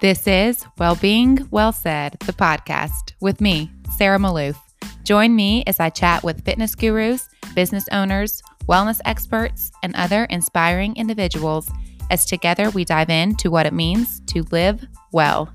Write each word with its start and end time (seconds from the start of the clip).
This 0.00 0.28
is 0.28 0.64
Wellbeing 0.78 1.48
Well 1.50 1.72
Said, 1.72 2.18
the 2.20 2.32
podcast 2.32 3.14
with 3.20 3.40
me, 3.40 3.68
Sarah 3.96 4.20
Maloof. 4.20 4.56
Join 5.02 5.34
me 5.34 5.64
as 5.66 5.80
I 5.80 5.90
chat 5.90 6.22
with 6.22 6.44
fitness 6.44 6.76
gurus, 6.76 7.28
business 7.52 7.84
owners, 7.90 8.40
wellness 8.68 9.00
experts, 9.04 9.72
and 9.82 9.96
other 9.96 10.26
inspiring 10.26 10.94
individuals 10.94 11.68
as 12.12 12.24
together 12.24 12.70
we 12.70 12.84
dive 12.84 13.10
into 13.10 13.50
what 13.50 13.66
it 13.66 13.72
means 13.72 14.20
to 14.28 14.44
live 14.52 14.86
well. 15.10 15.52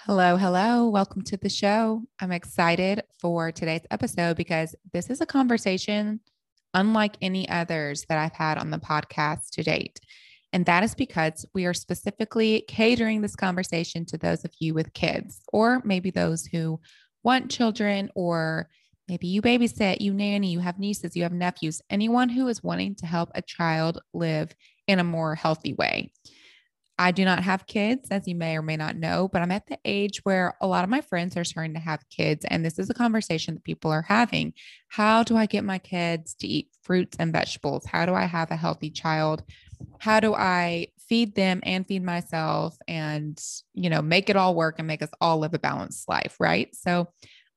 Hello, 0.00 0.36
hello. 0.36 0.86
Welcome 0.90 1.22
to 1.22 1.38
the 1.38 1.48
show. 1.48 2.02
I'm 2.20 2.32
excited 2.32 3.04
for 3.18 3.52
today's 3.52 3.86
episode 3.90 4.36
because 4.36 4.74
this 4.92 5.08
is 5.08 5.22
a 5.22 5.26
conversation 5.26 6.20
unlike 6.74 7.16
any 7.22 7.48
others 7.48 8.04
that 8.08 8.18
I've 8.18 8.32
had 8.32 8.58
on 8.58 8.70
the 8.70 8.78
podcast 8.78 9.50
to 9.52 9.62
date. 9.62 10.00
And 10.52 10.64
that 10.66 10.82
is 10.82 10.94
because 10.94 11.44
we 11.54 11.66
are 11.66 11.74
specifically 11.74 12.64
catering 12.68 13.20
this 13.20 13.36
conversation 13.36 14.06
to 14.06 14.18
those 14.18 14.44
of 14.44 14.52
you 14.58 14.74
with 14.74 14.94
kids, 14.94 15.42
or 15.52 15.82
maybe 15.84 16.10
those 16.10 16.46
who 16.46 16.80
want 17.22 17.50
children, 17.50 18.10
or 18.14 18.68
maybe 19.08 19.26
you 19.26 19.42
babysit, 19.42 20.00
you 20.00 20.14
nanny, 20.14 20.50
you 20.50 20.60
have 20.60 20.78
nieces, 20.78 21.16
you 21.16 21.22
have 21.22 21.32
nephews, 21.32 21.82
anyone 21.90 22.28
who 22.28 22.48
is 22.48 22.62
wanting 22.62 22.94
to 22.96 23.06
help 23.06 23.30
a 23.34 23.42
child 23.42 24.00
live 24.14 24.54
in 24.86 24.98
a 24.98 25.04
more 25.04 25.34
healthy 25.34 25.74
way. 25.74 26.10
I 26.98 27.12
do 27.12 27.24
not 27.24 27.44
have 27.44 27.66
kids, 27.66 28.08
as 28.10 28.26
you 28.26 28.34
may 28.34 28.56
or 28.56 28.62
may 28.62 28.76
not 28.76 28.96
know, 28.96 29.28
but 29.32 29.40
I'm 29.40 29.52
at 29.52 29.68
the 29.68 29.78
age 29.84 30.24
where 30.24 30.56
a 30.60 30.66
lot 30.66 30.82
of 30.82 30.90
my 30.90 31.00
friends 31.00 31.36
are 31.36 31.44
starting 31.44 31.74
to 31.74 31.80
have 31.80 32.08
kids. 32.10 32.44
And 32.44 32.64
this 32.64 32.78
is 32.78 32.90
a 32.90 32.94
conversation 32.94 33.54
that 33.54 33.62
people 33.62 33.92
are 33.92 34.02
having. 34.02 34.52
How 34.88 35.22
do 35.22 35.36
I 35.36 35.46
get 35.46 35.62
my 35.62 35.78
kids 35.78 36.34
to 36.40 36.48
eat 36.48 36.70
fruits 36.82 37.16
and 37.20 37.32
vegetables? 37.32 37.86
How 37.86 38.04
do 38.04 38.14
I 38.14 38.24
have 38.24 38.50
a 38.50 38.56
healthy 38.56 38.90
child? 38.90 39.44
How 40.00 40.18
do 40.18 40.34
I 40.34 40.88
feed 41.08 41.36
them 41.36 41.60
and 41.62 41.86
feed 41.86 42.02
myself 42.02 42.76
and, 42.88 43.40
you 43.74 43.90
know, 43.90 44.02
make 44.02 44.28
it 44.28 44.36
all 44.36 44.56
work 44.56 44.74
and 44.78 44.88
make 44.88 45.02
us 45.02 45.10
all 45.20 45.38
live 45.38 45.54
a 45.54 45.58
balanced 45.60 46.08
life? 46.08 46.34
Right. 46.40 46.74
So 46.74 47.08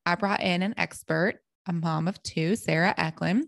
I 0.05 0.15
brought 0.15 0.41
in 0.41 0.61
an 0.61 0.75
expert, 0.77 1.39
a 1.67 1.73
mom 1.73 2.07
of 2.07 2.21
two, 2.21 2.55
Sarah 2.55 2.93
Eklund. 2.95 3.47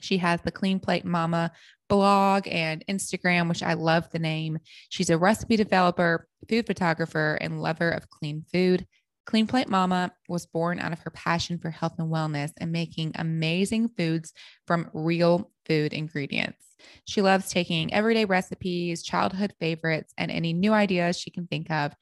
She 0.00 0.16
has 0.16 0.40
the 0.40 0.50
Clean 0.50 0.80
Plate 0.80 1.04
Mama 1.04 1.52
blog 1.90 2.48
and 2.48 2.82
Instagram, 2.88 3.48
which 3.48 3.62
I 3.62 3.74
love 3.74 4.08
the 4.10 4.18
name. 4.18 4.58
She's 4.88 5.10
a 5.10 5.18
recipe 5.18 5.56
developer, 5.56 6.26
food 6.48 6.66
photographer, 6.66 7.36
and 7.40 7.60
lover 7.60 7.90
of 7.90 8.08
clean 8.08 8.44
food. 8.50 8.86
Clean 9.26 9.46
Plate 9.46 9.68
Mama 9.68 10.12
was 10.28 10.46
born 10.46 10.78
out 10.78 10.92
of 10.92 11.00
her 11.00 11.10
passion 11.10 11.58
for 11.58 11.70
health 11.70 11.96
and 11.98 12.10
wellness 12.10 12.52
and 12.56 12.72
making 12.72 13.12
amazing 13.16 13.88
foods 13.88 14.32
from 14.66 14.88
real 14.94 15.50
food 15.66 15.92
ingredients. 15.92 16.64
She 17.04 17.20
loves 17.20 17.50
taking 17.50 17.92
everyday 17.92 18.24
recipes, 18.24 19.02
childhood 19.02 19.52
favorites, 19.60 20.14
and 20.16 20.30
any 20.30 20.52
new 20.52 20.72
ideas 20.72 21.18
she 21.18 21.30
can 21.30 21.46
think 21.46 21.70
of 21.70 21.92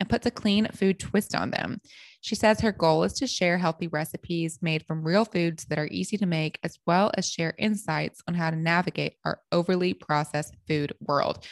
and 0.00 0.08
puts 0.08 0.26
a 0.26 0.30
clean 0.30 0.68
food 0.72 0.98
twist 0.98 1.34
on 1.34 1.50
them. 1.50 1.80
She 2.20 2.34
says 2.34 2.60
her 2.60 2.72
goal 2.72 3.04
is 3.04 3.12
to 3.14 3.26
share 3.26 3.58
healthy 3.58 3.88
recipes 3.88 4.58
made 4.60 4.84
from 4.86 5.04
real 5.04 5.24
foods 5.24 5.64
that 5.66 5.78
are 5.78 5.88
easy 5.90 6.16
to 6.18 6.26
make, 6.26 6.58
as 6.62 6.78
well 6.86 7.12
as 7.14 7.30
share 7.30 7.54
insights 7.58 8.20
on 8.26 8.34
how 8.34 8.50
to 8.50 8.56
navigate 8.56 9.14
our 9.24 9.40
overly 9.52 9.94
processed 9.94 10.56
food 10.66 10.92
world. 11.00 11.46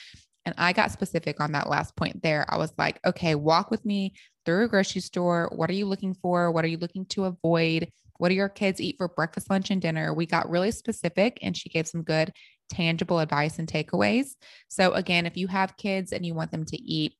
And 0.45 0.55
I 0.59 0.73
got 0.73 0.91
specific 0.91 1.41
on 1.41 1.53
that 1.53 1.71
last 1.71 1.97
point 1.97 2.23
there. 2.23 2.45
I 2.49 2.59
was 2.59 2.73
like, 2.77 3.01
okay, 3.07 3.35
walk 3.35 3.71
with 3.71 3.85
me 3.85 4.15
through 4.45 4.65
a 4.65 4.69
grocery 4.69 5.01
store. 5.01 5.51
What 5.55 5.71
are 5.71 5.75
you 5.75 5.87
looking 5.87 6.15
for? 6.15 6.51
What 6.51 6.65
are 6.65 6.69
you 6.69 6.77
looking 6.77 7.07
to 7.07 7.25
avoid? 7.25 7.89
What 8.19 8.29
do 8.29 8.35
your 8.35 8.49
kids 8.49 8.81
eat 8.81 8.97
for 8.99 9.09
breakfast, 9.09 9.49
lunch, 9.51 9.71
and 9.71 9.81
dinner? 9.81 10.13
We 10.13 10.27
got 10.27 10.51
really 10.51 10.71
specific 10.71 11.39
and 11.43 11.57
she 11.57 11.69
gave 11.69 11.89
some 11.89 12.03
good, 12.03 12.33
tangible 12.69 13.21
advice 13.21 13.59
and 13.59 13.67
takeaways. 13.67 14.35
So, 14.69 14.93
again, 14.93 15.27
if 15.27 15.37
you 15.37 15.49
have 15.49 15.77
kids 15.77 16.13
and 16.13 16.25
you 16.27 16.35
want 16.35 16.51
them 16.51 16.65
to 16.67 16.77
eat 16.77 17.15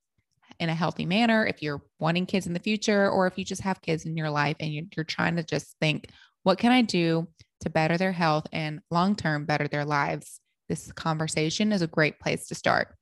in 0.59 0.69
a 0.69 0.75
healthy 0.75 1.05
manner, 1.05 1.45
if 1.45 1.61
you're 1.61 1.81
wanting 1.99 2.25
kids 2.25 2.47
in 2.47 2.53
the 2.53 2.59
future, 2.59 3.09
or 3.09 3.27
if 3.27 3.37
you 3.37 3.45
just 3.45 3.61
have 3.61 3.81
kids 3.81 4.05
in 4.05 4.17
your 4.17 4.29
life 4.29 4.55
and 4.59 4.73
you're, 4.73 4.85
you're 4.95 5.03
trying 5.03 5.35
to 5.35 5.43
just 5.43 5.75
think, 5.79 6.09
what 6.43 6.57
can 6.57 6.71
I 6.71 6.81
do 6.81 7.27
to 7.61 7.69
better 7.69 7.97
their 7.97 8.11
health 8.11 8.47
and 8.51 8.79
long 8.91 9.15
term 9.15 9.45
better 9.45 9.67
their 9.67 9.85
lives? 9.85 10.39
This 10.69 10.91
conversation 10.91 11.71
is 11.71 11.81
a 11.81 11.87
great 11.87 12.19
place 12.19 12.47
to 12.47 12.55
start. 12.55 12.95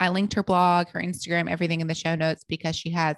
I 0.00 0.08
linked 0.08 0.34
her 0.34 0.42
blog, 0.42 0.88
her 0.88 1.00
Instagram, 1.00 1.50
everything 1.50 1.80
in 1.80 1.86
the 1.86 1.94
show 1.94 2.14
notes 2.14 2.44
because 2.48 2.76
she 2.76 2.90
has 2.90 3.16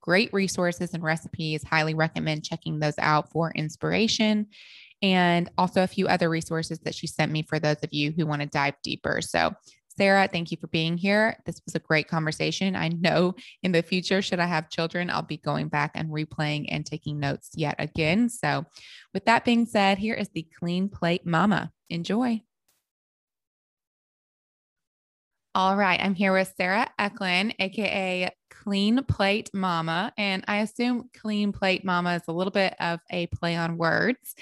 great 0.00 0.32
resources 0.32 0.94
and 0.94 1.02
recipes. 1.02 1.62
Highly 1.62 1.94
recommend 1.94 2.44
checking 2.44 2.78
those 2.78 2.98
out 2.98 3.30
for 3.30 3.52
inspiration 3.52 4.48
and 5.02 5.50
also 5.58 5.82
a 5.82 5.86
few 5.86 6.08
other 6.08 6.30
resources 6.30 6.78
that 6.80 6.94
she 6.94 7.06
sent 7.06 7.30
me 7.30 7.42
for 7.42 7.58
those 7.58 7.76
of 7.82 7.92
you 7.92 8.12
who 8.12 8.26
want 8.26 8.40
to 8.40 8.48
dive 8.48 8.74
deeper. 8.82 9.20
So 9.20 9.52
Sarah, 9.96 10.28
thank 10.30 10.50
you 10.50 10.56
for 10.60 10.66
being 10.66 10.96
here. 10.96 11.36
This 11.46 11.60
was 11.64 11.74
a 11.74 11.80
great 11.80 12.08
conversation. 12.08 12.74
I 12.74 12.88
know 12.88 13.34
in 13.62 13.72
the 13.72 13.82
future, 13.82 14.22
should 14.22 14.40
I 14.40 14.46
have 14.46 14.70
children, 14.70 15.08
I'll 15.08 15.22
be 15.22 15.36
going 15.36 15.68
back 15.68 15.92
and 15.94 16.10
replaying 16.10 16.66
and 16.68 16.84
taking 16.84 17.20
notes 17.20 17.50
yet 17.54 17.76
again. 17.78 18.28
So, 18.28 18.64
with 19.12 19.24
that 19.26 19.44
being 19.44 19.66
said, 19.66 19.98
here 19.98 20.14
is 20.14 20.28
the 20.30 20.46
Clean 20.58 20.88
Plate 20.88 21.24
Mama. 21.24 21.70
Enjoy. 21.90 22.42
All 25.56 25.76
right, 25.76 26.00
I'm 26.02 26.16
here 26.16 26.32
with 26.32 26.52
Sarah 26.56 26.90
Eklund, 26.98 27.54
aka 27.60 28.28
Clean 28.50 29.04
Plate 29.04 29.50
Mama. 29.54 30.12
And 30.18 30.44
I 30.48 30.58
assume 30.58 31.10
Clean 31.16 31.52
Plate 31.52 31.84
Mama 31.84 32.16
is 32.16 32.22
a 32.26 32.32
little 32.32 32.50
bit 32.50 32.74
of 32.80 32.98
a 33.10 33.28
play 33.28 33.54
on 33.54 33.76
words. 33.76 34.34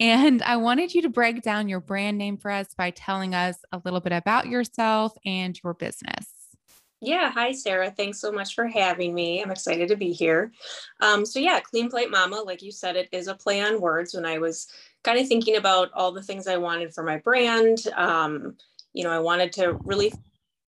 And 0.00 0.42
I 0.42 0.56
wanted 0.56 0.92
you 0.92 1.02
to 1.02 1.08
break 1.08 1.42
down 1.42 1.68
your 1.68 1.80
brand 1.80 2.18
name 2.18 2.36
for 2.36 2.50
us 2.50 2.68
by 2.76 2.90
telling 2.90 3.34
us 3.34 3.56
a 3.72 3.80
little 3.84 4.00
bit 4.00 4.12
about 4.12 4.46
yourself 4.46 5.12
and 5.24 5.58
your 5.62 5.74
business. 5.74 6.26
Yeah, 7.00 7.30
hi 7.30 7.52
Sarah. 7.52 7.90
Thanks 7.90 8.18
so 8.18 8.32
much 8.32 8.54
for 8.54 8.66
having 8.66 9.14
me. 9.14 9.42
I'm 9.42 9.50
excited 9.50 9.88
to 9.88 9.96
be 9.96 10.12
here. 10.12 10.52
Um, 11.00 11.26
so 11.26 11.38
yeah, 11.38 11.60
Clean 11.60 11.90
Plate 11.90 12.10
Mama, 12.10 12.36
like 12.36 12.62
you 12.62 12.72
said, 12.72 12.96
it 12.96 13.08
is 13.12 13.28
a 13.28 13.34
play 13.34 13.60
on 13.60 13.80
words. 13.80 14.14
When 14.14 14.24
I 14.24 14.38
was 14.38 14.68
kind 15.02 15.18
of 15.18 15.28
thinking 15.28 15.56
about 15.56 15.90
all 15.92 16.12
the 16.12 16.22
things 16.22 16.46
I 16.46 16.56
wanted 16.56 16.94
for 16.94 17.04
my 17.04 17.18
brand, 17.18 17.86
um, 17.94 18.56
you 18.94 19.04
know, 19.04 19.10
I 19.10 19.18
wanted 19.18 19.52
to 19.54 19.74
really 19.84 20.14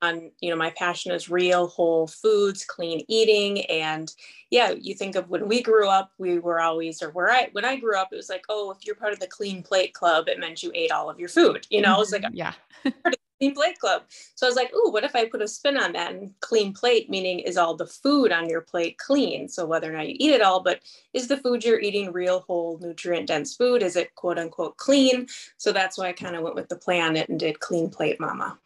on 0.06 0.30
you 0.40 0.50
know 0.50 0.56
my 0.56 0.70
passion 0.70 1.12
is 1.12 1.28
real 1.28 1.66
whole 1.66 2.06
foods 2.06 2.64
clean 2.64 3.04
eating 3.08 3.64
and 3.66 4.14
yeah 4.50 4.70
you 4.70 4.94
think 4.94 5.16
of 5.16 5.28
when 5.28 5.48
we 5.48 5.62
grew 5.62 5.88
up 5.88 6.12
we 6.18 6.38
were 6.38 6.60
always 6.60 7.02
or 7.02 7.10
where 7.10 7.30
i 7.30 7.48
when 7.52 7.64
i 7.64 7.76
grew 7.76 7.96
up 7.96 8.08
it 8.12 8.16
was 8.16 8.28
like 8.28 8.44
oh 8.48 8.70
if 8.70 8.86
you're 8.86 8.96
part 8.96 9.12
of 9.12 9.20
the 9.20 9.26
clean 9.26 9.62
plate 9.62 9.92
club 9.92 10.28
it 10.28 10.40
meant 10.40 10.62
you 10.62 10.70
ate 10.74 10.92
all 10.92 11.10
of 11.10 11.18
your 11.18 11.28
food 11.28 11.66
you 11.70 11.80
know? 11.80 11.94
Mm-hmm. 11.94 12.02
it's 12.02 12.12
like 12.12 12.24
yeah. 12.32 12.52
Clean 13.38 13.54
plate 13.54 13.78
club. 13.78 14.04
So 14.34 14.46
i 14.46 14.48
was 14.48 14.56
like 14.56 14.70
oh 14.74 14.88
what 14.90 15.04
if 15.04 15.14
i 15.14 15.26
put 15.26 15.42
a 15.42 15.48
spin 15.48 15.76
on 15.76 15.92
that? 15.92 16.14
And 16.14 16.32
clean 16.40 16.72
plate 16.72 17.10
meaning 17.10 17.40
is 17.40 17.58
all 17.58 17.76
the 17.76 17.86
food 17.86 18.32
on 18.32 18.48
your 18.48 18.62
plate 18.62 18.96
clean? 18.96 19.48
So 19.48 19.66
whether 19.66 19.92
or 19.92 19.96
not 19.96 20.08
you 20.08 20.16
eat 20.18 20.32
it 20.32 20.40
all 20.40 20.62
but 20.62 20.80
is 21.12 21.28
the 21.28 21.36
food 21.36 21.64
you're 21.64 21.80
eating 21.80 22.12
real 22.12 22.40
whole 22.40 22.78
nutrient 22.80 23.26
dense 23.28 23.54
food? 23.54 23.82
Is 23.82 23.96
it 23.96 24.14
quote 24.14 24.38
unquote 24.38 24.78
clean? 24.78 25.26
So 25.58 25.70
that's 25.70 25.98
why 25.98 26.08
i 26.08 26.12
kind 26.12 26.34
of 26.34 26.42
went 26.42 26.54
with 26.54 26.70
the 26.70 26.76
play 26.76 26.98
on 26.98 27.14
it 27.14 27.28
and 27.28 27.38
did 27.38 27.60
clean 27.60 27.90
plate 27.90 28.18
mama 28.18 28.58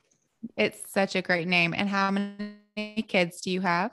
it's 0.57 0.91
such 0.91 1.17
a 1.17 1.23
great 1.23 1.49
name. 1.49 1.75
And 1.77 1.89
how 1.89 2.11
many 2.11 3.03
kids 3.09 3.41
do 3.41 3.51
you 3.51 3.61
have? 3.61 3.93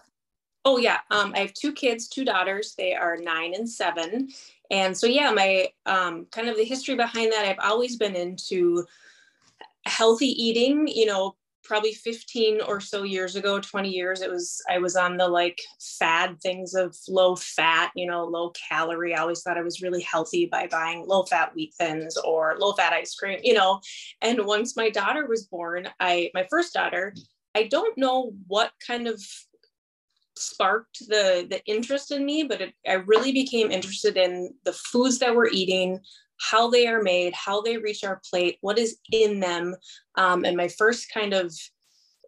Oh 0.65 0.77
yeah, 0.77 0.99
um, 1.11 1.31
I 1.33 1.39
have 1.39 1.53
two 1.53 1.71
kids, 1.71 2.09
two 2.09 2.25
daughters. 2.25 2.75
They 2.75 2.93
are 2.93 3.15
nine 3.15 3.53
and 3.53 3.69
seven, 3.69 4.27
and 4.69 4.97
so 4.97 5.07
yeah, 5.07 5.31
my 5.31 5.69
um, 5.85 6.25
kind 6.29 6.49
of 6.49 6.57
the 6.57 6.65
history 6.65 6.95
behind 6.95 7.31
that. 7.31 7.45
I've 7.45 7.71
always 7.71 7.95
been 7.95 8.17
into 8.17 8.85
healthy 9.85 10.27
eating. 10.27 10.85
You 10.87 11.05
know, 11.05 11.35
probably 11.67 11.93
15 11.93 12.61
or 12.61 12.79
so 12.79 13.03
years 13.03 13.35
ago 13.35 13.59
20 13.59 13.89
years 13.89 14.21
it 14.21 14.31
was 14.31 14.61
i 14.69 14.77
was 14.77 14.95
on 14.95 15.17
the 15.17 15.27
like 15.27 15.59
fad 15.99 16.39
things 16.41 16.73
of 16.73 16.95
low 17.09 17.35
fat 17.35 17.91
you 17.95 18.07
know 18.07 18.23
low 18.23 18.51
calorie. 18.69 19.13
I 19.13 19.21
always 19.21 19.41
thought 19.41 19.57
i 19.57 19.61
was 19.61 19.81
really 19.81 20.01
healthy 20.01 20.45
by 20.45 20.67
buying 20.67 21.05
low 21.05 21.23
fat 21.23 21.53
wheat 21.53 21.73
thins 21.77 22.17
or 22.17 22.55
low 22.57 22.73
fat 22.73 22.93
ice 22.93 23.13
cream 23.15 23.39
you 23.43 23.53
know? 23.53 23.81
And 24.21 24.45
once 24.45 24.77
my 24.77 24.89
daughter 24.89 25.27
was 25.27 25.43
born 25.43 25.89
i 25.99 26.31
my 26.33 26.47
first 26.49 26.73
daughter 26.73 27.13
i 27.53 27.63
don't 27.63 27.97
know 27.97 28.31
what 28.47 28.71
kind 28.85 29.07
of 29.07 29.21
sparked 30.37 30.99
the 31.07 31.47
the 31.49 31.61
interest 31.65 32.11
in 32.11 32.25
me 32.25 32.43
but 32.43 32.61
it, 32.61 32.73
i 32.87 32.93
really 32.93 33.31
became 33.31 33.71
interested 33.71 34.17
in 34.17 34.53
the 34.65 34.73
foods 34.73 35.19
that 35.19 35.35
we're 35.35 35.49
eating 35.49 35.99
how 36.39 36.69
they 36.69 36.87
are 36.87 37.01
made, 37.01 37.33
how 37.33 37.61
they 37.61 37.77
reach 37.77 38.03
our 38.03 38.21
plate, 38.29 38.57
what 38.61 38.77
is 38.77 38.97
in 39.11 39.39
them. 39.39 39.75
Um, 40.15 40.45
and 40.45 40.55
my 40.57 40.67
first 40.67 41.11
kind 41.13 41.33
of 41.33 41.53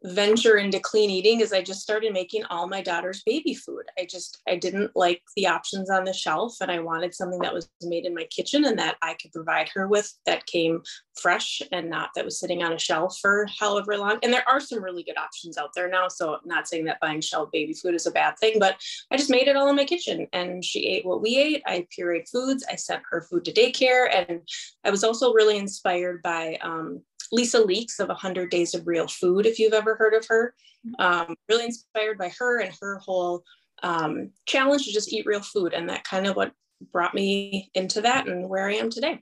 venture 0.04 0.58
into 0.58 0.80
clean 0.80 1.10
eating 1.10 1.42
is 1.42 1.52
I 1.52 1.62
just 1.62 1.82
started 1.82 2.14
making 2.14 2.46
all 2.46 2.68
my 2.68 2.82
daughter's 2.82 3.22
baby 3.24 3.54
food. 3.54 3.84
I 3.98 4.06
just 4.10 4.42
I 4.48 4.56
didn't 4.56 4.92
like 4.96 5.22
the 5.36 5.48
options 5.48 5.90
on 5.90 6.06
the 6.06 6.14
shelf 6.14 6.56
and 6.62 6.72
I 6.72 6.80
wanted 6.80 7.14
something 7.14 7.40
that 7.40 7.54
was 7.54 7.70
made 7.82 8.06
in 8.06 8.16
my 8.16 8.26
kitchen 8.26 8.66
and 8.66 8.78
that 8.80 8.98
I 9.02 9.16
could 9.16 9.32
provide 9.32 9.70
her 9.74 9.88
with 9.88 10.12
that 10.26 10.46
came 10.46 10.82
fresh 11.20 11.62
and 11.72 11.90
not 11.90 12.12
that 12.16 12.26
was 12.26 12.40
sitting 12.40 12.64
on 12.64 12.74
a 12.74 12.80
shelf 12.80 13.18
for 13.22 13.48
however 13.60 13.98
long. 13.98 14.20
And 14.24 14.32
there 14.32 14.48
are 14.48 14.60
some 14.60 14.84
really 14.84 15.04
good 15.04 15.18
options 15.18 15.58
out 15.58 15.72
there 15.76 15.90
now, 15.90 16.08
so 16.08 16.34
I'm 16.34 16.40
not 16.46 16.68
saying 16.68 16.86
that 16.86 17.00
buying 17.02 17.22
shelf 17.22 17.50
baby 17.52 17.74
food 17.74 17.96
is 17.96 18.08
a 18.08 18.12
bad 18.12 18.38
thing, 18.40 18.58
but 18.60 18.82
I 19.12 19.18
just 19.18 19.30
made 19.30 19.48
it 19.48 19.56
all 19.56 19.70
in 19.70 19.76
my 19.76 19.86
kitchen 19.86 20.28
and 20.34 20.64
she 20.64 20.88
ate 20.88 21.06
what 21.06 21.22
we 21.22 21.38
ate. 21.38 21.62
I 21.66 21.88
pureed 21.98 22.30
foods. 22.30 22.66
I 22.72 22.76
sent 22.76 23.04
her 23.10 23.22
food 23.22 23.46
to 23.46 23.54
daycare 23.54 24.08
and 24.14 24.42
I 24.86 24.92
was 24.92 25.04
also 25.04 25.34
really 25.34 25.58
inspired 25.58 26.22
by 26.22 26.58
um, 26.62 27.02
Lisa 27.32 27.60
Leeks 27.60 28.00
of 28.00 28.08
100 28.08 28.50
Days 28.50 28.74
of 28.74 28.88
Real 28.88 29.08
Food, 29.08 29.46
if 29.46 29.60
you've 29.60 29.74
ever 29.74 29.96
heard 29.96 30.14
of 30.14 30.26
her. 30.28 30.54
Mm-hmm. 30.86 31.02
Um, 31.32 31.36
really 31.50 31.66
inspired 31.66 32.18
by 32.18 32.32
her 32.40 32.62
and 32.62 32.74
her 32.82 33.00
whole 33.00 33.44
um, 33.84 34.32
challenge 34.46 34.86
to 34.86 34.94
just 34.94 35.12
eat 35.12 35.26
real 35.26 35.42
food. 35.42 35.74
And 35.74 35.90
that 35.90 36.04
kind 36.04 36.26
of 36.26 36.36
what 36.36 36.54
brought 36.92 37.14
me 37.14 37.70
into 37.74 38.02
that 38.02 38.28
and 38.28 38.48
where 38.48 38.68
I 38.70 38.76
am 38.76 38.90
today. 38.90 39.22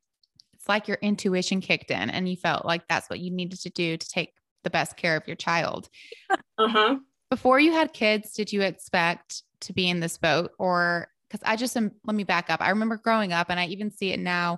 It's 0.54 0.70
like 0.70 0.88
your 0.88 0.98
intuition 1.02 1.62
kicked 1.62 1.92
in 1.92 2.10
and 2.10 2.30
you 2.30 2.36
felt 2.36 2.66
like 2.66 2.88
that's 2.88 3.10
what 3.10 3.20
you 3.20 3.32
needed 3.32 3.60
to 3.62 3.70
do 3.70 3.98
to 3.98 4.10
take 4.10 4.34
the 4.64 4.70
best 4.70 4.98
care 4.98 5.16
of 5.16 5.28
your 5.28 5.36
child. 5.36 5.90
Uh-huh. 6.60 6.96
Before 7.30 7.60
you 7.60 7.72
had 7.72 7.94
kids, 7.94 8.34
did 8.34 8.52
you 8.52 8.64
expect 8.64 9.44
to 9.62 9.74
be 9.74 9.88
in 9.92 10.00
this 10.00 10.18
boat 10.18 10.50
or 10.58 11.08
because 11.30 11.48
I 11.48 11.56
just 11.56 11.78
am, 11.78 11.92
let 12.04 12.16
me 12.16 12.24
back 12.24 12.50
up. 12.50 12.62
I 12.62 12.70
remember 12.70 12.98
growing 12.98 13.32
up 13.32 13.52
and 13.52 13.60
I 13.60 13.68
even 13.68 13.92
see 13.92 14.12
it 14.12 14.20
now 14.20 14.58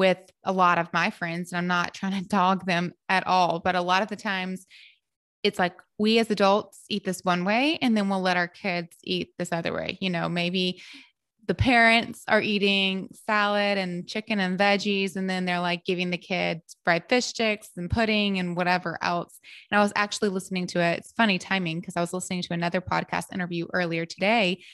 with 0.00 0.16
a 0.44 0.52
lot 0.52 0.78
of 0.78 0.90
my 0.94 1.10
friends, 1.10 1.52
and 1.52 1.58
I'm 1.58 1.66
not 1.66 1.92
trying 1.92 2.18
to 2.18 2.26
dog 2.26 2.64
them 2.64 2.94
at 3.10 3.26
all, 3.26 3.60
but 3.60 3.74
a 3.74 3.82
lot 3.82 4.00
of 4.00 4.08
the 4.08 4.16
times 4.16 4.66
it's 5.42 5.58
like 5.58 5.76
we 5.98 6.18
as 6.18 6.30
adults 6.30 6.84
eat 6.88 7.04
this 7.04 7.20
one 7.22 7.44
way 7.44 7.78
and 7.82 7.94
then 7.94 8.08
we'll 8.08 8.22
let 8.22 8.38
our 8.38 8.48
kids 8.48 8.96
eat 9.04 9.28
this 9.38 9.52
other 9.52 9.74
way. 9.74 9.98
You 10.00 10.08
know, 10.08 10.26
maybe 10.26 10.80
the 11.48 11.54
parents 11.54 12.22
are 12.28 12.40
eating 12.40 13.10
salad 13.26 13.76
and 13.76 14.08
chicken 14.08 14.40
and 14.40 14.58
veggies, 14.58 15.16
and 15.16 15.28
then 15.28 15.44
they're 15.44 15.60
like 15.60 15.84
giving 15.84 16.08
the 16.08 16.16
kids 16.16 16.76
fried 16.82 17.06
fish 17.10 17.26
sticks 17.26 17.68
and 17.76 17.90
pudding 17.90 18.38
and 18.38 18.56
whatever 18.56 18.96
else. 19.02 19.38
And 19.70 19.78
I 19.78 19.82
was 19.82 19.92
actually 19.96 20.30
listening 20.30 20.66
to 20.68 20.80
it. 20.80 21.00
It's 21.00 21.12
funny 21.12 21.38
timing 21.38 21.78
because 21.78 21.98
I 21.98 22.00
was 22.00 22.14
listening 22.14 22.40
to 22.40 22.54
another 22.54 22.80
podcast 22.80 23.34
interview 23.34 23.66
earlier 23.74 24.06
today. 24.06 24.64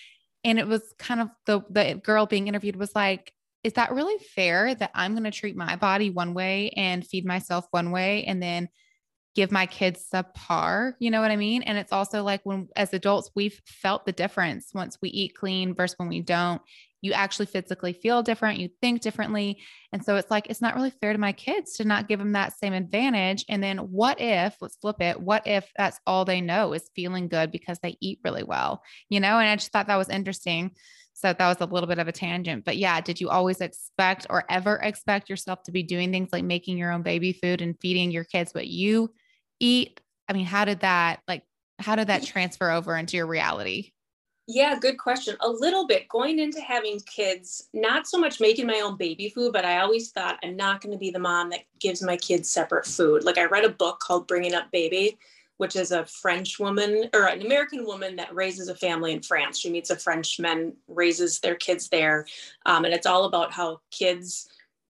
And 0.44 0.60
it 0.60 0.68
was 0.68 0.82
kind 1.00 1.20
of 1.20 1.30
the 1.46 1.62
the 1.68 2.00
girl 2.00 2.26
being 2.26 2.46
interviewed 2.46 2.76
was 2.76 2.94
like, 2.94 3.32
is 3.66 3.72
that 3.72 3.90
really 3.90 4.22
fair 4.36 4.72
that 4.76 4.92
I'm 4.94 5.14
going 5.14 5.24
to 5.24 5.32
treat 5.32 5.56
my 5.56 5.74
body 5.74 6.10
one 6.10 6.34
way 6.34 6.70
and 6.76 7.04
feed 7.04 7.26
myself 7.26 7.66
one 7.72 7.90
way 7.90 8.22
and 8.22 8.40
then 8.40 8.68
give 9.34 9.50
my 9.50 9.66
kids 9.66 10.06
subpar? 10.08 10.92
You 11.00 11.10
know 11.10 11.20
what 11.20 11.32
I 11.32 11.36
mean? 11.36 11.64
And 11.64 11.76
it's 11.76 11.90
also 11.90 12.22
like 12.22 12.42
when, 12.44 12.68
as 12.76 12.94
adults, 12.94 13.32
we've 13.34 13.60
felt 13.66 14.06
the 14.06 14.12
difference 14.12 14.70
once 14.72 14.98
we 15.02 15.08
eat 15.08 15.34
clean 15.34 15.74
versus 15.74 15.98
when 15.98 16.08
we 16.08 16.20
don't. 16.20 16.62
You 17.02 17.12
actually 17.12 17.46
physically 17.46 17.92
feel 17.92 18.22
different, 18.22 18.60
you 18.60 18.68
think 18.80 19.00
differently. 19.00 19.58
And 19.92 20.04
so 20.04 20.14
it's 20.14 20.30
like, 20.30 20.46
it's 20.48 20.62
not 20.62 20.76
really 20.76 20.92
fair 21.00 21.12
to 21.12 21.18
my 21.18 21.32
kids 21.32 21.72
to 21.78 21.84
not 21.84 22.06
give 22.06 22.20
them 22.20 22.32
that 22.32 22.56
same 22.56 22.72
advantage. 22.72 23.44
And 23.48 23.60
then 23.60 23.78
what 23.78 24.20
if, 24.20 24.54
let's 24.60 24.76
flip 24.76 25.02
it, 25.02 25.20
what 25.20 25.44
if 25.48 25.68
that's 25.76 25.98
all 26.06 26.24
they 26.24 26.40
know 26.40 26.72
is 26.72 26.88
feeling 26.94 27.26
good 27.26 27.50
because 27.50 27.80
they 27.80 27.96
eat 28.00 28.20
really 28.22 28.44
well? 28.44 28.80
You 29.08 29.18
know, 29.18 29.40
and 29.40 29.48
I 29.48 29.56
just 29.56 29.72
thought 29.72 29.88
that 29.88 29.96
was 29.96 30.08
interesting. 30.08 30.70
So 31.16 31.32
that 31.32 31.48
was 31.48 31.56
a 31.62 31.72
little 31.72 31.86
bit 31.86 31.98
of 31.98 32.08
a 32.08 32.12
tangent. 32.12 32.66
But 32.66 32.76
yeah, 32.76 33.00
did 33.00 33.22
you 33.22 33.30
always 33.30 33.62
expect 33.62 34.26
or 34.28 34.44
ever 34.50 34.76
expect 34.76 35.30
yourself 35.30 35.62
to 35.62 35.72
be 35.72 35.82
doing 35.82 36.12
things 36.12 36.28
like 36.30 36.44
making 36.44 36.76
your 36.76 36.92
own 36.92 37.00
baby 37.00 37.32
food 37.32 37.62
and 37.62 37.74
feeding 37.80 38.10
your 38.10 38.24
kids 38.24 38.52
what 38.52 38.66
you 38.66 39.14
eat? 39.58 39.98
I 40.28 40.34
mean, 40.34 40.44
how 40.44 40.66
did 40.66 40.80
that 40.80 41.20
like 41.26 41.42
how 41.78 41.96
did 41.96 42.08
that 42.08 42.22
transfer 42.22 42.70
over 42.70 42.94
into 42.94 43.16
your 43.16 43.26
reality? 43.26 43.92
Yeah, 44.46 44.78
good 44.78 44.98
question. 44.98 45.36
A 45.40 45.48
little 45.48 45.86
bit 45.86 46.06
going 46.10 46.38
into 46.38 46.60
having 46.60 47.00
kids, 47.00 47.68
not 47.72 48.06
so 48.06 48.18
much 48.18 48.38
making 48.38 48.66
my 48.66 48.80
own 48.80 48.98
baby 48.98 49.30
food, 49.30 49.54
but 49.54 49.64
I 49.64 49.78
always 49.78 50.10
thought 50.10 50.38
I'm 50.44 50.54
not 50.54 50.82
going 50.82 50.92
to 50.92 50.98
be 50.98 51.10
the 51.10 51.18
mom 51.18 51.48
that 51.50 51.64
gives 51.80 52.02
my 52.02 52.18
kids 52.18 52.50
separate 52.50 52.86
food. 52.86 53.24
Like 53.24 53.38
I 53.38 53.46
read 53.46 53.64
a 53.64 53.70
book 53.70 54.00
called 54.00 54.28
Bringing 54.28 54.54
Up 54.54 54.70
Baby 54.70 55.18
which 55.58 55.76
is 55.76 55.92
a 55.92 56.06
French 56.06 56.58
woman 56.58 57.08
or 57.14 57.26
an 57.26 57.44
American 57.44 57.84
woman 57.84 58.16
that 58.16 58.34
raises 58.34 58.68
a 58.68 58.74
family 58.74 59.12
in 59.12 59.22
France. 59.22 59.58
She 59.58 59.70
meets 59.70 59.90
a 59.90 59.96
Frenchman, 59.96 60.74
raises 60.88 61.40
their 61.40 61.54
kids 61.54 61.88
there. 61.88 62.26
Um, 62.66 62.84
and 62.84 62.92
it's 62.92 63.06
all 63.06 63.24
about 63.24 63.52
how 63.52 63.80
kids, 63.90 64.48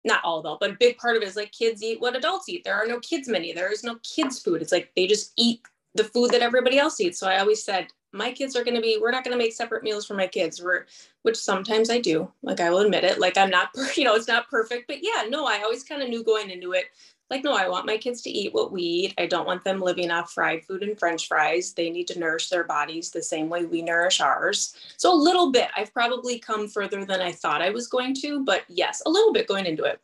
not 0.04 0.24
all 0.24 0.40
about, 0.40 0.60
but 0.60 0.72
a 0.72 0.78
big 0.80 0.98
part 0.98 1.16
of 1.16 1.22
it 1.22 1.28
is 1.28 1.36
like 1.36 1.52
kids 1.52 1.84
eat 1.84 2.02
what 2.02 2.16
adults 2.16 2.50
eat. 2.50 2.64
There 2.64 2.76
are 2.76 2.88
no 2.88 3.00
kids 3.00 3.28
menu. 3.28 3.54
There 3.54 3.72
is 3.72 3.84
no 3.84 3.98
kids 4.04 4.40
food. 4.42 4.62
It's 4.62 4.72
like 4.72 4.92
they 4.96 5.08
just 5.08 5.34
eat 5.38 5.62
the 5.94 6.04
food 6.04 6.32
that 6.32 6.42
everybody 6.42 6.80
else 6.80 7.00
eats. 7.00 7.20
So 7.20 7.28
I 7.28 7.40
always 7.40 7.64
said, 7.64 7.88
my 8.14 8.32
kids 8.32 8.56
are 8.56 8.64
going 8.64 8.76
to 8.76 8.82
be, 8.82 8.98
we're 9.00 9.12
not 9.12 9.24
going 9.24 9.38
to 9.38 9.44
make 9.44 9.54
separate 9.54 9.84
meals 9.84 10.06
for 10.06 10.14
my 10.14 10.28
kids. 10.28 10.62
We're, 10.62 10.86
which 11.24 11.36
sometimes 11.36 11.90
I 11.90 12.00
do. 12.00 12.32
Like 12.42 12.60
I 12.60 12.70
will 12.70 12.80
admit 12.80 13.04
it. 13.04 13.20
Like 13.20 13.38
I'm 13.38 13.50
not, 13.50 13.70
you 13.96 14.06
know, 14.06 14.16
it's 14.16 14.28
not 14.28 14.50
perfect, 14.50 14.88
but 14.88 15.04
yeah, 15.04 15.28
no, 15.30 15.46
I 15.46 15.62
always 15.62 15.84
kind 15.84 16.02
of 16.02 16.10
knew 16.10 16.24
going 16.24 16.50
into 16.50 16.72
it 16.72 16.86
like 17.30 17.44
no 17.44 17.56
i 17.56 17.68
want 17.68 17.86
my 17.86 17.98
kids 17.98 18.22
to 18.22 18.30
eat 18.30 18.54
what 18.54 18.72
we 18.72 18.82
eat. 18.82 19.14
I 19.18 19.26
don't 19.26 19.46
want 19.46 19.64
them 19.64 19.82
living 19.82 20.12
off 20.12 20.32
fried 20.32 20.64
food 20.64 20.84
and 20.84 20.98
french 20.98 21.28
fries. 21.28 21.74
They 21.74 21.90
need 21.90 22.08
to 22.08 22.20
nourish 22.20 22.50
their 22.50 22.64
bodies 22.64 23.12
the 23.12 23.24
same 23.24 23.50
way 23.50 23.66
we 23.66 23.82
nourish 23.82 24.22
ours. 24.22 24.76
So 24.98 25.14
a 25.14 25.16
little 25.16 25.52
bit. 25.52 25.70
I've 25.76 25.94
probably 25.94 26.40
come 26.40 26.68
further 26.68 27.06
than 27.06 27.22
i 27.22 27.32
thought 27.32 27.62
i 27.62 27.70
was 27.70 27.88
going 27.88 28.14
to 28.16 28.44
but 28.44 28.64
yes 28.68 29.02
a 29.06 29.10
little 29.10 29.34
bit 29.34 29.48
going 29.48 29.66
into 29.66 29.84
it. 29.84 30.00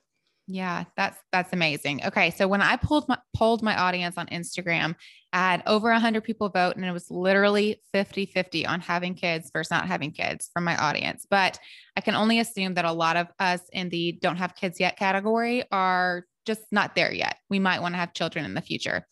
Yeah 0.48 0.86
that's 0.98 1.18
that's 1.32 1.54
amazing. 1.54 2.06
Okay 2.06 2.32
so 2.32 2.48
when 2.48 2.62
i 2.62 2.76
pulled 2.76 3.08
my 3.08 3.18
polled 3.36 3.64
my 3.64 3.78
audience 3.78 4.18
on 4.18 4.28
instagram 4.28 4.96
I 5.32 5.52
had 5.54 5.64
over 5.66 5.90
100 5.92 6.24
people 6.24 6.50
vote 6.50 6.76
and 6.76 6.86
it 6.86 6.92
was 6.92 7.10
literally 7.10 7.82
50 7.92 8.28
50 8.28 8.68
on 8.68 8.82
having 8.82 9.16
kids 9.16 9.50
versus 9.52 9.72
not 9.72 9.88
having 9.88 10.12
kids 10.12 10.52
from 10.54 10.64
my 10.64 10.78
audience. 10.78 11.26
But 11.30 11.60
i 11.96 12.02
can 12.02 12.16
only 12.16 12.40
assume 12.40 12.74
that 12.76 12.86
a 12.86 12.92
lot 12.92 13.18
of 13.18 13.28
us 13.40 13.62
in 13.72 13.90
the 13.90 14.20
don't 14.22 14.38
have 14.38 14.56
kids 14.56 14.80
yet 14.80 14.98
category 14.98 15.64
are 15.72 16.26
just 16.46 16.62
not 16.72 16.96
there 16.96 17.14
yet. 17.14 17.38
We 17.50 17.60
might 17.60 17.82
want 17.82 17.94
to 17.94 18.00
have 18.00 18.14
children 18.14 18.46
in 18.46 18.54
the 18.54 18.62
future. 18.62 19.06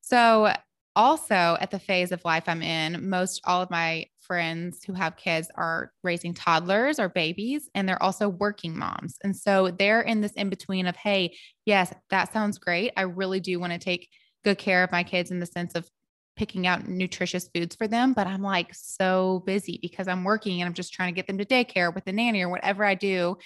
So, 0.00 0.52
also 0.96 1.56
at 1.60 1.70
the 1.70 1.78
phase 1.78 2.10
of 2.10 2.24
life 2.24 2.44
I'm 2.48 2.60
in, 2.60 3.08
most 3.08 3.40
all 3.44 3.62
of 3.62 3.70
my 3.70 4.06
friends 4.20 4.82
who 4.84 4.92
have 4.94 5.16
kids 5.16 5.48
are 5.54 5.92
raising 6.02 6.34
toddlers 6.34 6.98
or 6.98 7.08
babies, 7.08 7.68
and 7.74 7.88
they're 7.88 8.02
also 8.02 8.28
working 8.28 8.76
moms. 8.76 9.16
And 9.22 9.34
so 9.34 9.70
they're 9.70 10.00
in 10.00 10.20
this 10.20 10.32
in 10.32 10.50
between 10.50 10.88
of, 10.88 10.96
hey, 10.96 11.36
yes, 11.64 11.94
that 12.10 12.32
sounds 12.32 12.58
great. 12.58 12.92
I 12.96 13.02
really 13.02 13.38
do 13.38 13.60
want 13.60 13.72
to 13.72 13.78
take 13.78 14.08
good 14.44 14.58
care 14.58 14.82
of 14.82 14.90
my 14.90 15.04
kids 15.04 15.30
in 15.30 15.38
the 15.38 15.46
sense 15.46 15.76
of 15.76 15.88
picking 16.36 16.66
out 16.66 16.88
nutritious 16.88 17.48
foods 17.54 17.76
for 17.76 17.88
them. 17.88 18.12
But 18.12 18.26
I'm 18.26 18.42
like 18.42 18.74
so 18.74 19.42
busy 19.46 19.78
because 19.80 20.08
I'm 20.08 20.24
working 20.24 20.60
and 20.60 20.68
I'm 20.68 20.74
just 20.74 20.92
trying 20.92 21.12
to 21.12 21.16
get 21.16 21.26
them 21.26 21.38
to 21.38 21.44
daycare 21.44 21.94
with 21.94 22.04
the 22.04 22.12
nanny 22.12 22.42
or 22.42 22.48
whatever 22.48 22.84
I 22.84 22.96
do, 22.96 23.36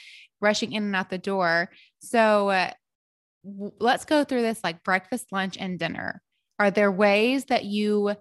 rushing 0.40 0.72
in 0.72 0.84
and 0.84 0.96
out 0.96 1.10
the 1.10 1.18
door. 1.18 1.70
So, 2.00 2.48
uh, 2.48 2.70
let's 3.44 4.04
go 4.04 4.24
through 4.24 4.42
this 4.42 4.60
like 4.62 4.84
breakfast, 4.84 5.32
lunch, 5.32 5.56
and 5.58 5.78
dinner. 5.78 6.22
Are 6.58 6.70
there 6.70 6.92
ways 6.92 7.46
that 7.46 7.64
you 7.64 8.14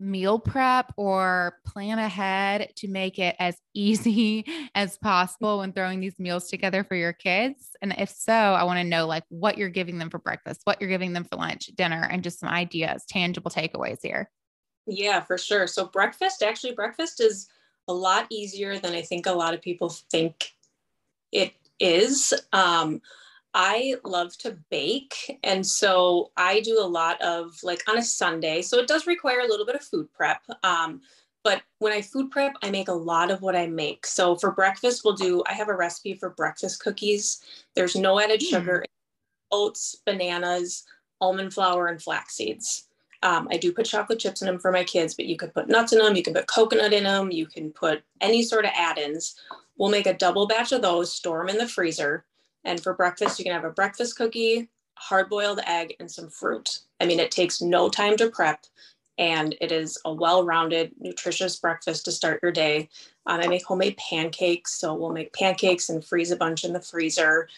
meal 0.00 0.38
prep 0.38 0.92
or 0.96 1.58
plan 1.64 1.98
ahead 1.98 2.72
to 2.76 2.88
make 2.88 3.18
it 3.18 3.36
as 3.38 3.56
easy 3.74 4.44
as 4.74 4.98
possible 4.98 5.58
when 5.58 5.72
throwing 5.72 6.00
these 6.00 6.18
meals 6.18 6.48
together 6.48 6.84
for 6.84 6.94
your 6.94 7.12
kids? 7.12 7.70
And 7.80 7.94
if 7.98 8.10
so, 8.10 8.32
I 8.32 8.64
want 8.64 8.78
to 8.78 8.84
know 8.84 9.06
like 9.06 9.24
what 9.28 9.58
you're 9.58 9.68
giving 9.68 9.98
them 9.98 10.10
for 10.10 10.18
breakfast, 10.18 10.62
what 10.64 10.80
you're 10.80 10.90
giving 10.90 11.12
them 11.12 11.24
for 11.24 11.36
lunch, 11.36 11.66
dinner, 11.74 12.08
and 12.10 12.22
just 12.22 12.40
some 12.40 12.48
ideas, 12.48 13.04
tangible 13.08 13.50
takeaways 13.50 13.98
here. 14.02 14.30
Yeah, 14.86 15.20
for 15.20 15.38
sure. 15.38 15.66
So 15.66 15.86
breakfast, 15.86 16.42
actually 16.42 16.74
breakfast 16.74 17.20
is 17.20 17.48
a 17.88 17.92
lot 17.92 18.26
easier 18.30 18.78
than 18.78 18.94
I 18.94 19.02
think 19.02 19.26
a 19.26 19.32
lot 19.32 19.54
of 19.54 19.62
people 19.62 19.90
think 20.10 20.52
it 21.30 21.52
is. 21.78 22.32
Um, 22.52 23.00
I 23.54 23.96
love 24.04 24.36
to 24.38 24.56
bake. 24.70 25.38
And 25.42 25.66
so 25.66 26.30
I 26.36 26.60
do 26.60 26.78
a 26.80 26.86
lot 26.86 27.20
of 27.20 27.58
like 27.62 27.82
on 27.88 27.98
a 27.98 28.02
Sunday. 28.02 28.62
So 28.62 28.78
it 28.78 28.88
does 28.88 29.06
require 29.06 29.40
a 29.40 29.48
little 29.48 29.66
bit 29.66 29.74
of 29.74 29.82
food 29.82 30.10
prep. 30.12 30.42
Um, 30.62 31.02
but 31.44 31.62
when 31.78 31.92
I 31.92 32.00
food 32.00 32.30
prep, 32.30 32.54
I 32.62 32.70
make 32.70 32.88
a 32.88 32.94
lot 32.94 33.30
of 33.30 33.42
what 33.42 33.56
I 33.56 33.66
make. 33.66 34.06
So 34.06 34.36
for 34.36 34.52
breakfast, 34.52 35.02
we'll 35.04 35.14
do, 35.14 35.42
I 35.48 35.54
have 35.54 35.68
a 35.68 35.74
recipe 35.74 36.14
for 36.14 36.30
breakfast 36.30 36.82
cookies. 36.82 37.42
There's 37.74 37.96
no 37.96 38.20
added 38.20 38.40
mm. 38.40 38.48
sugar, 38.48 38.84
oats, 39.50 39.96
bananas, 40.06 40.84
almond 41.20 41.52
flour, 41.52 41.88
and 41.88 42.00
flax 42.00 42.36
seeds. 42.36 42.88
Um, 43.24 43.48
I 43.50 43.56
do 43.56 43.72
put 43.72 43.86
chocolate 43.86 44.18
chips 44.18 44.42
in 44.42 44.46
them 44.46 44.58
for 44.58 44.72
my 44.72 44.82
kids, 44.82 45.14
but 45.14 45.26
you 45.26 45.36
could 45.36 45.54
put 45.54 45.68
nuts 45.68 45.92
in 45.92 45.98
them. 45.98 46.16
You 46.16 46.22
can 46.22 46.34
put 46.34 46.46
coconut 46.46 46.92
in 46.92 47.04
them. 47.04 47.30
You 47.30 47.46
can 47.46 47.70
put 47.70 48.02
any 48.20 48.42
sort 48.42 48.64
of 48.64 48.72
add 48.74 48.98
ins. 48.98 49.36
We'll 49.76 49.90
make 49.90 50.06
a 50.06 50.14
double 50.14 50.46
batch 50.46 50.72
of 50.72 50.82
those, 50.82 51.12
store 51.12 51.38
them 51.38 51.48
in 51.48 51.58
the 51.58 51.68
freezer. 51.68 52.24
And 52.64 52.80
for 52.80 52.94
breakfast, 52.94 53.38
you 53.38 53.44
can 53.44 53.54
have 53.54 53.64
a 53.64 53.70
breakfast 53.70 54.16
cookie, 54.16 54.68
hard 54.96 55.28
boiled 55.28 55.60
egg, 55.66 55.96
and 55.98 56.10
some 56.10 56.28
fruit. 56.28 56.80
I 57.00 57.06
mean, 57.06 57.20
it 57.20 57.30
takes 57.30 57.60
no 57.60 57.88
time 57.88 58.16
to 58.18 58.30
prep 58.30 58.64
and 59.18 59.54
it 59.60 59.70
is 59.72 59.98
a 60.04 60.12
well 60.12 60.44
rounded, 60.44 60.92
nutritious 60.98 61.56
breakfast 61.56 62.04
to 62.04 62.12
start 62.12 62.40
your 62.42 62.52
day. 62.52 62.88
Um, 63.26 63.40
I 63.40 63.46
make 63.46 63.64
homemade 63.64 63.96
pancakes. 63.96 64.74
So 64.74 64.94
we'll 64.94 65.12
make 65.12 65.32
pancakes 65.32 65.88
and 65.88 66.04
freeze 66.04 66.30
a 66.30 66.36
bunch 66.36 66.64
in 66.64 66.72
the 66.72 66.80
freezer. 66.80 67.48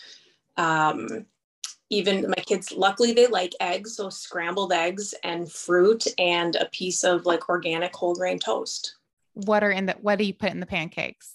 Um, 0.56 1.26
even 1.90 2.28
my 2.28 2.42
kids, 2.44 2.72
luckily 2.72 3.12
they 3.12 3.28
like 3.28 3.52
eggs. 3.60 3.96
So 3.96 4.10
scrambled 4.10 4.72
eggs 4.72 5.14
and 5.22 5.50
fruit 5.50 6.06
and 6.18 6.56
a 6.56 6.66
piece 6.66 7.04
of 7.04 7.24
like 7.24 7.48
organic 7.48 7.94
whole 7.94 8.14
grain 8.14 8.38
toast. 8.38 8.96
What 9.34 9.62
are 9.62 9.70
in 9.70 9.86
the, 9.86 9.94
what 9.94 10.18
do 10.18 10.24
you 10.24 10.34
put 10.34 10.50
in 10.50 10.60
the 10.60 10.66
pancakes? 10.66 11.33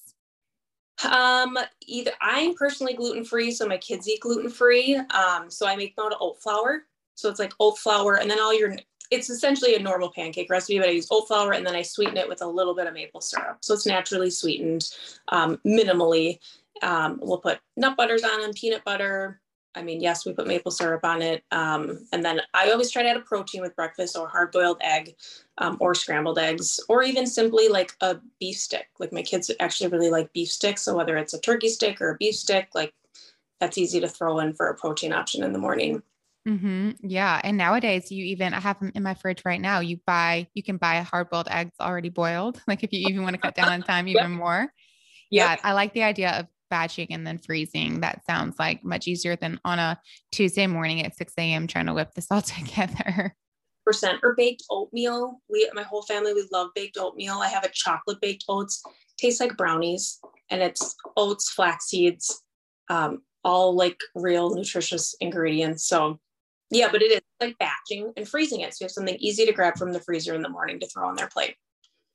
Um, 1.05 1.57
either 1.85 2.11
I'm 2.21 2.53
personally 2.55 2.93
gluten 2.93 3.23
free, 3.23 3.51
so 3.51 3.67
my 3.67 3.77
kids 3.77 4.07
eat 4.07 4.21
gluten 4.21 4.49
free. 4.49 4.95
Um, 4.95 5.49
so 5.49 5.67
I 5.67 5.75
make 5.75 5.95
them 5.95 6.05
out 6.05 6.13
of 6.13 6.21
oat 6.21 6.41
flour. 6.41 6.83
So 7.15 7.29
it's 7.29 7.39
like 7.39 7.53
oat 7.59 7.77
flour, 7.77 8.15
and 8.15 8.29
then 8.29 8.39
all 8.39 8.57
your 8.57 8.77
it's 9.11 9.29
essentially 9.29 9.75
a 9.75 9.79
normal 9.79 10.11
pancake 10.11 10.49
recipe, 10.49 10.79
but 10.79 10.87
I 10.87 10.91
use 10.91 11.07
oat 11.09 11.27
flour 11.27 11.53
and 11.53 11.65
then 11.65 11.75
I 11.75 11.81
sweeten 11.81 12.17
it 12.17 12.29
with 12.29 12.41
a 12.41 12.47
little 12.47 12.75
bit 12.75 12.87
of 12.87 12.93
maple 12.93 13.21
syrup. 13.21 13.57
So 13.61 13.73
it's 13.73 13.87
naturally 13.87 14.29
sweetened, 14.29 14.87
um, 15.29 15.59
minimally. 15.65 16.39
Um, 16.83 17.19
we'll 17.21 17.39
put 17.39 17.59
nut 17.75 17.97
butters 17.97 18.23
on 18.23 18.41
them, 18.41 18.53
peanut 18.53 18.83
butter, 18.85 19.41
I 19.75 19.83
mean, 19.83 20.01
yes, 20.01 20.25
we 20.25 20.33
put 20.33 20.47
maple 20.47 20.71
syrup 20.71 21.03
on 21.03 21.21
it. 21.21 21.43
Um, 21.51 22.05
and 22.11 22.25
then 22.25 22.41
I 22.53 22.71
always 22.71 22.91
try 22.91 23.03
to 23.03 23.09
add 23.09 23.17
a 23.17 23.21
protein 23.21 23.61
with 23.61 23.75
breakfast 23.75 24.17
or 24.17 24.27
hard 24.27 24.51
boiled 24.51 24.77
egg 24.81 25.15
um, 25.59 25.77
or 25.79 25.93
scrambled 25.93 26.39
eggs, 26.39 26.79
or 26.89 27.03
even 27.03 27.27
simply 27.27 27.67
like 27.67 27.93
a 28.01 28.17
beef 28.39 28.57
stick. 28.57 28.87
Like 28.99 29.13
my 29.13 29.21
kids 29.21 29.51
actually 29.59 29.89
really 29.89 30.09
like 30.09 30.33
beef 30.33 30.49
sticks. 30.51 30.81
So 30.81 30.95
whether 30.95 31.17
it's 31.17 31.33
a 31.33 31.41
turkey 31.41 31.69
stick 31.69 32.01
or 32.01 32.11
a 32.11 32.17
beef 32.17 32.35
stick, 32.35 32.69
like 32.73 32.93
that's 33.59 33.77
easy 33.77 33.99
to 33.99 34.07
throw 34.07 34.39
in 34.39 34.53
for 34.53 34.67
a 34.67 34.75
protein 34.75 35.13
option 35.13 35.43
in 35.43 35.53
the 35.53 35.59
morning. 35.59 36.01
Mm-hmm. 36.47 36.91
Yeah. 37.01 37.39
And 37.43 37.57
nowadays 37.57 38.11
you 38.11 38.25
even, 38.25 38.53
I 38.53 38.59
have 38.59 38.79
them 38.79 38.91
in 38.95 39.03
my 39.03 39.13
fridge 39.13 39.43
right 39.45 39.61
now. 39.61 39.81
You 39.81 39.99
buy, 40.07 40.47
you 40.53 40.63
can 40.63 40.77
buy 40.77 40.97
hard 41.01 41.29
boiled 41.29 41.47
eggs 41.49 41.75
already 41.79 42.09
boiled. 42.09 42.61
Like 42.67 42.83
if 42.83 42.91
you 42.93 43.07
even 43.07 43.23
want 43.23 43.35
to 43.35 43.41
cut 43.41 43.55
down 43.55 43.69
on 43.69 43.83
time 43.83 44.07
even 44.07 44.31
yep. 44.31 44.39
more. 44.39 44.73
Yeah. 45.29 45.51
Yep. 45.51 45.59
I 45.63 45.73
like 45.73 45.93
the 45.93 46.03
idea 46.03 46.31
of 46.39 46.47
batching 46.69 47.07
and 47.09 47.25
then 47.25 47.37
freezing. 47.37 48.01
That 48.01 48.25
sounds 48.25 48.57
like 48.59 48.83
much 48.83 49.07
easier 49.07 49.35
than 49.35 49.59
on 49.65 49.79
a 49.79 49.99
Tuesday 50.31 50.67
morning 50.67 51.05
at 51.05 51.15
6 51.15 51.33
a.m. 51.37 51.67
trying 51.67 51.87
to 51.87 51.93
whip 51.93 52.13
this 52.13 52.27
all 52.31 52.41
together. 52.41 53.35
Percent 53.85 54.19
or 54.23 54.35
baked 54.35 54.63
oatmeal. 54.69 55.41
We, 55.49 55.69
my 55.73 55.83
whole 55.83 56.03
family, 56.03 56.33
we 56.33 56.47
love 56.51 56.69
baked 56.75 56.97
oatmeal. 56.97 57.35
I 57.35 57.47
have 57.47 57.65
a 57.65 57.71
chocolate 57.73 58.21
baked 58.21 58.45
oats. 58.47 58.83
Tastes 59.17 59.41
like 59.41 59.57
brownies, 59.57 60.19
and 60.49 60.61
it's 60.61 60.95
oats, 61.17 61.49
flax 61.49 61.87
seeds, 61.87 62.43
um, 62.89 63.21
all 63.43 63.75
like 63.75 63.99
real 64.15 64.53
nutritious 64.55 65.15
ingredients. 65.19 65.87
So, 65.87 66.19
yeah, 66.71 66.89
but 66.91 67.01
it 67.01 67.11
is 67.11 67.21
like 67.41 67.57
batching 67.57 68.13
and 68.15 68.27
freezing 68.27 68.61
it. 68.61 68.73
So 68.73 68.83
you 68.83 68.85
have 68.85 68.91
something 68.91 69.17
easy 69.19 69.45
to 69.45 69.51
grab 69.51 69.77
from 69.77 69.91
the 69.91 69.99
freezer 69.99 70.35
in 70.35 70.41
the 70.41 70.49
morning 70.49 70.79
to 70.79 70.87
throw 70.87 71.07
on 71.07 71.15
their 71.15 71.27
plate. 71.27 71.55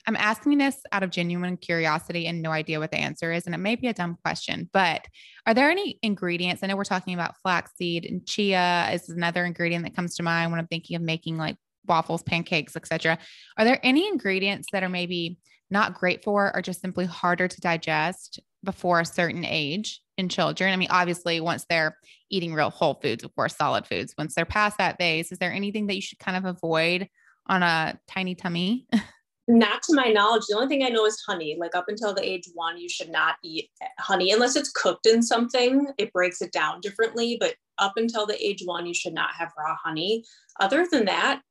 I'm 0.07 0.17
asking 0.17 0.59
this 0.59 0.77
out 0.93 1.03
of 1.03 1.11
genuine 1.11 1.57
curiosity 1.57 2.27
and 2.27 2.43
no 2.43 2.51
idea 2.51 2.79
what 2.79 2.91
the 2.91 2.99
answer 2.99 3.33
is. 3.33 3.47
And 3.47 3.55
it 3.55 3.59
may 3.59 3.75
be 3.75 3.89
a 3.89 3.95
dumb 3.95 4.19
question, 4.23 4.69
but 4.73 5.07
are 5.47 5.55
there 5.55 5.71
any 5.71 5.99
ingredients? 6.03 6.63
I 6.63 6.67
know 6.67 6.77
we're 6.77 6.85
talking 6.85 7.15
about 7.15 7.37
flaxseed 7.43 8.05
and 8.05 8.27
chia 8.27 8.91
is 8.93 9.09
another 9.09 9.45
ingredient 9.45 9.85
that 9.85 9.97
comes 9.97 10.17
to 10.17 10.23
mind 10.23 10.51
when 10.51 10.61
I'm 10.61 10.67
thinking 10.67 10.97
of 10.97 11.03
making 11.03 11.39
like 11.39 11.57
waffles, 11.87 12.23
pancakes, 12.23 12.77
etc. 12.77 13.19
Are 13.57 13.65
there 13.65 13.81
any 13.83 14.07
ingredients 14.09 14.69
that 14.73 14.83
are 14.83 14.89
maybe 14.89 15.39
not 15.71 15.95
great 15.95 16.23
for 16.23 16.55
or 16.55 16.63
just 16.63 16.81
simply 16.81 17.07
harder 17.07 17.49
to 17.49 17.61
digest 17.61 18.41
before 18.63 19.01
a 19.01 19.07
certain 19.07 19.45
age 19.45 20.01
in 20.17 20.29
children? 20.29 20.73
I 20.73 20.77
mean, 20.77 20.89
obviously, 20.91 21.41
once 21.41 21.65
they're 21.69 21.97
eating 22.31 22.55
real 22.55 22.71
whole 22.71 22.95
foods, 22.95 23.25
of 23.25 23.35
course, 23.35 23.57
solid 23.57 23.87
foods. 23.87 24.15
Once 24.19 24.35
they're 24.35 24.45
past 24.45 24.79
that 24.79 24.99
phase, 24.99 25.33
is 25.33 25.39
there 25.39 25.53
anything 25.53 25.87
that 25.87 25.95
you 25.95 26.03
should 26.03 26.19
kind 26.19 26.37
of 26.37 26.45
avoid 26.45 27.09
on 27.47 27.63
a 27.63 27.99
tiny 28.09 28.35
tummy? 28.35 28.87
Not 29.47 29.83
to 29.83 29.95
my 29.95 30.09
knowledge. 30.09 30.45
The 30.49 30.57
only 30.57 30.69
thing 30.69 30.85
I 30.85 30.89
know 30.89 31.05
is 31.05 31.23
honey. 31.27 31.57
Like 31.59 31.75
up 31.75 31.87
until 31.89 32.15
the 32.15 32.27
age 32.27 32.49
one, 32.55 32.79
you 32.79 32.89
should 32.89 33.11
not 33.11 33.37
eat 33.43 33.69
honey 33.99 34.33
unless 34.33 34.57
it's 34.57 34.71
cooked 34.71 35.07
in 35.07 35.23
something. 35.23 35.87
It 35.99 36.13
breaks 36.13 36.41
it 36.41 36.53
down 36.53 36.81
differently. 36.81 37.37
But 37.39 37.55
up 37.79 37.93
until 37.97 38.27
the 38.27 38.43
age 38.43 38.63
one, 38.65 38.87
you 38.87 38.95
should 38.95 39.13
not 39.13 39.31
have 39.39 39.53
raw 39.59 39.77
honey. 39.83 40.25
Other 40.61 40.87
than 40.91 41.05
that, 41.07 41.43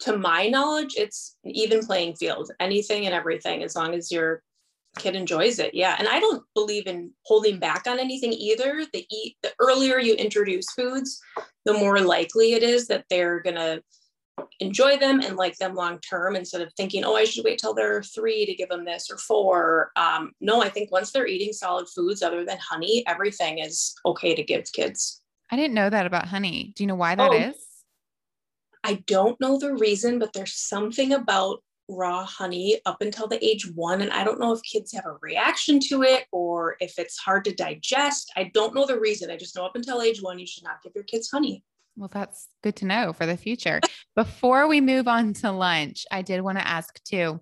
to 0.00 0.16
my 0.16 0.46
knowledge, 0.48 0.94
it's 0.96 1.36
an 1.44 1.50
even 1.50 1.84
playing 1.84 2.14
field. 2.14 2.52
Anything 2.60 3.06
and 3.06 3.14
everything, 3.14 3.64
as 3.64 3.74
long 3.74 3.94
as 3.94 4.12
your 4.12 4.42
kid 4.96 5.16
enjoys 5.16 5.58
it. 5.58 5.74
Yeah. 5.74 5.96
And 5.98 6.08
I 6.08 6.20
don't 6.20 6.42
believe 6.54 6.86
in 6.86 7.12
holding 7.24 7.58
back 7.58 7.86
on 7.86 7.98
anything 7.98 8.32
either. 8.32 8.84
The 8.92 9.06
eat 9.10 9.36
the 9.42 9.52
earlier 9.60 9.98
you 9.98 10.14
introduce 10.14 10.70
foods, 10.72 11.20
the 11.64 11.74
more 11.74 12.00
likely 12.00 12.52
it 12.52 12.62
is 12.62 12.86
that 12.88 13.04
they're 13.10 13.40
gonna 13.40 13.80
enjoy 14.60 14.96
them 14.96 15.20
and 15.20 15.36
like 15.36 15.56
them 15.58 15.74
long 15.74 15.98
term 16.00 16.36
instead 16.36 16.60
of 16.60 16.72
thinking, 16.74 17.04
oh, 17.04 17.16
I 17.16 17.24
should 17.24 17.44
wait 17.44 17.58
till 17.58 17.74
they're 17.74 18.02
three 18.02 18.46
to 18.46 18.54
give 18.54 18.68
them 18.68 18.84
this 18.84 19.10
or 19.10 19.16
four. 19.16 19.92
Um, 19.96 20.32
no, 20.40 20.62
I 20.62 20.68
think 20.68 20.90
once 20.90 21.12
they're 21.12 21.26
eating 21.26 21.52
solid 21.52 21.88
foods 21.88 22.22
other 22.22 22.44
than 22.44 22.58
honey, 22.58 23.04
everything 23.06 23.58
is 23.58 23.94
okay 24.04 24.34
to 24.34 24.42
give 24.42 24.64
kids. 24.72 25.22
I 25.50 25.56
didn't 25.56 25.74
know 25.74 25.90
that 25.90 26.06
about 26.06 26.26
honey. 26.26 26.72
Do 26.76 26.82
you 26.82 26.88
know 26.88 26.94
why 26.94 27.14
that 27.14 27.30
oh, 27.30 27.34
is? 27.34 27.54
I 28.84 29.02
don't 29.06 29.40
know 29.40 29.58
the 29.58 29.74
reason, 29.74 30.18
but 30.18 30.32
there's 30.32 30.54
something 30.54 31.12
about 31.12 31.62
raw 31.88 32.24
honey 32.24 32.80
up 32.86 33.00
until 33.00 33.26
the 33.26 33.42
age 33.44 33.70
one. 33.74 34.02
And 34.02 34.12
I 34.12 34.24
don't 34.24 34.38
know 34.38 34.52
if 34.52 34.62
kids 34.62 34.92
have 34.92 35.06
a 35.06 35.16
reaction 35.22 35.80
to 35.88 36.02
it 36.02 36.26
or 36.32 36.76
if 36.80 36.98
it's 36.98 37.16
hard 37.16 37.44
to 37.46 37.54
digest. 37.54 38.30
I 38.36 38.50
don't 38.54 38.74
know 38.74 38.86
the 38.86 39.00
reason. 39.00 39.30
I 39.30 39.36
just 39.36 39.56
know 39.56 39.64
up 39.64 39.74
until 39.74 40.02
age 40.02 40.22
one, 40.22 40.38
you 40.38 40.46
should 40.46 40.64
not 40.64 40.82
give 40.82 40.92
your 40.94 41.04
kids 41.04 41.30
honey. 41.30 41.64
Well, 41.96 42.10
that's 42.12 42.48
good 42.62 42.76
to 42.76 42.86
know 42.86 43.12
for 43.12 43.26
the 43.26 43.36
future. 43.36 43.80
Before 44.16 44.66
we 44.66 44.80
move 44.80 45.06
on 45.06 45.32
to 45.34 45.52
lunch, 45.52 46.04
I 46.10 46.22
did 46.22 46.40
want 46.40 46.58
to 46.58 46.66
ask 46.66 47.02
too 47.04 47.40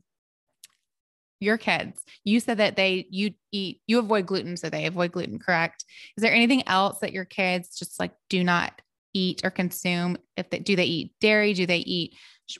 your 1.40 1.58
kids 1.58 2.02
you 2.24 2.40
said 2.40 2.58
that 2.58 2.76
they 2.76 3.06
you 3.10 3.32
eat 3.52 3.80
you 3.86 3.98
avoid 3.98 4.26
gluten 4.26 4.56
so 4.56 4.70
they 4.70 4.86
avoid 4.86 5.12
gluten 5.12 5.38
correct? 5.38 5.84
Is 6.16 6.22
there 6.22 6.32
anything 6.32 6.66
else 6.66 7.00
that 7.00 7.12
your 7.12 7.24
kids 7.24 7.78
just 7.78 8.00
like 8.00 8.12
do 8.30 8.42
not 8.42 8.80
eat 9.12 9.42
or 9.44 9.50
consume? 9.50 10.16
If 10.36 10.50
they 10.50 10.58
do 10.58 10.76
they 10.76 10.84
eat 10.84 11.12
dairy? 11.20 11.52
Do 11.52 11.66
they 11.66 11.78
eat 11.78 12.14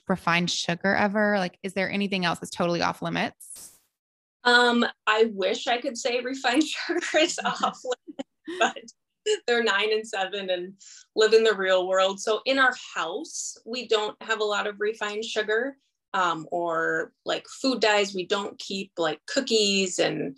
refined 0.07 0.51
sugar 0.51 0.93
ever? 0.93 1.37
Like 1.39 1.57
is 1.63 1.73
there 1.73 1.89
anything 1.89 2.25
else 2.25 2.39
that's 2.39 2.51
totally 2.51 2.81
off 2.81 3.01
limits? 3.01 3.73
Um 4.43 4.85
i 5.07 5.29
wish 5.33 5.67
i 5.67 5.79
could 5.79 5.97
say 5.97 6.21
refined 6.21 6.63
sugar 6.67 7.01
is 7.19 7.39
off 7.45 7.79
limits 7.83 8.29
but 8.59 8.77
they're 9.47 9.63
nine 9.63 9.91
and 9.91 10.07
seven 10.07 10.49
and 10.49 10.73
live 11.15 11.33
in 11.33 11.43
the 11.43 11.55
real 11.55 11.87
world. 11.87 12.19
So 12.19 12.41
in 12.45 12.59
our 12.59 12.73
house, 12.95 13.57
we 13.65 13.87
don't 13.87 14.15
have 14.21 14.39
a 14.39 14.45
lot 14.45 14.67
of 14.67 14.79
refined 14.79 15.25
sugar 15.25 15.77
um, 16.13 16.47
or 16.51 17.11
like 17.25 17.45
food 17.47 17.81
dyes. 17.81 18.13
We 18.13 18.25
don't 18.25 18.57
keep 18.59 18.91
like 18.97 19.19
cookies 19.25 19.99
and 19.99 20.37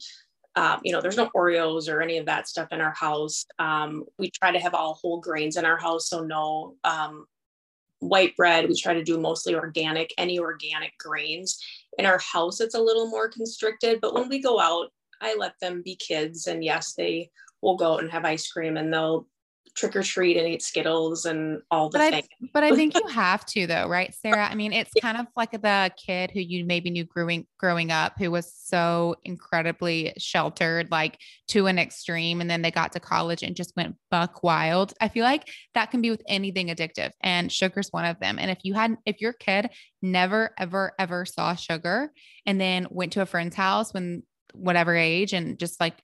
um, 0.55 0.81
you 0.84 0.91
know, 0.91 1.00
there's 1.00 1.15
no 1.15 1.29
Oreos 1.36 1.88
or 1.88 2.01
any 2.01 2.17
of 2.17 2.25
that 2.25 2.48
stuff 2.48 2.69
in 2.72 2.81
our 2.81 2.93
house. 2.93 3.46
Um, 3.60 4.03
we 4.17 4.29
try 4.29 4.51
to 4.51 4.60
have 4.60 4.74
all 4.74 4.96
whole 4.96 5.22
grains 5.22 5.55
in 5.55 5.63
our 5.63 5.77
house, 5.77 6.10
so 6.10 6.22
no 6.22 6.75
um, 6.84 7.27
white 8.00 8.36
bread. 8.36 8.67
We 8.67 8.75
try 8.75 8.93
to 8.93 9.03
do 9.03 9.19
mostly 9.19 9.55
organic, 9.55 10.13
any 10.17 10.39
organic 10.39 10.98
grains. 10.98 11.63
In 11.98 12.05
our 12.05 12.17
house, 12.17 12.60
it's 12.60 12.75
a 12.75 12.81
little 12.81 13.08
more 13.08 13.29
constricted, 13.29 14.01
but 14.01 14.13
when 14.13 14.27
we 14.27 14.41
go 14.41 14.60
out, 14.60 14.91
I 15.22 15.36
let 15.36 15.53
them 15.62 15.81
be 15.81 15.96
kids. 15.96 16.48
And 16.48 16.63
yes, 16.63 16.93
they 16.93 17.29
will 17.61 17.77
go 17.77 17.93
out 17.93 18.01
and 18.01 18.11
have 18.11 18.25
ice 18.25 18.51
cream 18.51 18.77
and 18.77 18.93
they'll 18.93 19.27
trick 19.75 19.95
or 19.95 20.03
treat 20.03 20.37
and 20.37 20.47
eat 20.47 20.61
Skittles 20.61 21.25
and 21.25 21.61
all 21.71 21.89
the 21.89 21.99
but 21.99 22.11
things. 22.11 22.27
I, 22.43 22.49
but 22.53 22.63
I 22.63 22.75
think 22.75 22.95
you 22.95 23.07
have 23.07 23.45
to 23.47 23.67
though, 23.67 23.87
right, 23.87 24.13
Sarah? 24.13 24.47
I 24.49 24.55
mean, 24.55 24.73
it's 24.73 24.91
kind 25.01 25.17
of 25.17 25.27
like 25.35 25.51
the 25.51 25.91
kid 25.97 26.31
who 26.31 26.39
you 26.39 26.65
maybe 26.65 26.89
knew 26.89 27.05
growing 27.05 27.47
growing 27.57 27.91
up 27.91 28.13
who 28.17 28.31
was 28.31 28.53
so 28.53 29.15
incredibly 29.23 30.13
sheltered, 30.17 30.91
like 30.91 31.17
to 31.49 31.67
an 31.67 31.79
extreme, 31.79 32.41
and 32.41 32.49
then 32.49 32.61
they 32.61 32.71
got 32.71 32.91
to 32.93 32.99
college 32.99 33.43
and 33.43 33.55
just 33.55 33.75
went 33.75 33.95
buck 34.11 34.43
wild. 34.43 34.93
I 34.99 35.07
feel 35.07 35.23
like 35.23 35.49
that 35.73 35.91
can 35.91 36.01
be 36.01 36.09
with 36.09 36.23
anything 36.27 36.67
addictive, 36.67 37.11
and 37.21 37.51
sugar's 37.51 37.89
one 37.91 38.05
of 38.05 38.19
them. 38.19 38.37
And 38.39 38.51
if 38.51 38.59
you 38.63 38.73
had, 38.73 38.97
if 39.05 39.21
your 39.21 39.33
kid 39.33 39.69
never, 40.01 40.53
ever, 40.57 40.93
ever 40.99 41.25
saw 41.25 41.55
sugar, 41.55 42.11
and 42.45 42.59
then 42.59 42.87
went 42.89 43.13
to 43.13 43.21
a 43.21 43.25
friend's 43.25 43.55
house 43.55 43.93
when 43.93 44.23
whatever 44.53 44.95
age 44.95 45.33
and 45.33 45.59
just 45.59 45.79
like 45.79 45.95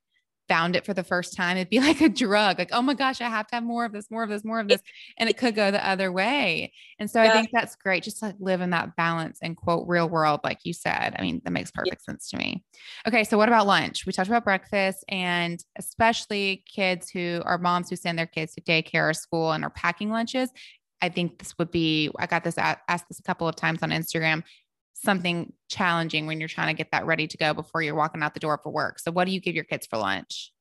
found 0.48 0.76
it 0.76 0.86
for 0.86 0.94
the 0.94 1.04
first 1.04 1.36
time, 1.36 1.58
it'd 1.58 1.70
be 1.70 1.80
like 1.82 2.02
a 2.02 2.10
drug, 2.10 2.60
like, 2.60 2.70
oh 2.72 2.82
my 2.82 2.94
gosh, 2.94 3.22
I 3.22 3.30
have 3.30 3.48
to 3.48 3.56
have 3.56 3.64
more 3.64 3.86
of 3.86 3.92
this, 3.92 4.10
more 4.10 4.24
of 4.24 4.30
this, 4.30 4.44
more 4.44 4.60
of 4.60 4.68
this. 4.68 4.82
And 5.18 5.30
it 5.30 5.38
could 5.38 5.56
go 5.56 5.72
the 5.72 5.88
other 5.88 6.12
way. 6.12 6.74
And 7.00 7.10
so 7.10 7.22
yeah. 7.22 7.30
I 7.30 7.34
think 7.34 7.50
that's 7.52 7.76
great. 7.76 8.04
Just 8.04 8.22
like 8.22 8.36
live 8.40 8.62
in 8.62 8.72
that 8.72 8.96
balance 8.96 9.40
and 9.42 9.56
quote 9.56 9.88
real 9.88 10.10
world, 10.10 10.42
like 10.44 10.60
you 10.64 10.74
said. 10.74 11.16
I 11.18 11.22
mean, 11.22 11.42
that 11.44 11.52
makes 11.52 11.72
perfect 11.72 12.02
yeah. 12.02 12.12
sense 12.12 12.30
to 12.30 12.38
me. 12.38 12.64
Okay. 13.08 13.24
So 13.24 13.38
what 13.38 13.50
about 13.50 13.68
lunch? 13.68 14.06
We 14.06 14.14
talked 14.14 14.30
about 14.30 14.44
breakfast 14.44 15.04
and 15.10 15.64
especially 15.78 16.64
kids 16.68 17.10
who 17.10 17.42
are 17.46 17.58
moms 17.58 17.90
who 17.90 17.96
send 17.96 18.18
their 18.18 18.26
kids 18.26 18.56
to 18.56 18.62
daycare 18.62 19.10
or 19.10 19.14
school 19.14 19.52
and 19.52 19.64
are 19.64 19.70
packing 19.70 20.10
lunches. 20.10 20.50
I 21.02 21.10
think 21.10 21.38
this 21.38 21.54
would 21.60 21.72
be, 21.72 22.10
I 22.18 22.26
got 22.26 22.44
this 22.44 22.58
asked 22.58 23.08
this 23.10 23.20
a 23.20 23.24
couple 23.24 23.48
of 23.48 23.56
times 23.56 23.84
on 23.84 23.92
Instagram 23.92 24.44
something 24.96 25.54
challenging 25.70 26.26
when 26.26 26.40
you're 26.40 26.50
trying 26.50 26.68
to 26.68 26.78
get 26.78 26.92
that 26.92 27.06
ready 27.06 27.28
to 27.28 27.38
go 27.38 27.54
before 27.54 27.82
you're 27.82 27.96
walking 27.96 28.24
out 28.24 28.34
the 28.34 28.40
door 28.40 28.60
for 28.62 28.72
work. 28.72 29.00
So, 29.00 29.12
what 29.12 29.26
do 29.26 29.32
you 29.32 29.40
give 29.40 29.56
your 29.56 29.64
kids 29.66 29.86
for 29.86 29.98
lunch? 29.98 30.52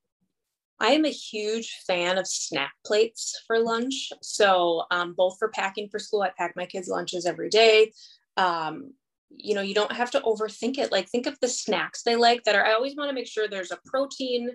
I 0.80 0.88
am 0.88 1.04
a 1.04 1.10
huge 1.10 1.78
fan 1.86 2.18
of 2.18 2.26
snack 2.26 2.72
plates 2.84 3.40
for 3.46 3.58
lunch. 3.58 4.12
So, 4.22 4.84
um, 4.90 5.14
both 5.16 5.38
for 5.38 5.48
packing 5.48 5.88
for 5.88 5.98
school, 5.98 6.22
I 6.22 6.30
pack 6.36 6.54
my 6.56 6.66
kids' 6.66 6.88
lunches 6.88 7.26
every 7.26 7.48
day. 7.48 7.92
Um, 8.36 8.92
you 9.30 9.54
know, 9.54 9.62
you 9.62 9.74
don't 9.74 9.92
have 9.92 10.10
to 10.12 10.20
overthink 10.20 10.78
it. 10.78 10.92
Like, 10.92 11.08
think 11.08 11.26
of 11.26 11.38
the 11.40 11.48
snacks 11.48 12.02
they 12.02 12.16
like 12.16 12.44
that 12.44 12.56
are, 12.56 12.64
I 12.64 12.74
always 12.74 12.96
want 12.96 13.08
to 13.08 13.14
make 13.14 13.28
sure 13.28 13.48
there's 13.48 13.72
a 13.72 13.78
protein, 13.86 14.50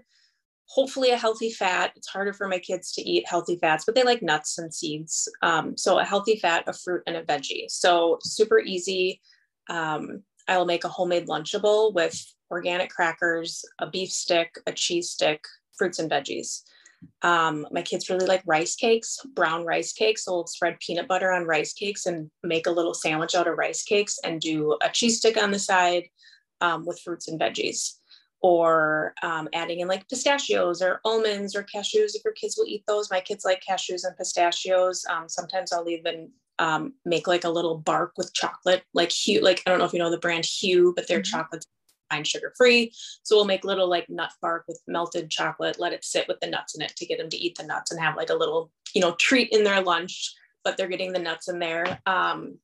hopefully 0.65 1.11
a 1.11 1.17
healthy 1.17 1.51
fat. 1.51 1.93
It's 1.95 2.07
harder 2.07 2.33
for 2.33 2.47
my 2.47 2.59
kids 2.59 2.91
to 2.93 3.01
eat 3.01 3.27
healthy 3.27 3.57
fats, 3.57 3.85
but 3.85 3.95
they 3.95 4.03
like 4.03 4.21
nuts 4.21 4.57
and 4.57 4.73
seeds. 4.73 5.29
Um, 5.41 5.77
so 5.77 5.99
a 5.99 6.05
healthy 6.05 6.37
fat, 6.37 6.65
a 6.67 6.73
fruit, 6.73 7.01
and 7.07 7.15
a 7.15 7.23
veggie. 7.23 7.69
So 7.69 8.19
super 8.21 8.59
easy. 8.59 9.21
Um, 9.69 10.23
I 10.47 10.57
will 10.57 10.65
make 10.65 10.83
a 10.83 10.89
homemade 10.89 11.27
Lunchable 11.27 11.93
with 11.93 12.19
organic 12.51 12.89
crackers, 12.89 13.63
a 13.79 13.87
beef 13.87 14.11
stick, 14.11 14.57
a 14.65 14.71
cheese 14.71 15.11
stick, 15.11 15.45
fruits 15.77 15.99
and 15.99 16.09
veggies. 16.09 16.63
Um, 17.21 17.65
my 17.71 17.81
kids 17.81 18.09
really 18.09 18.25
like 18.25 18.43
rice 18.45 18.75
cakes, 18.75 19.19
brown 19.35 19.65
rice 19.65 19.93
cakes. 19.93 20.25
So 20.25 20.33
we'll 20.33 20.47
spread 20.47 20.79
peanut 20.79 21.07
butter 21.07 21.31
on 21.31 21.45
rice 21.45 21.73
cakes 21.73 22.05
and 22.05 22.29
make 22.43 22.67
a 22.67 22.71
little 22.71 22.93
sandwich 22.93 23.35
out 23.35 23.47
of 23.47 23.57
rice 23.57 23.83
cakes 23.83 24.19
and 24.23 24.41
do 24.41 24.77
a 24.81 24.89
cheese 24.89 25.17
stick 25.17 25.41
on 25.41 25.51
the 25.51 25.59
side 25.59 26.03
um, 26.61 26.85
with 26.85 26.99
fruits 26.99 27.27
and 27.27 27.39
veggies. 27.39 27.93
Or 28.41 29.13
um, 29.21 29.49
adding 29.53 29.81
in 29.81 29.89
like 29.89 30.07
pistachios 30.07 30.81
or 30.81 31.01
almonds 31.03 31.55
or 31.55 31.63
cashews 31.63 32.15
if 32.15 32.23
your 32.23 32.33
kids 32.33 32.55
will 32.57 32.67
eat 32.67 32.83
those. 32.87 33.11
My 33.11 33.19
kids 33.19 33.43
like 33.43 33.61
cashews 33.69 34.05
and 34.05 34.15
pistachios. 34.17 35.05
Um, 35.09 35.27
sometimes 35.27 35.73
I'll 35.73 35.89
even 35.89 36.31
um, 36.59 36.93
make 37.05 37.27
like 37.27 37.45
a 37.45 37.49
little 37.49 37.77
bark 37.77 38.13
with 38.17 38.33
chocolate, 38.33 38.83
like 38.93 39.11
Hu, 39.25 39.39
Like 39.39 39.63
I 39.65 39.69
don't 39.69 39.79
know 39.79 39.85
if 39.85 39.93
you 39.93 39.99
know 39.99 40.11
the 40.11 40.17
brand 40.17 40.45
Hu, 40.61 40.93
but 40.93 41.07
their 41.07 41.19
mm-hmm. 41.19 41.37
chocolate's 41.37 41.67
fine 42.11 42.23
sugar 42.23 42.53
free. 42.57 42.91
So 43.23 43.35
we'll 43.35 43.45
make 43.45 43.63
little 43.63 43.89
like 43.89 44.09
nut 44.09 44.31
bark 44.41 44.65
with 44.67 44.81
melted 44.87 45.29
chocolate, 45.29 45.79
let 45.79 45.93
it 45.93 46.03
sit 46.03 46.27
with 46.27 46.39
the 46.41 46.47
nuts 46.47 46.75
in 46.75 46.81
it 46.81 46.95
to 46.97 47.05
get 47.05 47.17
them 47.17 47.29
to 47.29 47.37
eat 47.37 47.57
the 47.57 47.65
nuts 47.65 47.91
and 47.91 47.99
have 47.99 48.17
like 48.17 48.29
a 48.29 48.35
little, 48.35 48.71
you 48.93 49.01
know, 49.01 49.15
treat 49.19 49.49
in 49.51 49.63
their 49.63 49.81
lunch, 49.81 50.33
but 50.63 50.75
they're 50.75 50.87
getting 50.87 51.13
the 51.13 51.19
nuts 51.19 51.47
in 51.49 51.59
there. 51.59 51.99
Um, 52.05 52.57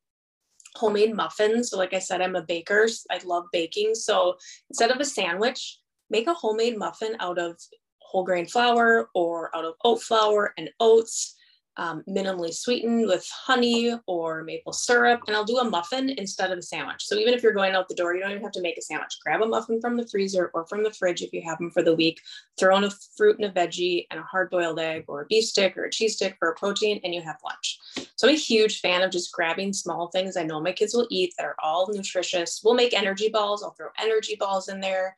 homemade 0.76 1.16
muffins. 1.16 1.70
So 1.70 1.78
like 1.78 1.94
I 1.94 2.00
said, 2.00 2.22
I'm 2.22 2.36
a 2.36 2.42
baker. 2.42 2.88
I 3.10 3.20
love 3.24 3.46
baking. 3.54 3.96
So 3.96 4.36
instead 4.70 4.92
of 4.92 5.00
a 5.00 5.06
sandwich, 5.06 5.80
make 6.10 6.28
a 6.28 6.34
homemade 6.34 6.78
muffin 6.78 7.16
out 7.20 7.38
of 7.40 7.58
whole 8.00 8.26
grain 8.26 8.46
flour 8.46 9.10
or 9.16 9.56
out 9.56 9.66
of 9.66 9.76
oat 9.84 10.02
flour 10.02 10.54
and 10.58 10.70
oats 10.80 11.36
um, 11.78 12.04
minimally 12.08 12.54
sweetened 12.54 13.08
with 13.08 13.28
honey 13.30 13.94
or 14.08 14.44
maple 14.44 14.74
syrup. 14.74 15.22
And 15.28 15.36
I'll 15.36 15.44
do 15.44 15.58
a 15.58 15.70
muffin 15.70 16.10
instead 16.10 16.52
of 16.52 16.60
a 16.60 16.62
sandwich. 16.62 17.06
So 17.06 17.16
even 17.16 17.34
if 17.34 17.44
you're 17.44 17.54
going 17.54 17.76
out 17.76 17.88
the 17.88 17.96
door, 17.96 18.16
you 18.16 18.22
don't 18.22 18.32
even 18.32 18.44
have 18.44 18.52
to 18.54 18.62
make 18.62 18.78
a 18.78 18.82
sandwich. 18.82 19.18
Grab 19.24 19.42
a 19.42 19.46
muffin 19.46 19.82
from 19.82 19.98
the 19.98 20.08
freezer 20.08 20.52
or 20.54 20.66
from 20.68 20.84
the 20.84 20.92
fridge 20.92 21.22
if 21.22 21.34
you 21.34 21.42
have 21.44 21.58
them 21.58 21.72
for 21.72 21.84
the 21.84 21.96
week. 21.96 22.22
Throw 22.58 22.78
in 22.78 22.84
a 22.84 22.92
fruit 23.18 23.38
and 23.40 23.46
a 23.46 23.52
veggie 23.52 24.08
and 24.12 24.20
a 24.20 24.24
hard 24.24 24.50
boiled 24.50 24.80
egg 24.80 25.06
or 25.08 25.22
a 25.22 25.26
beef 25.26 25.46
stick 25.46 25.78
or 25.78 25.86
a 25.86 25.92
cheese 25.92 26.16
stick 26.16 26.36
for 26.40 26.50
a 26.50 26.56
protein, 26.56 27.00
and 27.04 27.14
you 27.14 27.22
have 27.22 27.38
lunch. 27.44 27.80
So 28.16 28.28
I'm 28.28 28.36
a 28.36 28.38
huge 28.38 28.80
fan 28.80 29.02
of 29.02 29.12
just 29.12 29.32
grabbing 29.32 29.74
small 29.74 30.08
things 30.08 30.38
I 30.38 30.44
know 30.44 30.62
my 30.62 30.72
kids 30.72 30.94
will 30.94 31.08
eat 31.10 31.34
that 31.38 31.46
are 31.46 31.56
all 31.62 31.92
nutritious. 31.92 32.62
We'll 32.64 32.74
make 32.74 32.94
energy 32.94 33.30
balls. 33.30 33.64
I'll 33.64 33.72
throw 33.72 33.90
energy 34.00 34.36
balls 34.40 34.70
in 34.70 34.80
there. 34.80 35.16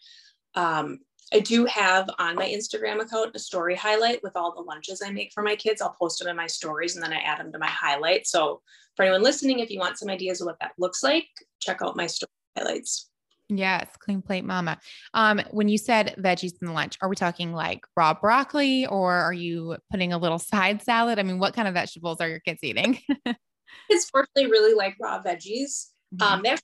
Um, 0.56 1.00
I 1.34 1.40
do 1.40 1.66
have 1.66 2.10
on 2.20 2.36
my 2.36 2.46
Instagram 2.46 3.02
account 3.02 3.36
a 3.36 3.40
story 3.40 3.76
highlight 3.76 4.24
with 4.24 4.36
all 4.36 4.56
the 4.56 4.62
lunches 4.62 5.02
I 5.06 5.12
make 5.12 5.34
for 5.34 5.44
my 5.44 5.56
kids. 5.56 5.82
I'll 5.82 5.96
post 6.00 6.20
them 6.20 6.30
in 6.30 6.36
my 6.36 6.48
stories 6.48 6.96
and 6.96 7.04
then 7.04 7.14
I 7.14 7.18
add 7.18 7.40
them 7.40 7.52
to 7.52 7.60
my 7.60 7.68
highlight. 7.68 8.28
So 8.28 8.62
for 8.96 9.04
anyone 9.04 9.24
listening, 9.24 9.60
if 9.60 9.70
you 9.70 9.80
want 9.80 9.98
some 9.98 10.10
ideas 10.10 10.40
of 10.40 10.46
what 10.46 10.60
that 10.62 10.72
looks 10.78 11.04
like, 11.04 11.28
check 11.60 11.82
out 11.82 11.98
my 11.98 12.08
story 12.08 12.30
highlights. 12.58 13.10
Yes, 13.50 13.88
clean 14.00 14.22
plate 14.22 14.44
mama. 14.44 14.78
Um, 15.14 15.42
when 15.52 15.70
you 15.70 15.78
said 15.78 16.16
veggies 16.18 16.54
in 16.62 16.68
the 16.68 16.74
lunch, 16.74 16.98
are 17.02 17.08
we 17.08 17.16
talking 17.16 17.54
like 17.54 17.86
raw 17.96 18.14
broccoli 18.14 18.86
or 18.86 19.14
are 19.14 19.34
you 19.34 19.78
putting 19.90 20.12
a 20.12 20.18
little 20.18 20.40
side 20.40 20.82
salad? 20.82 21.18
I 21.20 21.24
mean, 21.24 21.40
what 21.40 21.54
kind 21.54 21.68
of 21.68 21.74
vegetables 21.74 22.20
are 22.20 22.28
your 22.28 22.40
kids 22.40 22.60
eating? 22.64 23.00
kids 23.90 24.10
fortunately 24.10 24.52
really 24.52 24.74
like 24.74 24.96
raw 25.02 25.22
veggies. 25.22 25.88
Mm-hmm. 26.14 26.24
Um, 26.24 26.42
they 26.44 26.58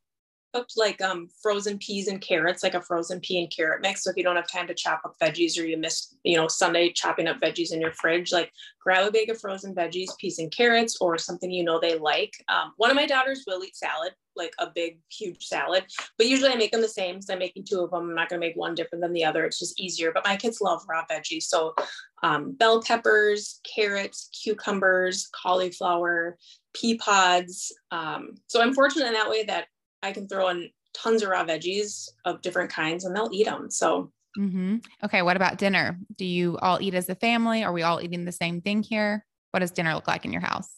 cooked 0.54 0.74
like 0.76 1.02
um, 1.02 1.28
frozen 1.42 1.78
peas 1.78 2.08
and 2.08 2.22
carrots, 2.22 2.64
like 2.64 2.76
a 2.76 2.82
frozen 2.82 3.20
pea 3.20 3.40
and 3.40 3.52
carrot 3.52 3.82
mix. 3.82 4.04
So 4.04 4.10
if 4.10 4.18
you 4.18 4.24
don't 4.24 4.36
have 4.36 4.48
time 4.48 4.68
to 4.68 4.74
chop 4.74 5.02
up 5.06 5.16
veggies 5.22 5.60
or 5.60 5.66
you 5.66 5.78
miss, 5.78 6.16
you 6.24 6.38
know, 6.38 6.48
Sunday 6.48 6.92
chopping 6.92 7.28
up 7.28 7.40
veggies 7.40 7.72
in 7.72 7.82
your 7.82 7.94
fridge, 7.94 8.32
like 8.32 8.52
grab 8.82 9.08
a 9.08 9.12
bag 9.12 9.30
of 9.30 9.40
frozen 9.40 9.74
veggies, 9.74 10.16
peas 10.20 10.40
and 10.40 10.52
carrots, 10.52 10.98
or 11.02 11.18
something 11.18 11.52
you 11.52 11.64
know 11.64 11.80
they 11.80 11.98
like. 11.98 12.34
Um, 12.50 12.74
one 12.78 12.92
of 12.92 12.96
my 12.96 13.06
daughters 13.06 13.44
will 13.48 13.64
eat 13.64 13.76
salad, 13.76 14.14
like 14.36 14.54
a 14.60 14.68
big, 14.74 15.00
huge 15.12 15.44
salad, 15.46 15.86
but 16.18 16.28
usually 16.28 16.52
I 16.52 16.56
make 16.56 16.72
them 16.72 16.82
the 16.82 16.88
same. 16.88 17.22
So 17.22 17.34
I'm 17.34 17.40
making 17.40 17.66
two 17.66 17.82
of 17.82 17.92
them. 17.92 18.10
I'm 18.10 18.16
not 18.16 18.30
going 18.30 18.40
to 18.42 18.48
make 18.48 18.56
one 18.56 18.76
different 18.76 19.02
than 19.02 19.14
the 19.14 19.26
other. 19.26 19.46
It's 19.46 19.60
just 19.60 19.80
easier. 19.80 20.12
But 20.14 20.26
my 20.26 20.36
kids 20.36 20.62
love 20.62 20.82
raw 20.88 21.04
veggies. 21.10 21.44
So 21.44 21.74
um, 22.22 22.54
bell 22.54 22.82
peppers, 22.82 23.60
carrots, 23.76 24.30
cucumbers, 24.44 25.30
cauliflower, 25.42 26.38
pea 26.74 26.98
pods. 26.98 27.74
Um, 27.92 28.36
so 28.48 28.62
I'm 28.62 28.74
fortunate 28.74 29.08
in 29.08 29.14
that 29.14 29.30
way 29.30 29.44
that 29.44 29.68
I 30.04 30.12
can 30.12 30.28
throw 30.28 30.50
in 30.50 30.70
tons 30.94 31.24
of 31.24 31.30
raw 31.30 31.44
veggies 31.44 32.10
of 32.26 32.42
different 32.42 32.70
kinds 32.70 33.06
and 33.06 33.16
they'll 33.16 33.30
eat 33.34 33.46
them. 33.46 33.72
So, 33.72 34.12
mm-hmm. 34.38 34.78
okay. 35.04 35.22
What 35.22 35.36
about 35.36 35.58
dinner? 35.58 35.98
Do 36.18 36.26
you 36.26 36.58
all 36.62 36.80
eat 36.82 36.94
as 36.94 37.10
a 37.10 37.16
family? 37.16 37.64
Are 37.64 37.74
we 37.74 37.82
all 37.82 38.02
eating 38.02 38.26
the 38.26 38.32
same 38.32 38.62
thing 38.62 38.84
here? 38.84 39.26
What 39.52 39.62
does 39.62 39.72
dinner 39.72 39.96
look 39.96 40.08
like 40.08 40.26
in 40.26 40.32
your 40.32 40.42
house? 40.42 40.70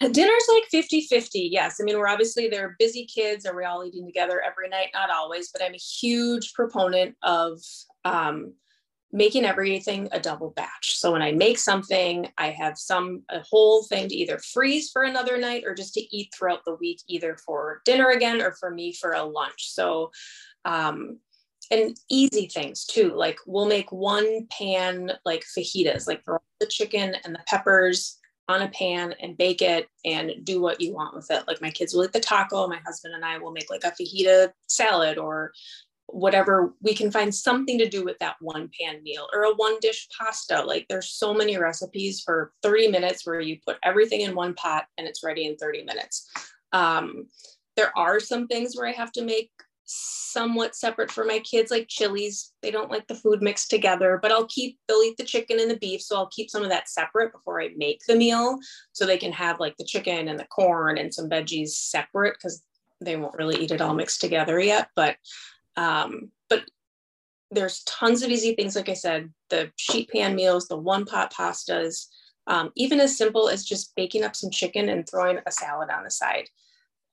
Dinner's 0.00 0.46
like 0.52 0.64
50 0.70 1.06
50. 1.08 1.48
Yes. 1.50 1.78
I 1.80 1.84
mean, 1.84 1.98
we're 1.98 2.08
obviously, 2.08 2.48
they're 2.48 2.76
busy 2.78 3.06
kids. 3.06 3.46
Are 3.46 3.56
we 3.56 3.64
all 3.64 3.84
eating 3.84 4.04
together 4.04 4.42
every 4.46 4.68
night? 4.68 4.88
Not 4.92 5.10
always, 5.10 5.50
but 5.50 5.62
I'm 5.62 5.72
a 5.72 5.78
huge 5.78 6.52
proponent 6.52 7.16
of 7.22 7.60
um, 8.04 8.52
making 9.16 9.46
everything 9.46 10.08
a 10.12 10.20
double 10.20 10.50
batch. 10.50 10.98
So 10.98 11.12
when 11.12 11.22
I 11.22 11.32
make 11.32 11.58
something, 11.58 12.28
I 12.36 12.50
have 12.50 12.76
some 12.76 13.22
a 13.30 13.40
whole 13.50 13.82
thing 13.84 14.08
to 14.08 14.14
either 14.14 14.38
freeze 14.38 14.90
for 14.90 15.04
another 15.04 15.38
night 15.38 15.64
or 15.64 15.74
just 15.74 15.94
to 15.94 16.16
eat 16.16 16.34
throughout 16.34 16.60
the 16.66 16.74
week, 16.74 17.00
either 17.08 17.38
for 17.46 17.80
dinner 17.86 18.10
again 18.10 18.42
or 18.42 18.52
for 18.52 18.70
me 18.70 18.92
for 18.92 19.12
a 19.12 19.24
lunch. 19.24 19.72
So 19.72 20.10
um 20.66 21.18
and 21.70 21.96
easy 22.10 22.46
things 22.46 22.84
too. 22.84 23.14
Like 23.14 23.38
we'll 23.46 23.66
make 23.66 23.90
one 23.90 24.46
pan 24.50 25.12
like 25.24 25.44
fajitas, 25.56 26.06
like 26.06 26.22
the 26.60 26.66
chicken 26.66 27.16
and 27.24 27.34
the 27.34 27.42
peppers 27.46 28.18
on 28.48 28.62
a 28.62 28.68
pan 28.68 29.14
and 29.20 29.36
bake 29.36 29.62
it 29.62 29.88
and 30.04 30.32
do 30.44 30.60
what 30.60 30.80
you 30.80 30.94
want 30.94 31.16
with 31.16 31.30
it. 31.30 31.44
Like 31.48 31.62
my 31.62 31.70
kids 31.70 31.94
will 31.94 32.04
eat 32.04 32.12
the 32.12 32.20
taco. 32.20 32.68
My 32.68 32.80
husband 32.84 33.14
and 33.14 33.24
I 33.24 33.38
will 33.38 33.50
make 33.50 33.70
like 33.70 33.82
a 33.82 33.90
fajita 33.90 34.52
salad 34.68 35.16
or 35.16 35.52
whatever 36.08 36.72
we 36.82 36.94
can 36.94 37.10
find 37.10 37.34
something 37.34 37.78
to 37.78 37.88
do 37.88 38.04
with 38.04 38.18
that 38.20 38.36
one 38.40 38.70
pan 38.78 39.02
meal 39.02 39.28
or 39.32 39.42
a 39.42 39.54
one 39.54 39.76
dish 39.80 40.08
pasta. 40.16 40.62
Like 40.62 40.86
there's 40.88 41.10
so 41.10 41.34
many 41.34 41.58
recipes 41.58 42.22
for 42.24 42.52
30 42.62 42.88
minutes 42.88 43.26
where 43.26 43.40
you 43.40 43.58
put 43.66 43.78
everything 43.82 44.20
in 44.20 44.34
one 44.34 44.54
pot 44.54 44.84
and 44.98 45.06
it's 45.06 45.24
ready 45.24 45.46
in 45.46 45.56
30 45.56 45.84
minutes. 45.84 46.30
Um, 46.72 47.26
there 47.76 47.96
are 47.96 48.18
some 48.18 48.46
things 48.46 48.76
where 48.76 48.88
i 48.88 48.92
have 48.92 49.12
to 49.12 49.22
make 49.22 49.50
somewhat 49.88 50.74
separate 50.74 51.12
for 51.12 51.24
my 51.24 51.38
kids 51.38 51.70
like 51.70 51.86
chilies. 51.86 52.52
They 52.60 52.72
don't 52.72 52.90
like 52.90 53.06
the 53.06 53.14
food 53.14 53.40
mixed 53.40 53.70
together 53.70 54.18
but 54.20 54.32
i'll 54.32 54.46
keep 54.46 54.78
they'll 54.88 55.02
eat 55.02 55.16
the 55.16 55.24
chicken 55.24 55.60
and 55.60 55.70
the 55.70 55.76
beef 55.76 56.02
so 56.02 56.16
i'll 56.16 56.26
keep 56.28 56.50
some 56.50 56.64
of 56.64 56.70
that 56.70 56.88
separate 56.88 57.32
before 57.32 57.62
i 57.62 57.70
make 57.76 58.00
the 58.08 58.16
meal 58.16 58.58
so 58.92 59.06
they 59.06 59.18
can 59.18 59.32
have 59.32 59.60
like 59.60 59.76
the 59.76 59.84
chicken 59.84 60.26
and 60.28 60.40
the 60.40 60.46
corn 60.46 60.98
and 60.98 61.14
some 61.14 61.30
veggies 61.30 61.68
separate 61.68 62.34
because 62.34 62.62
they 63.00 63.14
won't 63.14 63.36
really 63.36 63.62
eat 63.62 63.70
it 63.70 63.80
all 63.80 63.94
mixed 63.94 64.20
together 64.20 64.58
yet 64.58 64.88
but 64.96 65.16
um, 65.76 66.30
but 66.48 66.64
there's 67.50 67.82
tons 67.84 68.22
of 68.22 68.30
easy 68.30 68.54
things, 68.54 68.76
like 68.76 68.88
I 68.88 68.94
said, 68.94 69.32
the 69.50 69.70
sheet 69.76 70.10
pan 70.10 70.34
meals, 70.34 70.68
the 70.68 70.76
one 70.76 71.04
pot 71.04 71.32
pastas, 71.32 72.06
um, 72.46 72.70
even 72.76 73.00
as 73.00 73.16
simple 73.16 73.48
as 73.48 73.64
just 73.64 73.94
baking 73.96 74.24
up 74.24 74.36
some 74.36 74.50
chicken 74.50 74.88
and 74.88 75.08
throwing 75.08 75.38
a 75.46 75.52
salad 75.52 75.90
on 75.90 76.04
the 76.04 76.10
side. 76.10 76.48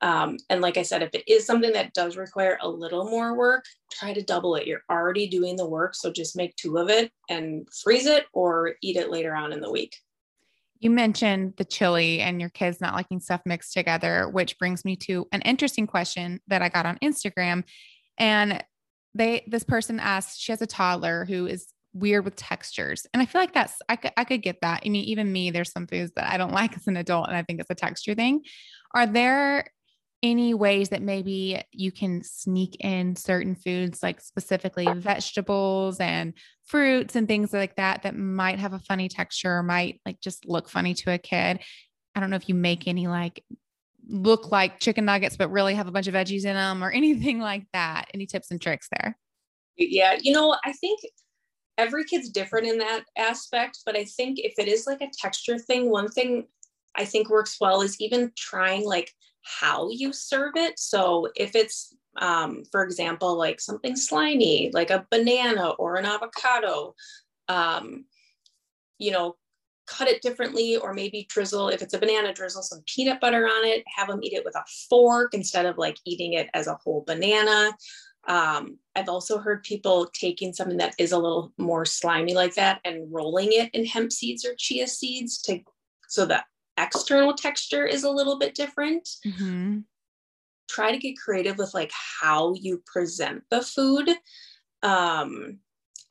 Um, 0.02 0.38
and 0.50 0.60
like 0.60 0.78
I 0.78 0.82
said, 0.82 1.02
if 1.02 1.12
it 1.14 1.24
is 1.32 1.46
something 1.46 1.72
that 1.74 1.94
does 1.94 2.18
require 2.18 2.58
a 2.62 2.68
little 2.68 3.10
more 3.10 3.38
work, 3.38 3.64
try 3.90 4.12
to 4.12 4.22
double 4.22 4.56
it. 4.56 4.68
You're 4.68 4.84
already 4.92 5.28
doing 5.28 5.56
the 5.56 5.68
work. 5.68 5.96
So 5.96 6.12
just 6.12 6.36
make 6.36 6.56
two 6.58 6.78
of 6.78 6.90
it 6.90 7.10
and 7.30 7.66
freeze 7.82 8.06
it 8.06 8.26
or 8.34 8.74
eat 8.82 8.98
it 8.98 9.10
later 9.10 9.34
on 9.34 9.54
in 9.54 9.62
the 9.62 9.72
week. 9.72 9.96
You 10.82 10.90
mentioned 10.90 11.54
the 11.56 11.64
chili 11.64 12.20
and 12.20 12.42
your 12.42 12.50
kids 12.50 12.82
not 12.82 12.96
liking 12.96 13.22
stuff 13.22 13.40
mixed 13.46 13.72
together, 13.72 14.28
which 14.28 14.60
brings 14.60 14.84
me 14.84 14.98
to 14.98 15.26
an 15.32 15.42
interesting 15.44 15.88
question 15.88 16.42
that 16.48 16.62
I 16.62 16.68
got 16.68 16.86
on 16.86 17.00
Instagram. 17.02 17.64
And 18.18 18.64
they, 19.16 19.44
this 19.48 19.64
person 19.64 20.00
asked, 20.00 20.40
she 20.40 20.52
has 20.52 20.62
a 20.62 20.68
toddler 20.68 21.26
who 21.26 21.46
is 21.46 21.68
weird 21.94 22.26
with 22.26 22.36
textures. 22.36 23.06
And 23.14 23.22
I 23.22 23.26
feel 23.26 23.42
like 23.42 23.54
that's, 23.54 23.76
I 23.88 23.96
could, 23.96 24.12
I 24.18 24.24
could 24.24 24.42
get 24.42 24.62
that. 24.62 24.82
I 24.86 24.90
mean, 24.90 25.06
even 25.06 25.32
me, 25.32 25.52
there's 25.52 25.72
some 25.72 25.88
foods 25.88 26.12
that 26.16 26.32
I 26.32 26.38
don't 26.38 26.52
like 26.54 26.76
as 26.76 26.88
an 26.88 26.98
adult, 26.98 27.28
and 27.28 27.38
I 27.38 27.44
think 27.44 27.60
it's 27.60 27.70
a 27.70 27.76
texture 27.76 28.16
thing. 28.16 28.42
Are 28.94 29.06
there 29.06 29.66
any 30.22 30.54
ways 30.54 30.90
that 30.90 31.02
maybe 31.02 31.62
you 31.74 31.92
can 31.92 32.24
sneak 32.24 32.78
in 32.80 33.16
certain 33.16 33.56
foods, 33.56 34.02
like 34.02 34.22
specifically 34.22 34.88
vegetables 34.94 36.00
and 36.00 36.34
fruits 36.64 37.18
and 37.18 37.28
things 37.28 37.52
like 37.52 37.76
that, 37.76 38.04
that 38.04 38.16
might 38.16 38.58
have 38.58 38.74
a 38.74 38.80
funny 38.80 39.10
texture, 39.10 39.58
or 39.58 39.64
might 39.64 40.00
like 40.06 40.22
just 40.22 40.48
look 40.48 40.70
funny 40.70 40.94
to 40.94 41.12
a 41.12 41.18
kid? 41.18 41.60
I 42.16 42.20
don't 42.20 42.30
know 42.30 42.38
if 42.38 42.48
you 42.48 42.56
make 42.56 42.88
any 42.88 43.08
like 43.08 43.44
look 44.08 44.52
like 44.52 44.80
chicken 44.80 45.06
nuggets, 45.06 45.38
but 45.38 45.52
really 45.52 45.76
have 45.76 45.88
a 45.88 45.92
bunch 45.92 46.08
of 46.08 46.14
veggies 46.14 46.46
in 46.46 46.56
them 46.56 46.84
or 46.84 46.92
anything 46.92 47.40
like 47.40 47.66
that? 47.74 48.06
Any 48.14 48.26
tips 48.26 48.52
and 48.52 48.62
tricks 48.62 48.88
there? 48.92 49.18
Yeah, 49.78 50.18
you 50.22 50.32
know, 50.32 50.56
I 50.64 50.74
think 50.74 51.00
every 51.78 52.04
kid's 52.04 52.30
different 52.30 52.68
in 52.68 52.78
that 52.80 53.06
aspect, 53.18 53.80
but 53.86 53.98
I 53.98 54.06
think 54.06 54.40
if 54.40 54.54
it 54.58 54.68
is 54.68 54.86
like 54.86 55.02
a 55.02 55.10
texture 55.20 55.58
thing, 55.58 55.90
one 55.90 56.10
thing 56.10 56.48
I 56.96 57.06
think 57.06 57.30
works 57.30 57.58
well 57.60 57.82
is 57.82 58.00
even 58.00 58.32
trying 58.38 58.86
like 58.86 59.12
how 59.44 59.90
you 59.90 60.14
serve 60.14 60.54
it. 60.56 60.80
So 60.80 61.30
if 61.36 61.56
it's, 61.56 61.96
um, 62.22 62.64
for 62.72 62.84
example, 62.84 63.36
like 63.36 63.60
something 63.60 63.96
slimy, 63.96 64.70
like 64.74 64.92
a 64.92 65.08
banana 65.10 65.72
or 65.72 65.96
an 65.96 66.06
avocado, 66.06 66.94
um, 67.50 68.06
you 69.00 69.12
know, 69.12 69.36
cut 69.94 70.08
it 70.08 70.22
differently 70.22 70.78
or 70.78 70.94
maybe 70.94 71.28
drizzle 71.30 71.70
if 71.70 71.82
it's 71.82 71.94
a 71.94 72.00
banana 72.00 72.34
drizzle 72.34 72.64
some 72.64 72.82
peanut 72.86 73.20
butter 73.20 73.46
on 73.46 73.66
it 73.66 73.84
have 73.96 74.08
them 74.08 74.20
eat 74.24 74.34
it 74.34 74.46
with 74.46 74.56
a 74.56 74.64
fork 74.90 75.34
instead 75.34 75.66
of 75.66 75.78
like 75.78 75.98
eating 76.06 76.34
it 76.34 76.50
as 76.54 76.68
a 76.68 76.78
whole 76.84 77.04
banana. 77.06 77.72
Um, 78.26 78.78
i've 78.96 79.10
also 79.10 79.38
heard 79.38 79.64
people 79.64 80.10
taking 80.14 80.54
something 80.54 80.78
that 80.78 80.96
is 80.98 81.12
a 81.12 81.18
little 81.18 81.52
more 81.58 81.84
slimy 81.84 82.34
like 82.34 82.56
that 82.56 82.80
and 82.86 83.12
rolling 83.12 83.50
it 83.52 83.70
in 83.74 83.86
hemp 83.86 84.14
seeds 84.14 84.46
or 84.46 84.56
chia 84.58 84.88
seeds 84.88 85.42
to 85.42 85.60
so 86.08 86.26
the 86.26 86.42
external 86.78 87.34
texture 87.34 87.86
is 87.86 88.04
a 88.04 88.10
little 88.10 88.38
bit 88.40 88.56
different. 88.56 89.08
Mm-hmm. 89.26 89.80
try 90.70 90.92
to 90.92 90.98
get 90.98 91.18
creative 91.18 91.58
with 91.58 91.74
like 91.74 91.92
how 92.22 92.54
you 92.56 92.82
present 92.86 93.44
the 93.50 93.62
food. 93.62 94.10
Um, 94.82 95.60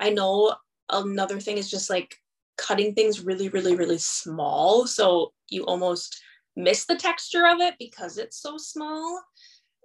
i 0.01 0.11
know 0.11 0.55
another 0.91 1.41
thing 1.41 1.59
is 1.59 1.71
just 1.71 1.91
like 1.91 2.17
cutting 2.63 2.95
things 2.95 3.25
really, 3.25 3.49
really, 3.49 3.75
really 3.75 3.99
small. 3.99 4.87
So 4.87 5.33
you 5.49 5.65
almost 5.65 6.23
miss 6.55 6.87
the 6.87 6.97
texture 6.97 7.47
of 7.47 7.61
it 7.61 7.75
because 7.79 8.19
it's 8.19 8.41
so 8.41 8.57
small. 8.57 9.21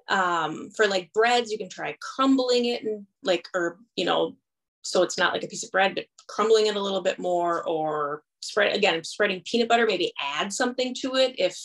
Um, 0.09 0.69
for 0.75 0.87
like 0.87 1.11
breads, 1.11 1.51
you 1.51 1.57
can 1.57 1.69
try 1.69 1.97
crumbling 2.01 2.65
it 2.65 2.83
and 2.83 3.05
like, 3.23 3.47
or, 3.53 3.79
you 3.95 4.05
know, 4.05 4.37
so 4.83 5.03
it's 5.03 5.17
not 5.17 5.33
like 5.33 5.43
a 5.43 5.47
piece 5.47 5.65
of 5.65 5.71
bread, 5.71 5.95
but 5.95 6.05
crumbling 6.27 6.67
it 6.67 6.75
a 6.75 6.81
little 6.81 7.01
bit 7.01 7.19
more 7.19 7.67
or 7.67 8.23
spread 8.41 8.75
again, 8.75 9.03
spreading 9.03 9.41
peanut 9.43 9.67
butter, 9.67 9.85
maybe 9.85 10.13
add 10.21 10.53
something 10.53 10.95
to 11.01 11.15
it. 11.15 11.35
If, 11.37 11.57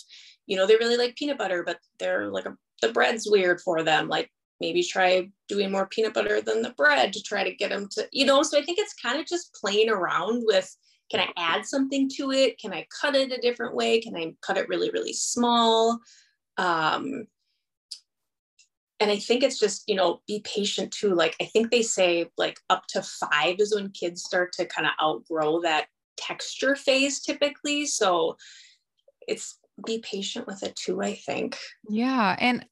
you 0.47 0.57
know, 0.57 0.67
they 0.67 0.77
really 0.77 0.97
like 0.97 1.15
peanut 1.15 1.39
butter, 1.39 1.63
but 1.65 1.79
they're 2.01 2.31
like 2.31 2.47
a, 2.47 2.57
the 2.81 2.93
bread's 2.93 3.29
weird 3.31 3.61
for 3.61 3.85
them. 3.85 4.09
Like 4.09 4.29
maybe 4.61 4.83
try 4.83 5.29
doing 5.49 5.71
more 5.71 5.87
peanut 5.87 6.15
butter 6.15 6.41
than 6.41 6.63
the 6.63 6.71
bread 6.71 7.13
to 7.13 7.23
try 7.23 7.45
to 7.45 7.55
get 7.55 7.71
them 7.71 7.89
to, 7.93 8.09
you 8.13 8.25
know, 8.25 8.43
so 8.43 8.59
I 8.59 8.63
think 8.63 8.79
it's 8.79 8.95
kind 8.95 9.21
of 9.21 9.27
just 9.27 9.55
playing 9.55 9.91
around 9.91 10.43
with 10.47 10.75
can 11.13 11.21
I 11.21 11.33
add 11.37 11.67
something 11.67 12.09
to 12.17 12.33
it? 12.33 12.59
Can 12.59 12.73
I 12.73 12.87
cut 13.01 13.15
it 13.15 13.33
a 13.33 13.41
different 13.41 13.75
way? 13.75 14.01
Can 14.01 14.17
I 14.17 14.33
cut 14.41 14.57
it 14.57 14.69
really, 14.69 14.91
really 14.91 15.13
small? 15.13 16.01
Um, 16.57 17.27
and 18.99 19.11
I 19.11 19.19
think 19.19 19.43
it's 19.43 19.59
just, 19.59 19.83
you 19.87 19.95
know, 19.95 20.23
be 20.27 20.41
patient 20.41 20.91
too. 20.91 21.15
Like, 21.15 21.37
I 21.39 21.45
think 21.45 21.71
they 21.71 21.83
say 21.83 22.31
like 22.39 22.59
up 22.71 22.85
to 22.91 23.03
five 23.03 23.57
is 23.59 23.75
when 23.75 23.91
kids 23.91 24.23
start 24.23 24.53
to 24.55 24.65
kind 24.65 24.87
of 24.87 24.93
outgrow 25.05 25.61
that 25.63 25.89
texture 26.17 26.77
phase 26.77 27.21
typically. 27.21 27.85
So 27.85 28.37
it's 29.29 29.59
be 29.85 29.99
patient 29.99 30.47
with 30.47 30.63
it 30.63 30.77
too, 30.77 31.03
I 31.03 31.15
think. 31.15 31.59
Yeah. 31.91 32.37
And 32.39 32.65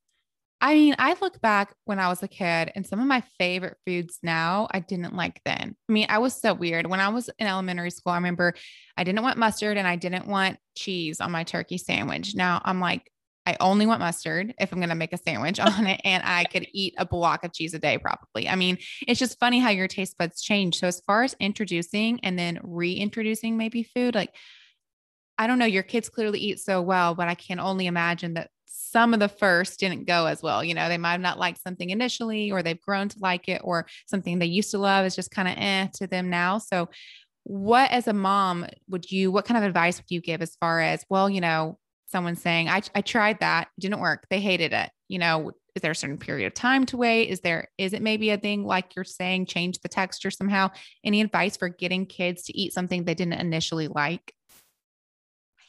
I 0.61 0.75
mean, 0.75 0.95
I 0.99 1.17
look 1.21 1.41
back 1.41 1.75
when 1.87 1.99
I 1.99 2.09
was 2.09 2.23
a 2.23 2.29
kid 2.29 2.71
and 2.75 2.87
some 2.87 3.01
of 3.01 3.07
my 3.07 3.23
favorite 3.39 3.79
foods 3.87 4.19
now 4.23 4.69
I 4.71 4.81
didn't 4.81 5.15
like 5.15 5.41
then. 5.45 5.75
I 5.89 5.93
mean, 5.93 6.07
I 6.11 6.19
was 6.19 6.35
so 6.35 6.53
weird. 6.53 6.87
When 6.87 7.01
I 7.01 7.09
was 7.09 7.31
in 7.39 7.47
elementary 7.47 7.91
school, 7.91 8.13
I 8.13 8.17
remember 8.17 8.55
I 8.97 9.05
didn't 9.05 9.23
want 9.23 9.39
mustard 9.39 9.79
and 9.79 9.89
I 9.89 9.97
didn't 9.97 10.27
want 10.27 10.59
cheese 10.77 11.21
on 11.21 11.31
my 11.31 11.45
turkey 11.45 11.79
sandwich. 11.79 12.35
Now 12.35 12.61
I'm 12.63 12.79
like, 12.79 13.11
I 13.47 13.57
only 13.59 13.87
want 13.87 14.01
mustard 14.01 14.55
if 14.61 14.71
I'm 14.71 14.81
going 14.81 14.91
to 14.91 14.95
make 14.95 15.15
a 15.15 15.19
sandwich 15.19 15.59
on 15.61 15.87
it. 15.87 16.01
And 16.05 16.23
I 16.25 16.45
could 16.45 16.67
eat 16.73 16.95
a 16.99 17.07
block 17.07 17.45
of 17.45 17.53
cheese 17.53 17.73
a 17.75 17.79
day, 17.79 17.97
probably. 17.97 18.49
I 18.49 18.55
mean, 18.55 18.79
it's 19.09 19.19
just 19.19 19.39
funny 19.41 19.61
how 19.61 19.71
your 19.71 19.89
taste 19.89 20.19
buds 20.19 20.43
change. 20.43 20.79
So, 20.79 20.87
as 20.87 21.01
far 21.07 21.23
as 21.23 21.35
introducing 21.41 22.21
and 22.23 22.39
then 22.39 22.61
reintroducing 22.63 23.57
maybe 23.57 23.83
food, 23.83 24.15
like, 24.15 24.35
I 25.39 25.47
don't 25.47 25.59
know, 25.59 25.65
your 25.65 25.83
kids 25.83 26.11
clearly 26.11 26.39
eat 26.39 26.61
so 26.61 26.83
well, 26.83 27.15
but 27.15 27.29
I 27.29 27.35
can 27.35 27.61
only 27.61 27.87
imagine 27.87 28.35
that 28.35 28.51
some 28.91 29.15
of 29.15 29.21
the 29.21 29.29
first 29.29 29.79
didn't 29.79 30.07
go 30.07 30.27
as 30.27 30.43
well. 30.43 30.65
You 30.65 30.75
know, 30.75 30.89
they 30.89 30.99
might 30.99 31.13
have 31.13 31.21
not 31.21 31.39
liked 31.39 31.63
something 31.63 31.91
initially, 31.91 32.51
or 32.51 32.63
they've 32.63 32.81
grown 32.81 33.09
to 33.09 33.19
like 33.21 33.49
it, 33.49 33.61
or 33.65 33.87
something 34.07 34.39
they 34.39 34.47
used 34.47 34.73
to 34.73 34.79
love 34.79 35.07
is 35.07 35.15
just 35.15 35.31
kind 35.31 35.49
of 35.49 35.55
eh 35.57 35.87
to 35.95 36.07
them 36.07 36.31
now. 36.31 36.59
So, 36.59 36.89
what 37.45 37.91
as 37.91 38.09
a 38.09 38.13
mom 38.13 38.67
would 38.89 39.11
you, 39.11 39.31
what 39.31 39.45
kind 39.45 39.59
of 39.59 39.65
advice 39.65 39.99
would 39.99 40.11
you 40.11 40.21
give 40.21 40.43
as 40.43 40.57
far 40.57 40.81
as, 40.81 41.05
well, 41.09 41.31
you 41.31 41.41
know, 41.41 41.79
someone 42.07 42.37
saying, 42.37 42.69
I, 42.69 42.83
I 42.95 43.01
tried 43.01 43.41
that, 43.41 43.69
didn't 43.79 44.01
work, 44.01 44.27
they 44.29 44.41
hated 44.41 44.73
it. 44.73 44.91
You 45.09 45.19
know, 45.19 45.53
is 45.75 45.83
there 45.83 45.93
a 45.93 45.97
certain 45.97 46.19
period 46.19 46.47
of 46.47 46.55
time 46.55 46.85
to 46.87 46.97
wait? 46.97 47.31
Is 47.31 47.41
there, 47.41 47.69
is 47.79 47.93
it 47.93 48.03
maybe 48.03 48.31
a 48.31 48.37
thing 48.37 48.65
like 48.65 48.95
you're 48.95 49.05
saying, 49.05 49.47
change 49.47 49.79
the 49.79 49.89
texture 49.89 50.31
somehow? 50.31 50.71
Any 51.05 51.21
advice 51.21 51.57
for 51.57 51.69
getting 51.69 52.07
kids 52.07 52.43
to 52.45 52.59
eat 52.59 52.73
something 52.73 53.05
they 53.05 53.15
didn't 53.15 53.35
initially 53.35 53.89
like? 53.89 54.35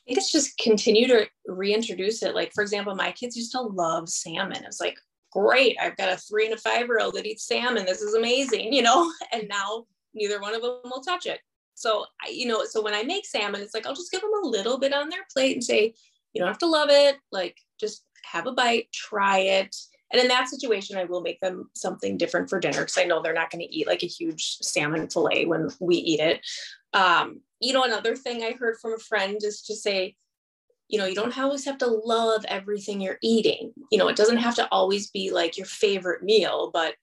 Think 0.05 0.17
it's 0.17 0.31
just 0.31 0.57
continue 0.57 1.07
to 1.07 1.27
reintroduce 1.47 2.23
it. 2.23 2.35
Like, 2.35 2.51
for 2.53 2.61
example, 2.61 2.95
my 2.95 3.11
kids 3.11 3.35
used 3.35 3.51
to 3.53 3.61
love 3.61 4.09
salmon. 4.09 4.63
It's 4.65 4.81
like, 4.81 4.97
great, 5.31 5.77
I've 5.81 5.97
got 5.97 6.11
a 6.11 6.17
three 6.17 6.45
and 6.45 6.53
a 6.53 6.57
five 6.57 6.87
year 6.87 6.99
old 6.99 7.15
that 7.15 7.25
eats 7.25 7.47
salmon. 7.47 7.85
This 7.85 8.01
is 8.01 8.13
amazing, 8.13 8.73
you 8.73 8.81
know? 8.81 9.11
And 9.31 9.47
now 9.47 9.85
neither 10.13 10.41
one 10.41 10.53
of 10.53 10.61
them 10.61 10.79
will 10.85 11.01
touch 11.01 11.25
it. 11.25 11.39
So, 11.75 12.05
you 12.29 12.47
know, 12.47 12.63
so 12.65 12.81
when 12.81 12.93
I 12.93 13.03
make 13.03 13.25
salmon, 13.25 13.61
it's 13.61 13.73
like, 13.73 13.85
I'll 13.85 13.95
just 13.95 14.11
give 14.11 14.21
them 14.21 14.31
a 14.43 14.47
little 14.47 14.77
bit 14.77 14.93
on 14.93 15.09
their 15.09 15.25
plate 15.33 15.55
and 15.55 15.63
say, 15.63 15.93
you 16.33 16.39
don't 16.39 16.47
have 16.47 16.59
to 16.59 16.67
love 16.67 16.89
it. 16.91 17.17
Like, 17.31 17.57
just 17.79 18.05
have 18.23 18.45
a 18.45 18.51
bite, 18.51 18.91
try 18.93 19.39
it. 19.39 19.75
And 20.11 20.21
in 20.21 20.27
that 20.27 20.49
situation, 20.49 20.97
I 20.97 21.05
will 21.05 21.21
make 21.21 21.39
them 21.39 21.69
something 21.73 22.17
different 22.17 22.49
for 22.49 22.59
dinner 22.59 22.79
because 22.79 22.97
I 22.97 23.05
know 23.05 23.21
they're 23.21 23.33
not 23.33 23.49
going 23.49 23.65
to 23.65 23.73
eat 23.73 23.87
like 23.87 24.03
a 24.03 24.07
huge 24.07 24.57
salmon 24.61 25.07
fillet 25.09 25.45
when 25.45 25.69
we 25.79 25.95
eat 25.95 26.19
it. 26.19 26.45
Um, 26.93 27.41
you 27.59 27.73
know, 27.73 27.83
another 27.83 28.15
thing 28.15 28.43
I 28.43 28.53
heard 28.53 28.77
from 28.81 28.93
a 28.93 28.99
friend 28.99 29.37
is 29.43 29.61
to 29.63 29.75
say, 29.75 30.15
you 30.87 30.99
know, 30.99 31.05
you 31.05 31.15
don't 31.15 31.37
always 31.37 31.63
have 31.65 31.77
to 31.79 31.87
love 31.87 32.43
everything 32.47 32.99
you're 32.99 33.19
eating. 33.21 33.71
You 33.91 33.97
know, 33.97 34.09
it 34.09 34.17
doesn't 34.17 34.37
have 34.37 34.55
to 34.55 34.67
always 34.71 35.09
be 35.09 35.31
like 35.31 35.57
your 35.57 35.67
favorite 35.67 36.21
meal. 36.21 36.69
But 36.73 36.95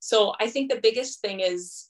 so 0.00 0.34
I 0.40 0.48
think 0.48 0.70
the 0.70 0.80
biggest 0.80 1.20
thing 1.20 1.40
is 1.40 1.88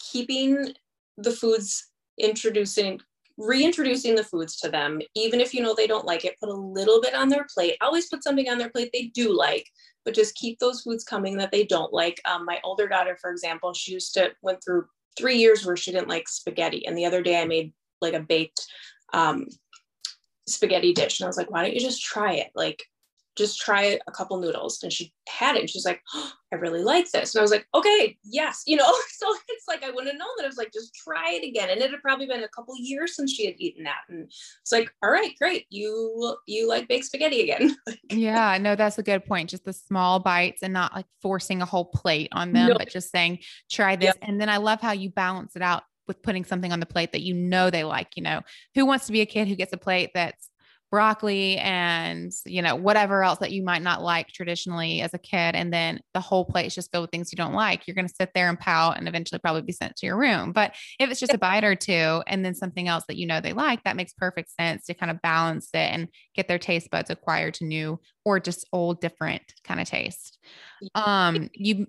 keeping 0.00 0.74
the 1.16 1.30
foods 1.30 1.90
introducing 2.18 3.00
reintroducing 3.36 4.14
the 4.14 4.24
foods 4.24 4.56
to 4.56 4.68
them 4.68 5.00
even 5.14 5.40
if 5.40 5.54
you 5.54 5.62
know 5.62 5.74
they 5.74 5.86
don't 5.86 6.04
like 6.04 6.26
it 6.26 6.38
put 6.38 6.50
a 6.50 6.54
little 6.54 7.00
bit 7.00 7.14
on 7.14 7.30
their 7.30 7.46
plate 7.54 7.76
always 7.80 8.06
put 8.08 8.22
something 8.22 8.50
on 8.50 8.58
their 8.58 8.68
plate 8.68 8.90
they 8.92 9.06
do 9.14 9.34
like 9.34 9.66
but 10.04 10.14
just 10.14 10.34
keep 10.34 10.58
those 10.58 10.82
foods 10.82 11.04
coming 11.04 11.38
that 11.38 11.50
they 11.50 11.64
don't 11.64 11.92
like 11.92 12.20
um, 12.26 12.44
my 12.44 12.60
older 12.64 12.86
daughter 12.86 13.16
for 13.18 13.30
example 13.30 13.72
she 13.72 13.92
used 13.92 14.12
to 14.12 14.30
went 14.42 14.62
through 14.62 14.84
three 15.16 15.36
years 15.36 15.64
where 15.64 15.76
she 15.76 15.92
didn't 15.92 16.08
like 16.08 16.28
spaghetti. 16.28 16.86
And 16.86 16.96
the 16.96 17.06
other 17.06 17.22
day 17.22 17.40
I 17.40 17.46
made 17.46 17.72
like 18.00 18.14
a 18.14 18.20
baked 18.20 18.66
um, 19.12 19.46
spaghetti 20.46 20.92
dish. 20.92 21.20
And 21.20 21.26
I 21.26 21.28
was 21.28 21.36
like, 21.36 21.50
why 21.50 21.62
don't 21.62 21.74
you 21.74 21.80
just 21.80 22.02
try 22.02 22.34
it? 22.34 22.50
Like, 22.54 22.84
just 23.36 23.58
try 23.58 23.98
a 24.06 24.12
couple 24.12 24.38
noodles. 24.40 24.82
And 24.82 24.92
she 24.92 25.12
had 25.28 25.56
it. 25.56 25.60
And 25.60 25.70
she's 25.70 25.84
like, 25.84 26.02
oh, 26.14 26.32
I 26.52 26.56
really 26.56 26.82
like 26.82 27.10
this. 27.10 27.34
And 27.34 27.40
I 27.40 27.42
was 27.42 27.50
like, 27.50 27.66
okay, 27.74 28.16
yes. 28.24 28.62
You 28.66 28.76
know, 28.76 28.84
so 29.08 29.26
it's 29.48 29.68
like, 29.68 29.82
I 29.82 29.90
wouldn't 29.90 30.08
have 30.08 30.18
known 30.18 30.28
that. 30.36 30.44
I 30.44 30.48
was 30.48 30.56
like, 30.56 30.72
just 30.72 30.94
try 30.94 31.32
it 31.32 31.46
again. 31.46 31.70
And 31.70 31.80
it 31.80 31.90
had 31.90 32.02
probably 32.02 32.26
been 32.26 32.42
a 32.42 32.48
couple 32.48 32.74
years 32.78 33.16
since 33.16 33.32
she 33.32 33.46
had 33.46 33.54
eaten 33.58 33.84
that. 33.84 34.00
And 34.08 34.24
it's 34.24 34.72
like, 34.72 34.92
all 35.02 35.10
right, 35.10 35.32
great. 35.38 35.66
You, 35.70 36.36
you 36.46 36.68
like 36.68 36.88
baked 36.88 37.06
spaghetti 37.06 37.42
again. 37.42 37.76
yeah, 38.10 38.58
no, 38.58 38.74
that's 38.76 38.98
a 38.98 39.02
good 39.02 39.24
point. 39.24 39.50
Just 39.50 39.64
the 39.64 39.72
small 39.72 40.18
bites 40.18 40.62
and 40.62 40.72
not 40.72 40.94
like 40.94 41.06
forcing 41.22 41.62
a 41.62 41.66
whole 41.66 41.86
plate 41.86 42.28
on 42.32 42.52
them, 42.52 42.68
no. 42.68 42.78
but 42.78 42.90
just 42.90 43.10
saying, 43.10 43.38
try 43.70 43.96
this. 43.96 44.06
Yep. 44.06 44.18
And 44.22 44.40
then 44.40 44.48
I 44.48 44.58
love 44.58 44.80
how 44.80 44.92
you 44.92 45.10
balance 45.10 45.56
it 45.56 45.62
out 45.62 45.84
with 46.10 46.22
putting 46.22 46.44
something 46.44 46.72
on 46.72 46.80
the 46.80 46.86
plate 46.86 47.12
that 47.12 47.22
you 47.22 47.32
know 47.32 47.70
they 47.70 47.84
like, 47.84 48.16
you 48.16 48.22
know, 48.22 48.40
who 48.74 48.84
wants 48.84 49.06
to 49.06 49.12
be 49.12 49.20
a 49.20 49.26
kid 49.26 49.46
who 49.46 49.54
gets 49.54 49.72
a 49.72 49.76
plate 49.76 50.10
that's 50.12 50.49
broccoli 50.90 51.56
and 51.58 52.32
you 52.44 52.60
know 52.60 52.74
whatever 52.74 53.22
else 53.22 53.38
that 53.38 53.52
you 53.52 53.62
might 53.62 53.82
not 53.82 54.02
like 54.02 54.26
traditionally 54.28 55.00
as 55.00 55.14
a 55.14 55.18
kid 55.18 55.54
and 55.54 55.72
then 55.72 56.00
the 56.14 56.20
whole 56.20 56.44
plate 56.44 56.66
is 56.66 56.74
just 56.74 56.90
filled 56.90 57.02
with 57.02 57.10
things 57.10 57.30
you 57.32 57.36
don't 57.36 57.54
like 57.54 57.86
you're 57.86 57.94
going 57.94 58.08
to 58.08 58.14
sit 58.14 58.30
there 58.34 58.48
and 58.48 58.58
pout 58.58 58.98
and 58.98 59.06
eventually 59.06 59.38
probably 59.38 59.62
be 59.62 59.72
sent 59.72 59.94
to 59.96 60.06
your 60.06 60.16
room. 60.16 60.52
But 60.52 60.74
if 60.98 61.10
it's 61.10 61.20
just 61.20 61.34
a 61.34 61.38
bite 61.38 61.64
or 61.64 61.74
two 61.74 62.22
and 62.26 62.44
then 62.44 62.54
something 62.54 62.88
else 62.88 63.04
that 63.08 63.16
you 63.16 63.26
know 63.26 63.40
they 63.40 63.52
like 63.52 63.84
that 63.84 63.96
makes 63.96 64.12
perfect 64.12 64.50
sense 64.50 64.86
to 64.86 64.94
kind 64.94 65.10
of 65.10 65.22
balance 65.22 65.68
it 65.74 65.78
and 65.78 66.08
get 66.34 66.48
their 66.48 66.58
taste 66.58 66.90
buds 66.90 67.10
acquired 67.10 67.54
to 67.54 67.64
new 67.64 68.00
or 68.24 68.40
just 68.40 68.66
old 68.72 69.00
different 69.00 69.42
kind 69.64 69.80
of 69.80 69.88
taste 69.88 70.38
um 70.94 71.48
you 71.54 71.86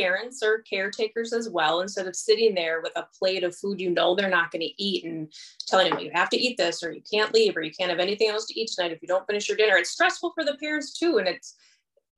parents 0.00 0.42
or 0.42 0.62
caretakers 0.62 1.32
as 1.32 1.48
well 1.48 1.80
instead 1.80 2.06
of 2.06 2.16
sitting 2.16 2.54
there 2.54 2.80
with 2.80 2.92
a 2.96 3.06
plate 3.18 3.44
of 3.44 3.54
food 3.54 3.80
you 3.80 3.90
know 3.90 4.14
they're 4.14 4.30
not 4.30 4.50
going 4.50 4.62
to 4.62 4.82
eat 4.82 5.04
and 5.04 5.32
telling 5.66 5.90
them 5.90 5.98
you 5.98 6.10
have 6.14 6.30
to 6.30 6.38
eat 6.38 6.56
this 6.56 6.82
or 6.82 6.92
you 6.92 7.02
can't 7.12 7.34
leave 7.34 7.56
or 7.56 7.62
you 7.62 7.70
can't 7.70 7.90
have 7.90 8.00
anything 8.00 8.28
else 8.28 8.46
to 8.46 8.58
eat 8.58 8.70
tonight 8.74 8.92
if 8.92 9.02
you 9.02 9.08
don't 9.08 9.26
finish 9.26 9.48
your 9.48 9.56
dinner. 9.56 9.76
It's 9.76 9.90
stressful 9.90 10.32
for 10.34 10.44
the 10.44 10.56
parents 10.56 10.98
too 10.98 11.18
and 11.18 11.28
it's 11.28 11.56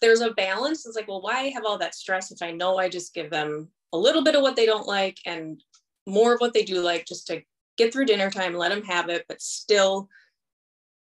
there's 0.00 0.20
a 0.20 0.32
balance. 0.32 0.86
It's 0.86 0.96
like 0.96 1.08
well 1.08 1.22
why 1.22 1.48
have 1.48 1.64
all 1.64 1.78
that 1.78 1.94
stress 1.94 2.30
if 2.30 2.42
i 2.42 2.50
know 2.50 2.78
i 2.78 2.88
just 2.88 3.14
give 3.14 3.30
them 3.30 3.68
a 3.92 3.98
little 3.98 4.22
bit 4.22 4.34
of 4.34 4.42
what 4.42 4.56
they 4.56 4.66
don't 4.66 4.86
like 4.86 5.18
and 5.26 5.62
more 6.06 6.34
of 6.34 6.40
what 6.40 6.54
they 6.54 6.64
do 6.64 6.80
like 6.80 7.06
just 7.06 7.26
to 7.26 7.42
get 7.76 7.92
through 7.92 8.04
dinner 8.04 8.30
time 8.30 8.54
let 8.54 8.70
them 8.70 8.82
have 8.82 9.08
it 9.08 9.24
but 9.28 9.40
still 9.40 10.08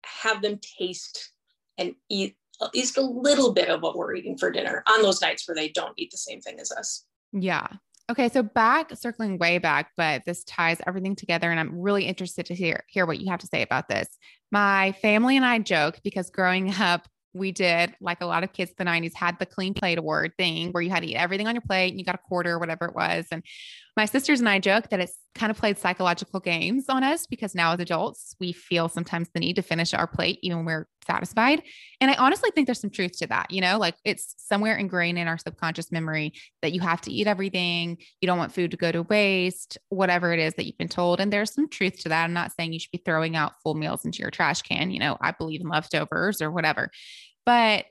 have 0.04 0.42
them 0.42 0.60
taste 0.80 1.32
and 1.78 1.96
eat 2.10 2.36
at 2.62 2.74
least 2.74 2.98
a 2.98 3.02
little 3.02 3.54
bit 3.54 3.70
of 3.70 3.82
what 3.82 3.96
we're 3.96 4.16
eating 4.16 4.38
for 4.38 4.52
dinner 4.52 4.84
on 4.88 5.02
those 5.02 5.22
nights 5.22 5.48
where 5.48 5.56
they 5.56 5.70
don't 5.70 5.94
eat 5.98 6.12
the 6.12 6.18
same 6.18 6.42
thing 6.42 6.60
as 6.60 6.72
us. 6.72 7.06
Yeah. 7.32 7.68
Okay, 8.10 8.30
so 8.30 8.44
back 8.44 8.96
circling 8.96 9.40
way 9.40 9.58
back, 9.58 9.92
but 9.98 10.24
this 10.26 10.44
ties 10.44 10.80
everything 10.86 11.16
together 11.16 11.50
and 11.50 11.60
I'm 11.60 11.80
really 11.80 12.06
interested 12.06 12.46
to 12.48 12.56
hear 12.56 12.84
hear 12.88 13.06
what 13.06 13.20
you 13.20 13.30
have 13.32 13.40
to 13.40 13.48
say 13.48 13.62
about 13.62 13.90
this. 13.90 14.08
My 14.52 14.92
family 15.02 15.36
and 15.38 15.46
I 15.46 15.60
joke 15.60 16.00
because 16.04 16.30
growing 16.30 16.72
up 16.80 17.08
we 17.36 17.52
did, 17.52 17.94
like 18.00 18.22
a 18.22 18.26
lot 18.26 18.44
of 18.44 18.54
kids 18.54 18.72
in 18.72 18.86
the 18.86 18.90
90s, 18.90 19.14
had 19.14 19.38
the 19.40 19.46
clean 19.46 19.74
plate 19.74 19.98
award 19.98 20.32
thing 20.38 20.72
where 20.72 20.82
you 20.82 20.90
had 20.90 21.04
to 21.04 21.10
eat 21.10 21.18
everything 21.18 21.48
on 21.48 21.54
your 21.54 21.62
plate 21.62 21.90
and 21.90 22.00
you 22.00 22.06
got 22.06 22.16
a 22.16 22.30
quarter 22.30 22.54
or 22.54 22.60
whatever 22.60 22.86
it 22.86 22.96
was. 22.96 23.26
And 23.30 23.44
my 23.96 24.06
sisters 24.06 24.42
and 24.42 24.50
I 24.50 24.60
joke 24.60 24.90
that 24.90 25.00
it's 25.00 25.18
kind 25.36 25.50
of 25.50 25.58
played 25.58 25.78
psychological 25.78 26.40
games 26.40 26.86
on 26.90 27.04
us 27.04 27.28
because 27.28 27.56
now 27.56 27.74
as 27.74 27.80
adults, 27.80 28.36
we 28.40 28.52
feel 28.52 28.90
sometimes 28.90 29.30
the 29.34 29.40
need 29.40 29.56
to 29.56 29.62
finish 29.62 29.94
our 29.94 30.08
plate 30.08 30.40
even 30.42 30.58
when 30.58 30.66
we're 30.66 30.88
satisfied. 31.08 31.62
And 32.02 32.12
I 32.12 32.16
honestly 32.16 32.52
think 32.52 32.68
there's 32.68 32.82
some 32.82 32.90
truth 32.90 33.18
to 33.20 33.28
that. 33.28 33.52
You 33.52 33.62
know, 33.62 33.78
like 33.78 33.96
it's 34.04 34.36
somewhere 34.38 34.76
ingrained 34.76 35.18
in 35.18 35.28
our 35.28 35.38
subconscious 35.38 35.92
memory 35.92 36.34
that 36.62 36.74
you 36.74 36.82
have 36.82 37.02
to 37.02 37.12
eat 37.12 37.28
everything. 37.28 37.98
You 38.20 38.28
don't 38.28 38.38
want 38.38 38.54
food 38.54 38.72
to 38.72 38.78
go 38.78 38.92
to 38.92 39.04
waste, 39.04 39.78
whatever 39.90 40.34
it 40.34 40.40
is 40.40 40.56
that 40.56 40.66
you've 40.66 40.78
been 40.78 40.90
told. 40.90 41.22
And 41.22 41.32
there's 41.32 41.54
some 41.54 41.70
truth 41.70 42.00
to 42.04 42.10
that. 42.10 42.24
I'm 42.24 42.34
not 42.34 42.52
saying 42.54 42.74
you 42.74 42.80
should 42.80 42.92
be 42.92 43.02
throwing 43.06 43.36
out 43.36 43.62
full 43.62 43.76
meals 43.76 44.04
into 44.04 44.20
your 44.20 44.32
trash 44.32 44.62
can. 44.62 44.92
You 44.92 45.00
know, 45.00 45.18
I 45.22 45.32
believe 45.32 45.62
in 45.62 45.70
leftovers 45.70 46.42
or 46.42 46.52
whatever. 46.52 46.92
But 47.46 47.86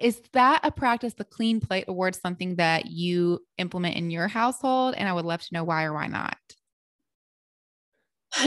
is 0.00 0.20
that 0.32 0.60
a 0.64 0.70
practice, 0.70 1.14
the 1.14 1.24
clean 1.24 1.60
plate 1.60 1.84
award, 1.88 2.16
something 2.16 2.56
that 2.56 2.86
you 2.86 3.40
implement 3.58 3.96
in 3.96 4.10
your 4.10 4.28
household? 4.28 4.94
And 4.96 5.08
I 5.08 5.12
would 5.12 5.24
love 5.24 5.42
to 5.42 5.54
know 5.54 5.64
why 5.64 5.84
or 5.84 5.92
why 5.92 6.08
not. 6.08 6.36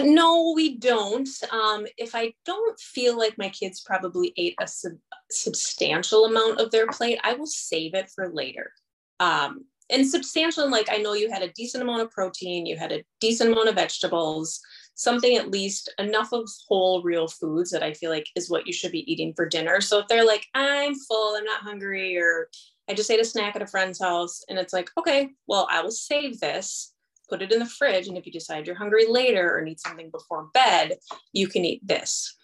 No, 0.03 0.51
we 0.53 0.77
don't. 0.77 1.29
Um, 1.51 1.87
if 1.97 2.13
I 2.13 2.33
don't 2.45 2.77
feel 2.77 3.17
like 3.17 3.37
my 3.37 3.49
kids 3.49 3.81
probably 3.81 4.33
ate 4.35 4.55
a 4.59 4.67
sub- 4.67 4.99
substantial 5.31 6.25
amount 6.25 6.59
of 6.59 6.71
their 6.71 6.87
plate, 6.87 7.19
I 7.23 7.33
will 7.33 7.45
save 7.45 7.93
it 7.93 8.11
for 8.13 8.29
later. 8.29 8.73
Um, 9.21 9.65
and 9.89 10.05
substantial, 10.05 10.69
like 10.69 10.89
I 10.91 10.97
know 10.97 11.13
you 11.13 11.31
had 11.31 11.41
a 11.41 11.53
decent 11.53 11.81
amount 11.81 12.01
of 12.01 12.11
protein, 12.11 12.65
you 12.65 12.75
had 12.75 12.91
a 12.91 13.03
decent 13.21 13.51
amount 13.51 13.69
of 13.69 13.75
vegetables, 13.75 14.59
something 14.97 15.37
at 15.37 15.51
least 15.51 15.93
enough 15.99 16.33
of 16.33 16.49
whole 16.67 17.03
real 17.03 17.27
foods 17.27 17.69
that 17.69 17.83
I 17.83 17.93
feel 17.93 18.09
like 18.09 18.27
is 18.35 18.49
what 18.49 18.65
you 18.65 18.73
should 18.73 18.91
be 18.91 19.09
eating 19.09 19.31
for 19.35 19.45
dinner. 19.47 19.79
So 19.79 19.99
if 19.99 20.07
they're 20.07 20.25
like, 20.25 20.47
I'm 20.55 20.95
full, 20.95 21.35
I'm 21.35 21.45
not 21.45 21.61
hungry, 21.61 22.17
or 22.17 22.49
I 22.89 22.95
just 22.95 23.11
ate 23.11 23.21
a 23.21 23.25
snack 23.25 23.55
at 23.55 23.61
a 23.61 23.67
friend's 23.67 24.01
house, 24.01 24.43
and 24.49 24.57
it's 24.57 24.73
like, 24.73 24.89
okay, 24.97 25.29
well, 25.47 25.67
I 25.71 25.81
will 25.81 25.91
save 25.91 26.39
this, 26.39 26.93
put 27.29 27.43
it 27.43 27.51
in 27.51 27.59
the 27.59 27.65
fridge. 27.65 28.07
And 28.07 28.17
if 28.17 28.25
you 28.25 28.31
decide 28.31 28.65
you're 28.65 28.75
hungry 28.75 29.05
later 29.07 29.55
or 29.55 29.61
need 29.61 29.79
something 29.79 30.09
before 30.09 30.49
bed, 30.53 30.97
you 31.31 31.47
can 31.47 31.63
eat 31.63 31.87
this. 31.87 32.35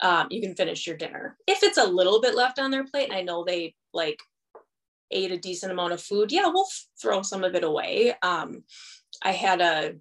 Um, 0.00 0.26
you 0.30 0.42
can 0.42 0.54
finish 0.54 0.86
your 0.86 0.96
dinner. 0.96 1.38
If 1.46 1.62
it's 1.62 1.78
a 1.78 1.84
little 1.84 2.20
bit 2.20 2.34
left 2.34 2.58
on 2.58 2.70
their 2.70 2.84
plate, 2.84 3.08
and 3.08 3.16
I 3.16 3.22
know 3.22 3.42
they 3.42 3.74
like 3.94 4.20
ate 5.10 5.32
a 5.32 5.38
decent 5.38 5.72
amount 5.72 5.94
of 5.94 6.02
food, 6.02 6.30
yeah, 6.30 6.48
we'll 6.48 6.68
throw 7.00 7.22
some 7.22 7.42
of 7.42 7.54
it 7.54 7.64
away. 7.64 8.14
Um, 8.22 8.64
I 9.22 9.32
had 9.32 9.62
a 9.62 9.94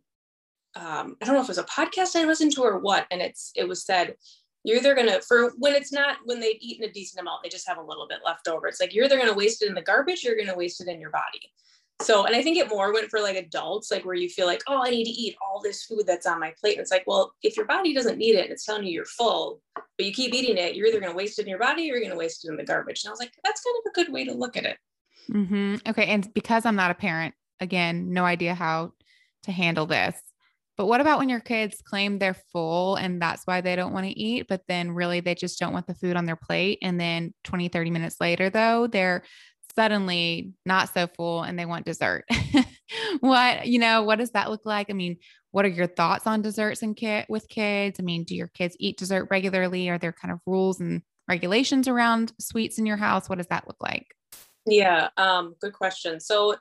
um, 0.76 1.18
I 1.22 1.26
don't 1.26 1.36
know 1.36 1.42
if 1.42 1.46
it 1.46 1.50
was 1.50 1.58
a 1.58 1.64
podcast 1.64 2.16
I 2.16 2.26
listened 2.26 2.54
to 2.54 2.62
or 2.62 2.80
what, 2.80 3.08
and 3.12 3.22
it's 3.22 3.52
it 3.56 3.68
was 3.68 3.86
said 3.86 4.16
you're 4.64 4.78
either 4.78 4.96
gonna 4.96 5.22
for 5.22 5.52
when 5.58 5.74
it's 5.74 5.92
not 5.92 6.18
when 6.26 6.40
they've 6.40 6.58
eaten 6.60 6.88
a 6.88 6.92
decent 6.92 7.22
amount, 7.22 7.44
they 7.44 7.50
just 7.50 7.68
have 7.68 7.78
a 7.78 7.84
little 7.84 8.08
bit 8.08 8.20
left 8.26 8.48
over. 8.48 8.68
It's 8.68 8.80
like 8.80 8.94
you're 8.94 9.06
either 9.06 9.18
gonna 9.18 9.34
waste 9.34 9.62
it 9.62 9.70
in 9.70 9.76
the 9.76 9.82
garbage, 9.82 10.24
you're 10.24 10.38
gonna 10.38 10.58
waste 10.58 10.82
it 10.82 10.88
in 10.88 11.02
your 11.02 11.10
body. 11.10 11.52
So, 12.02 12.26
and 12.26 12.36
I 12.36 12.42
think 12.42 12.58
it 12.58 12.70
more 12.70 12.94
went 12.94 13.10
for 13.10 13.20
like 13.20 13.36
adults, 13.36 13.92
like 13.92 14.06
where 14.06 14.16
you 14.16 14.30
feel 14.30 14.48
like, 14.48 14.62
oh, 14.68 14.82
I 14.84 14.90
need 14.90 15.06
to 15.06 15.12
eat 15.12 15.36
all 15.42 15.62
this 15.62 15.84
food 15.84 16.04
that's 16.08 16.26
on 16.26 16.40
my 16.40 16.54
plate. 16.60 16.74
And 16.74 16.82
it's 16.82 16.92
like, 16.92 17.04
well, 17.06 17.34
if 17.44 17.56
your 17.56 17.66
body 17.66 17.94
doesn't 17.94 18.18
need 18.18 18.36
it, 18.36 18.50
it's 18.50 18.66
telling 18.66 18.86
you 18.86 18.92
you're 18.92 19.06
full, 19.06 19.62
but 19.76 20.06
you 20.06 20.12
keep 20.12 20.34
eating 20.34 20.58
it, 20.58 20.76
you're 20.76 20.88
either 20.88 21.00
going 21.00 21.12
to 21.12 21.18
waste 21.18 21.38
it 21.40 21.44
in 21.44 21.50
your 21.50 21.60
body 21.60 21.84
or 21.84 21.96
you're 21.96 22.00
going 22.00 22.12
to 22.12 22.18
waste 22.18 22.44
it 22.44 22.50
in 22.50 22.58
the 22.58 22.64
garbage. 22.64 23.04
And 23.04 23.10
I 23.10 23.12
was 23.12 23.20
like, 23.20 23.32
that's 23.44 23.62
kind 23.62 23.76
of 23.78 23.92
a 23.92 23.94
good 23.94 24.14
way 24.14 24.26
to 24.26 24.34
look 24.34 24.58
at 24.58 24.66
it. 24.66 24.78
Mm-hmm. 25.32 25.76
Okay. 25.90 26.06
And 26.08 26.34
because 26.34 26.66
I'm 26.66 26.76
not 26.76 26.92
a 26.92 26.96
parent, 26.96 27.36
again, 27.60 28.12
no 28.12 28.26
idea 28.26 28.56
how 28.56 28.94
to 29.44 29.52
handle 29.52 29.86
this. 29.86 30.20
But 30.82 30.88
what 30.88 31.00
about 31.00 31.20
when 31.20 31.30
your 31.30 31.39
kids 31.39 31.80
claim 31.80 32.17
they're 32.17 32.41
full 32.52 32.96
and 32.96 33.22
that's 33.22 33.44
why 33.46 33.62
they 33.62 33.76
don't 33.76 33.94
want 33.94 34.08
to 34.08 34.20
eat, 34.20 34.48
but 34.50 34.63
then 34.67 34.89
really 34.89 35.20
they 35.20 35.36
just 35.36 35.60
don't 35.60 35.74
want 35.74 35.86
the 35.86 35.94
food 35.94 36.15
on 36.15 36.26
their 36.26 36.36
plate? 36.36 36.80
And 36.82 37.00
then 37.00 37.36
20, 37.44 37.67
30 37.67 37.91
minutes 37.91 38.15
later, 38.20 38.50
though, 38.50 38.88
they're 38.88 39.22
suddenly 39.76 40.54
not 40.65 40.91
so 40.91 41.06
full 41.06 41.44
and 41.44 41.60
they 41.60 41.67
want 41.67 41.86
dessert. 41.86 42.26
what, 43.20 43.67
you 43.67 43.78
know, 43.78 44.02
what 44.02 44.17
does 44.17 44.32
that 44.32 44.50
look 44.50 44.65
like? 44.65 44.89
I 44.89 44.94
mean, 44.94 45.17
what 45.52 45.65
are 45.65 45.67
your 45.67 45.86
thoughts 45.86 46.26
on 46.26 46.41
desserts 46.41 46.82
and 46.82 46.98
kit 46.98 47.28
with 47.30 47.48
kids? 47.48 48.00
I 48.00 48.02
mean, 48.02 48.24
do 48.24 48.36
your 48.36 48.48
kids 48.48 48.76
eat 48.80 48.98
dessert 48.98 49.28
regularly? 49.30 49.88
Are 49.89 50.00
there 50.00 50.13
kind 50.13 50.32
of 50.32 50.39
rules 50.48 50.80
and 50.80 51.04
regulations 51.28 51.88
around 51.88 52.34
sweets 52.39 52.80
in 52.80 52.88
your 52.88 52.98
house? 52.98 53.30
What 53.30 53.38
does 53.38 53.48
that 53.52 53.67
look 53.67 53.84
like? 53.84 54.08
Yeah, 54.65 55.10
um, 55.15 55.54
good 55.62 55.74
question. 55.74 56.20
So 56.20 56.56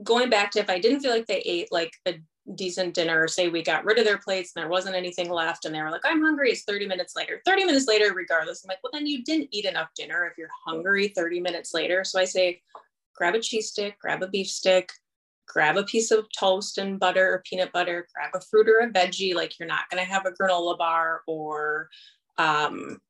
going 0.00 0.30
back 0.30 0.52
to 0.52 0.60
if 0.60 0.70
I 0.70 0.78
didn't 0.78 1.00
feel 1.00 1.10
like 1.10 1.26
they 1.26 1.40
ate 1.40 1.72
like 1.72 1.94
a 2.06 2.20
decent 2.54 2.94
dinner, 2.94 3.28
say 3.28 3.48
we 3.48 3.62
got 3.62 3.84
rid 3.84 3.98
of 3.98 4.04
their 4.04 4.18
plates 4.18 4.52
and 4.54 4.62
there 4.62 4.70
wasn't 4.70 4.96
anything 4.96 5.30
left, 5.30 5.64
and 5.64 5.74
they 5.74 5.80
were 5.80 5.90
like, 5.90 6.04
I'm 6.04 6.22
hungry, 6.22 6.50
it's 6.50 6.64
30 6.64 6.86
minutes 6.86 7.14
later. 7.16 7.40
30 7.46 7.64
minutes 7.64 7.86
later, 7.86 8.12
regardless, 8.14 8.64
I'm 8.64 8.68
like, 8.68 8.78
well, 8.82 8.90
then 8.92 9.06
you 9.06 9.22
didn't 9.24 9.48
eat 9.52 9.64
enough 9.64 9.88
dinner 9.94 10.26
if 10.26 10.36
you're 10.36 10.48
hungry 10.66 11.08
30 11.08 11.40
minutes 11.40 11.72
later. 11.74 12.04
So 12.04 12.18
I 12.18 12.24
say, 12.24 12.62
grab 13.14 13.34
a 13.34 13.40
cheese 13.40 13.70
stick, 13.70 13.98
grab 14.00 14.22
a 14.22 14.28
beef 14.28 14.48
stick, 14.48 14.90
grab 15.46 15.76
a 15.76 15.84
piece 15.84 16.10
of 16.10 16.26
toast 16.38 16.78
and 16.78 16.98
butter 16.98 17.34
or 17.34 17.42
peanut 17.48 17.72
butter, 17.72 18.06
grab 18.14 18.30
a 18.34 18.40
fruit 18.40 18.68
or 18.68 18.78
a 18.80 18.90
veggie. 18.90 19.34
Like 19.34 19.58
you're 19.58 19.68
not 19.68 19.88
going 19.90 20.02
to 20.04 20.10
have 20.10 20.26
a 20.26 20.32
granola 20.32 20.76
bar 20.78 21.22
or 21.26 21.88
um, 22.38 23.00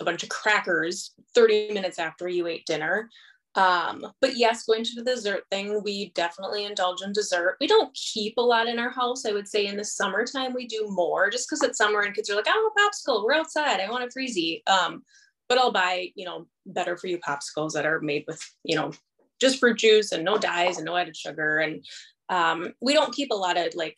a 0.00 0.04
bunch 0.04 0.22
of 0.22 0.28
crackers 0.28 1.12
30 1.34 1.72
minutes 1.72 1.98
after 1.98 2.28
you 2.28 2.46
ate 2.46 2.66
dinner. 2.66 3.08
Um, 3.56 4.06
but 4.20 4.36
yes, 4.36 4.64
going 4.64 4.84
to 4.84 4.94
the 4.94 5.10
dessert 5.10 5.42
thing, 5.50 5.82
we 5.82 6.10
definitely 6.10 6.64
indulge 6.64 7.02
in 7.02 7.12
dessert. 7.12 7.56
We 7.60 7.66
don't 7.66 7.92
keep 7.94 8.34
a 8.38 8.42
lot 8.42 8.68
in 8.68 8.78
our 8.78 8.90
house. 8.90 9.26
I 9.26 9.32
would 9.32 9.48
say 9.48 9.66
in 9.66 9.76
the 9.76 9.84
summertime 9.84 10.54
we 10.54 10.66
do 10.66 10.86
more 10.88 11.30
just 11.30 11.48
because 11.48 11.62
it's 11.62 11.78
summer 11.78 12.00
and 12.00 12.14
kids 12.14 12.30
are 12.30 12.36
like, 12.36 12.46
I 12.46 12.52
want 12.52 12.72
a 12.78 13.10
popsicle, 13.10 13.24
we're 13.24 13.34
outside, 13.34 13.80
I 13.80 13.90
want 13.90 14.04
a 14.04 14.06
freezy. 14.06 14.62
Um, 14.68 15.02
but 15.48 15.58
I'll 15.58 15.72
buy, 15.72 16.12
you 16.14 16.24
know, 16.24 16.46
better 16.64 16.96
for 16.96 17.08
you 17.08 17.18
popsicles 17.18 17.72
that 17.72 17.86
are 17.86 18.00
made 18.00 18.24
with, 18.28 18.40
you 18.62 18.76
know, 18.76 18.92
just 19.40 19.58
fruit 19.58 19.78
juice 19.78 20.12
and 20.12 20.24
no 20.24 20.38
dyes 20.38 20.76
and 20.76 20.86
no 20.86 20.96
added 20.96 21.16
sugar. 21.16 21.58
And 21.58 21.84
um, 22.28 22.72
we 22.80 22.92
don't 22.92 23.14
keep 23.14 23.32
a 23.32 23.36
lot 23.36 23.56
of 23.56 23.74
like 23.74 23.96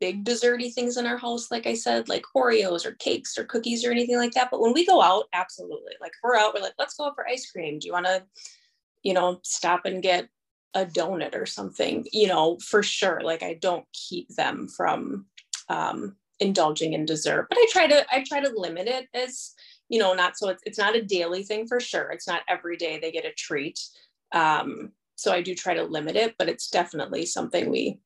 big 0.00 0.24
desserty 0.24 0.72
things 0.72 0.96
in 0.96 1.06
our 1.06 1.18
house, 1.18 1.50
like 1.50 1.66
I 1.66 1.74
said, 1.74 2.08
like 2.08 2.24
Oreos 2.34 2.86
or 2.86 2.92
cakes 2.92 3.36
or 3.36 3.44
cookies 3.44 3.84
or 3.84 3.90
anything 3.90 4.16
like 4.16 4.32
that. 4.32 4.48
But 4.50 4.60
when 4.60 4.72
we 4.72 4.86
go 4.86 5.02
out, 5.02 5.26
absolutely. 5.34 5.92
Like 6.00 6.12
if 6.12 6.20
we're 6.22 6.36
out, 6.36 6.54
we're 6.54 6.62
like, 6.62 6.74
let's 6.78 6.94
go 6.94 7.06
out 7.06 7.14
for 7.14 7.28
ice 7.28 7.50
cream. 7.50 7.78
Do 7.78 7.86
you 7.86 7.92
want 7.92 8.06
to 8.06 8.22
you 9.06 9.14
know, 9.14 9.38
stop 9.44 9.84
and 9.84 10.02
get 10.02 10.28
a 10.74 10.84
donut 10.84 11.36
or 11.36 11.46
something, 11.46 12.04
you 12.12 12.26
know, 12.26 12.58
for 12.58 12.82
sure. 12.82 13.20
Like 13.22 13.44
I 13.44 13.54
don't 13.54 13.86
keep 13.92 14.28
them 14.34 14.66
from 14.66 15.26
um, 15.68 16.16
indulging 16.40 16.92
in 16.92 17.04
dessert, 17.04 17.46
but 17.48 17.56
I 17.56 17.66
try 17.70 17.86
to, 17.86 18.04
I 18.10 18.24
try 18.26 18.40
to 18.40 18.52
limit 18.52 18.88
it 18.88 19.06
as, 19.14 19.54
you 19.88 20.00
know, 20.00 20.12
not 20.12 20.36
so 20.36 20.48
it's, 20.48 20.62
it's 20.66 20.78
not 20.78 20.96
a 20.96 21.04
daily 21.04 21.44
thing 21.44 21.68
for 21.68 21.78
sure. 21.78 22.10
It's 22.10 22.26
not 22.26 22.42
every 22.48 22.76
day 22.76 22.98
they 22.98 23.12
get 23.12 23.24
a 23.24 23.32
treat. 23.32 23.78
Um, 24.32 24.90
so 25.14 25.32
I 25.32 25.40
do 25.40 25.54
try 25.54 25.74
to 25.74 25.84
limit 25.84 26.16
it, 26.16 26.34
but 26.36 26.48
it's 26.48 26.68
definitely 26.68 27.26
something 27.26 27.70
we 27.70 28.00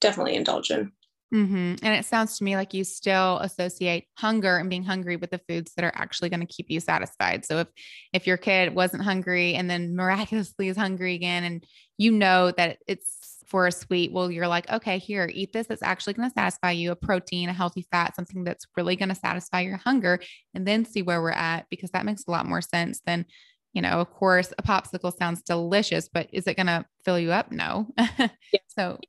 definitely 0.00 0.36
indulge 0.36 0.70
in. 0.70 0.92
Mm-hmm. 1.34 1.84
And 1.84 1.94
it 1.98 2.04
sounds 2.04 2.38
to 2.38 2.44
me 2.44 2.54
like 2.54 2.72
you 2.72 2.84
still 2.84 3.38
associate 3.38 4.06
hunger 4.16 4.56
and 4.56 4.70
being 4.70 4.84
hungry 4.84 5.16
with 5.16 5.32
the 5.32 5.40
foods 5.48 5.72
that 5.74 5.84
are 5.84 5.92
actually 5.94 6.28
going 6.28 6.46
to 6.46 6.46
keep 6.46 6.70
you 6.70 6.78
satisfied. 6.78 7.44
So 7.44 7.58
if 7.58 7.68
if 8.12 8.26
your 8.26 8.36
kid 8.36 8.72
wasn't 8.74 9.02
hungry 9.02 9.54
and 9.54 9.68
then 9.68 9.96
miraculously 9.96 10.68
is 10.68 10.76
hungry 10.76 11.14
again, 11.14 11.42
and 11.42 11.64
you 11.98 12.12
know 12.12 12.52
that 12.52 12.78
it's 12.86 13.42
for 13.48 13.66
a 13.66 13.72
sweet, 13.72 14.12
well, 14.12 14.30
you're 14.30 14.48
like, 14.48 14.70
okay, 14.70 14.98
here, 14.98 15.28
eat 15.32 15.52
this. 15.52 15.66
That's 15.66 15.82
actually 15.82 16.14
going 16.14 16.30
to 16.30 16.34
satisfy 16.34 16.70
you 16.70 16.92
a 16.92 16.96
protein, 16.96 17.48
a 17.48 17.52
healthy 17.52 17.86
fat, 17.90 18.14
something 18.14 18.44
that's 18.44 18.66
really 18.76 18.94
going 18.94 19.08
to 19.08 19.14
satisfy 19.14 19.60
your 19.62 19.76
hunger, 19.76 20.20
and 20.54 20.66
then 20.66 20.84
see 20.84 21.02
where 21.02 21.20
we're 21.20 21.30
at 21.30 21.66
because 21.68 21.90
that 21.90 22.06
makes 22.06 22.24
a 22.28 22.30
lot 22.30 22.46
more 22.46 22.62
sense 22.62 23.00
than 23.06 23.26
you 23.72 23.82
know, 23.82 24.00
of 24.00 24.08
course, 24.12 24.52
a 24.56 24.62
popsicle 24.62 25.12
sounds 25.18 25.42
delicious, 25.42 26.08
but 26.08 26.28
is 26.32 26.46
it 26.46 26.54
going 26.56 26.68
to 26.68 26.84
fill 27.04 27.18
you 27.18 27.32
up? 27.32 27.50
No. 27.50 27.88
yeah. 27.98 28.28
So, 28.68 29.00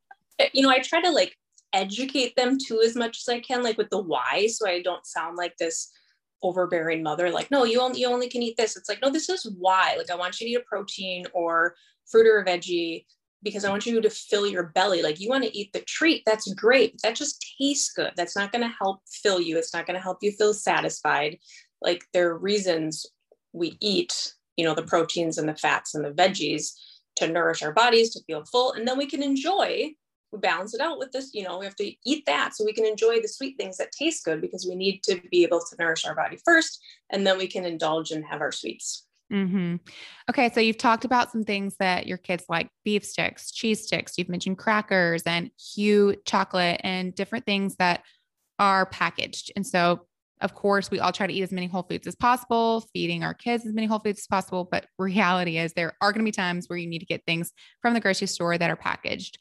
you 0.53 0.63
know, 0.63 0.71
I 0.71 0.79
try 0.79 1.03
to 1.03 1.11
like 1.11 1.35
educate 1.75 2.35
them 2.35 2.57
too 2.57 2.81
as 2.81 2.95
much 2.95 3.19
as 3.19 3.29
I 3.29 3.39
can, 3.39 3.61
like 3.61 3.77
with 3.77 3.89
the 3.89 4.01
why, 4.01 4.47
so 4.47 4.67
I 4.67 4.81
don't 4.81 5.05
sound 5.05 5.37
like 5.37 5.55
this 5.57 5.91
overbearing 6.41 7.03
mother, 7.03 7.29
like, 7.29 7.51
no, 7.51 7.63
you 7.63 7.81
only 7.81 7.99
you 8.01 8.07
only 8.07 8.29
can 8.29 8.41
eat 8.41 8.57
this. 8.57 8.77
It's 8.77 8.89
like, 8.89 9.01
no, 9.01 9.09
this 9.09 9.29
is 9.29 9.47
why. 9.59 9.95
Like, 9.97 10.09
I 10.09 10.15
want 10.15 10.39
you 10.39 10.47
to 10.47 10.51
eat 10.51 10.57
a 10.57 10.69
protein 10.69 11.25
or 11.33 11.75
fruit 12.09 12.27
or 12.27 12.39
a 12.39 12.45
veggie 12.45 13.05
because 13.43 13.65
I 13.65 13.69
want 13.69 13.85
you 13.85 14.01
to 14.01 14.09
fill 14.09 14.47
your 14.47 14.71
belly. 14.75 15.01
Like, 15.01 15.19
you 15.19 15.29
want 15.29 15.43
to 15.43 15.57
eat 15.57 15.71
the 15.73 15.81
treat. 15.81 16.23
That's 16.25 16.51
great. 16.53 16.99
That 17.03 17.15
just 17.15 17.45
tastes 17.59 17.91
good. 17.93 18.11
That's 18.15 18.35
not 18.35 18.51
going 18.51 18.63
to 18.63 18.75
help 18.79 19.01
fill 19.07 19.39
you. 19.39 19.57
It's 19.57 19.73
not 19.73 19.85
going 19.85 19.95
to 19.95 20.03
help 20.03 20.19
you 20.21 20.31
feel 20.31 20.53
satisfied. 20.53 21.37
Like, 21.81 22.03
there 22.13 22.29
are 22.29 22.37
reasons 22.37 23.05
we 23.53 23.77
eat, 23.81 24.33
you 24.57 24.65
know, 24.65 24.73
the 24.73 24.83
proteins 24.83 25.37
and 25.37 25.47
the 25.47 25.55
fats 25.55 25.95
and 25.95 26.03
the 26.03 26.11
veggies 26.11 26.73
to 27.17 27.27
nourish 27.27 27.63
our 27.63 27.73
bodies, 27.73 28.13
to 28.13 28.23
feel 28.25 28.43
full, 28.45 28.73
and 28.73 28.87
then 28.87 28.97
we 28.97 29.05
can 29.05 29.23
enjoy 29.23 29.91
we 30.35 30.39
balance 30.39 30.73
it 30.73 30.81
out 30.81 30.99
with 30.99 31.11
this 31.11 31.31
you 31.33 31.43
know 31.43 31.57
we 31.57 31.65
have 31.65 31.75
to 31.75 31.91
eat 32.05 32.25
that 32.25 32.55
so 32.55 32.63
we 32.65 32.73
can 32.73 32.85
enjoy 32.85 33.19
the 33.21 33.27
sweet 33.27 33.57
things 33.57 33.77
that 33.77 33.91
taste 33.91 34.25
good 34.25 34.41
because 34.41 34.65
we 34.67 34.75
need 34.75 35.01
to 35.03 35.21
be 35.31 35.43
able 35.43 35.59
to 35.59 35.75
nourish 35.79 36.05
our 36.05 36.15
body 36.15 36.37
first 36.43 36.83
and 37.11 37.25
then 37.25 37.37
we 37.37 37.47
can 37.47 37.65
indulge 37.65 38.11
and 38.11 38.25
have 38.25 38.41
our 38.41 38.51
sweets 38.51 39.07
mm-hmm. 39.31 39.75
okay 40.29 40.49
so 40.53 40.59
you've 40.59 40.77
talked 40.77 41.05
about 41.05 41.31
some 41.31 41.43
things 41.43 41.75
that 41.79 42.07
your 42.07 42.17
kids 42.17 42.45
like 42.49 42.69
beef 42.83 43.03
sticks 43.05 43.51
cheese 43.51 43.83
sticks 43.83 44.17
you've 44.17 44.29
mentioned 44.29 44.57
crackers 44.57 45.23
and 45.23 45.49
Hu 45.75 46.15
chocolate 46.25 46.81
and 46.83 47.15
different 47.15 47.45
things 47.45 47.75
that 47.77 48.03
are 48.59 48.85
packaged 48.85 49.51
and 49.55 49.65
so 49.65 50.05
of 50.41 50.53
course, 50.53 50.91
we 50.91 50.99
all 50.99 51.11
try 51.11 51.27
to 51.27 51.33
eat 51.33 51.43
as 51.43 51.51
many 51.51 51.67
whole 51.67 51.83
foods 51.83 52.07
as 52.07 52.15
possible, 52.15 52.81
feeding 52.93 53.23
our 53.23 53.33
kids 53.33 53.65
as 53.65 53.73
many 53.73 53.87
whole 53.87 53.99
foods 53.99 54.19
as 54.19 54.27
possible. 54.27 54.67
But 54.69 54.87
reality 54.99 55.57
is, 55.57 55.73
there 55.73 55.93
are 56.01 56.11
going 56.11 56.25
to 56.25 56.29
be 56.29 56.31
times 56.31 56.67
where 56.67 56.77
you 56.77 56.87
need 56.87 56.99
to 56.99 57.05
get 57.05 57.25
things 57.25 57.51
from 57.81 57.93
the 57.93 57.99
grocery 57.99 58.27
store 58.27 58.57
that 58.57 58.69
are 58.69 58.75
packaged. 58.75 59.37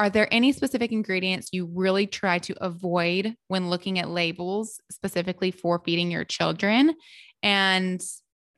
Are 0.00 0.08
there 0.08 0.32
any 0.32 0.52
specific 0.52 0.92
ingredients 0.92 1.50
you 1.52 1.70
really 1.74 2.06
try 2.06 2.38
to 2.38 2.54
avoid 2.64 3.34
when 3.48 3.68
looking 3.68 3.98
at 3.98 4.08
labels 4.08 4.80
specifically 4.90 5.50
for 5.50 5.82
feeding 5.84 6.10
your 6.10 6.24
children? 6.24 6.94
And 7.42 8.00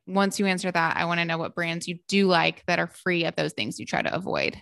once 0.07 0.39
you 0.39 0.45
answer 0.45 0.71
that, 0.71 0.95
I 0.95 1.03
want 1.03 1.19
to 1.19 1.25
know 1.25 1.37
what 1.37 1.53
brands 1.53 1.85
you 1.85 1.99
do 2.07 2.27
like 2.27 2.65
that 2.67 2.79
are 2.79 2.87
free 2.87 3.25
of 3.25 3.35
those 3.35 3.51
things 3.51 3.77
you 3.77 3.85
try 3.85 4.01
to 4.01 4.15
avoid. 4.15 4.55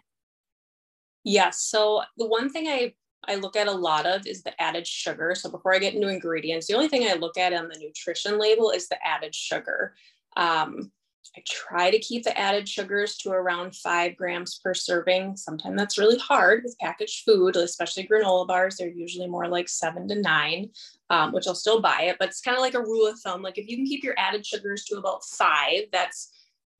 Yes. 1.23 1.61
So 1.61 2.01
the 2.17 2.25
one 2.25 2.49
thing 2.49 2.67
I 2.67 2.95
I 3.27 3.35
look 3.35 3.55
at 3.55 3.67
a 3.67 3.71
lot 3.71 4.07
of 4.07 4.25
is 4.25 4.41
the 4.41 4.59
added 4.59 4.87
sugar. 4.87 5.35
So 5.35 5.51
before 5.51 5.75
I 5.75 5.77
get 5.77 5.93
into 5.93 6.07
ingredients, 6.07 6.65
the 6.65 6.73
only 6.73 6.87
thing 6.87 7.07
I 7.07 7.13
look 7.13 7.37
at 7.37 7.53
on 7.53 7.67
the 7.67 7.77
nutrition 7.77 8.39
label 8.39 8.71
is 8.71 8.87
the 8.87 8.97
added 9.05 9.35
sugar. 9.35 9.93
Um, 10.35 10.91
I 11.35 11.41
try 11.47 11.89
to 11.91 11.99
keep 11.99 12.23
the 12.23 12.37
added 12.37 12.67
sugars 12.67 13.15
to 13.17 13.31
around 13.31 13.75
five 13.75 14.17
grams 14.17 14.59
per 14.61 14.73
serving. 14.73 15.37
Sometimes 15.37 15.77
that's 15.77 15.97
really 15.97 16.17
hard 16.17 16.63
with 16.63 16.77
packaged 16.79 17.23
food, 17.23 17.55
especially 17.55 18.05
granola 18.05 18.45
bars. 18.45 18.75
They're 18.75 18.89
usually 18.89 19.27
more 19.27 19.47
like 19.47 19.69
seven 19.69 20.09
to 20.09 20.15
nine, 20.15 20.71
um, 21.09 21.31
which 21.31 21.47
I'll 21.47 21.55
still 21.55 21.81
buy 21.81 22.03
it. 22.03 22.17
But 22.19 22.29
it's 22.29 22.41
kind 22.41 22.57
of 22.57 22.61
like 22.61 22.73
a 22.73 22.81
rule 22.81 23.07
of 23.07 23.17
thumb. 23.19 23.41
Like 23.41 23.57
if 23.57 23.69
you 23.69 23.77
can 23.77 23.85
keep 23.85 24.03
your 24.03 24.15
added 24.17 24.45
sugars 24.45 24.83
to 24.85 24.97
about 24.97 25.23
five, 25.23 25.83
that's 25.93 26.33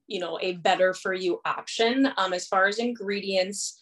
you 0.08 0.20
know 0.20 0.38
a 0.42 0.54
better 0.54 0.94
for 0.94 1.14
you 1.14 1.40
option. 1.46 2.12
Um, 2.18 2.34
as 2.34 2.48
far 2.48 2.68
as 2.68 2.78
ingredients, 2.78 3.81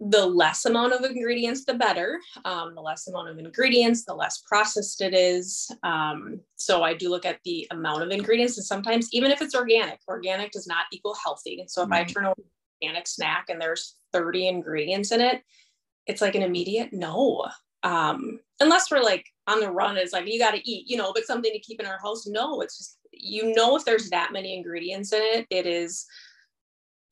the 0.00 0.24
less 0.24 0.64
amount 0.64 0.92
of 0.92 1.04
ingredients, 1.04 1.64
the 1.64 1.74
better. 1.74 2.20
Um, 2.44 2.74
the 2.74 2.80
less 2.80 3.08
amount 3.08 3.28
of 3.28 3.38
ingredients, 3.38 4.04
the 4.04 4.14
less 4.14 4.38
processed 4.46 5.00
it 5.00 5.14
is. 5.14 5.70
Um, 5.82 6.40
so 6.56 6.82
I 6.82 6.94
do 6.94 7.10
look 7.10 7.26
at 7.26 7.40
the 7.44 7.66
amount 7.70 8.02
of 8.02 8.10
ingredients, 8.10 8.56
and 8.56 8.66
sometimes 8.66 9.08
even 9.12 9.30
if 9.30 9.42
it's 9.42 9.54
organic, 9.54 9.98
organic 10.06 10.52
does 10.52 10.66
not 10.66 10.86
equal 10.92 11.14
healthy. 11.14 11.64
So 11.66 11.82
if 11.82 11.90
I 11.90 12.04
turn 12.04 12.26
over 12.26 12.36
organic 12.80 13.08
snack 13.08 13.46
and 13.48 13.60
there's 13.60 13.96
30 14.12 14.48
ingredients 14.48 15.10
in 15.10 15.20
it, 15.20 15.42
it's 16.06 16.22
like 16.22 16.34
an 16.34 16.42
immediate 16.42 16.92
no. 16.92 17.46
Um, 17.82 18.40
unless 18.60 18.90
we're 18.90 19.02
like 19.02 19.26
on 19.46 19.60
the 19.60 19.70
run, 19.70 19.96
it's 19.96 20.12
like 20.12 20.26
you 20.26 20.38
got 20.38 20.52
to 20.52 20.70
eat, 20.70 20.88
you 20.88 20.96
know, 20.96 21.12
but 21.12 21.24
something 21.24 21.52
to 21.52 21.58
keep 21.58 21.80
in 21.80 21.86
our 21.86 21.98
house. 21.98 22.26
No, 22.26 22.60
it's 22.60 22.78
just 22.78 22.98
you 23.12 23.52
know 23.54 23.76
if 23.76 23.84
there's 23.84 24.10
that 24.10 24.32
many 24.32 24.56
ingredients 24.56 25.12
in 25.12 25.20
it, 25.22 25.46
it 25.50 25.66
is 25.66 26.06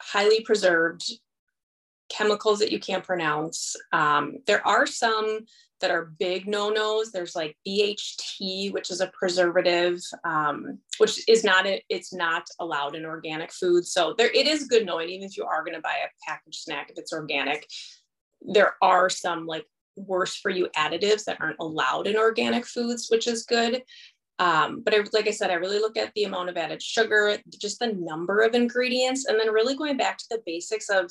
highly 0.01 0.43
preserved 0.45 1.11
chemicals 2.09 2.59
that 2.61 2.73
you 2.73 2.79
can't 2.79 3.05
pronounce. 3.05 3.77
Um, 3.93 4.39
there 4.47 4.67
are 4.67 4.87
some 4.87 5.41
that 5.81 5.91
are 5.91 6.13
big 6.19 6.47
no-nos. 6.47 7.13
There's 7.13 7.37
like 7.37 7.57
BHT, 7.67 8.73
which 8.73 8.91
is 8.91 9.01
a 9.01 9.09
preservative, 9.09 10.01
um, 10.25 10.79
which 10.99 11.29
is 11.29 11.45
not 11.45 11.67
a, 11.67 11.83
it's 11.89 12.15
not 12.15 12.49
allowed 12.61 12.97
in 12.97 13.05
organic 13.05 13.53
food. 13.53 13.85
So 13.85 14.15
there 14.17 14.31
it 14.31 14.47
is 14.47 14.69
good 14.69 14.87
knowing, 14.87 15.11
even 15.11 15.27
if 15.27 15.37
you 15.37 15.45
are 15.45 15.65
going 15.65 15.75
to 15.75 15.83
buy 15.83 15.97
a 16.05 16.31
packaged 16.31 16.63
snack 16.63 16.91
if 16.91 16.99
it's 16.99 17.13
organic, 17.13 17.67
there 18.41 18.75
are 18.81 19.11
some 19.11 19.47
like 19.47 19.67
worse 19.97 20.37
for 20.37 20.51
you 20.51 20.69
additives 20.77 21.25
that 21.25 21.39
aren't 21.41 21.61
allowed 21.61 22.07
in 22.07 22.17
organic 22.17 22.67
foods, 22.67 23.09
which 23.11 23.27
is 23.27 23.45
good. 23.45 23.83
Um, 24.39 24.83
but 24.83 24.95
I, 24.95 24.99
like 25.13 25.27
I 25.27 25.31
said, 25.31 25.51
I 25.51 25.55
really 25.55 25.79
look 25.79 25.97
at 25.97 26.13
the 26.15 26.25
amount 26.25 26.51
of 26.51 26.57
added 26.57 26.83
sugar, 26.83 27.39
just 27.59 27.79
the 27.79 27.93
number 27.93 28.41
of 28.41 28.55
ingredients, 28.55 29.27
and 29.27 29.41
then 29.41 29.51
really 29.51 29.75
going 29.75 29.97
back 29.97 30.19
to 30.19 30.27
the 30.31 30.43
basics 30.45 30.91
of 30.91 31.11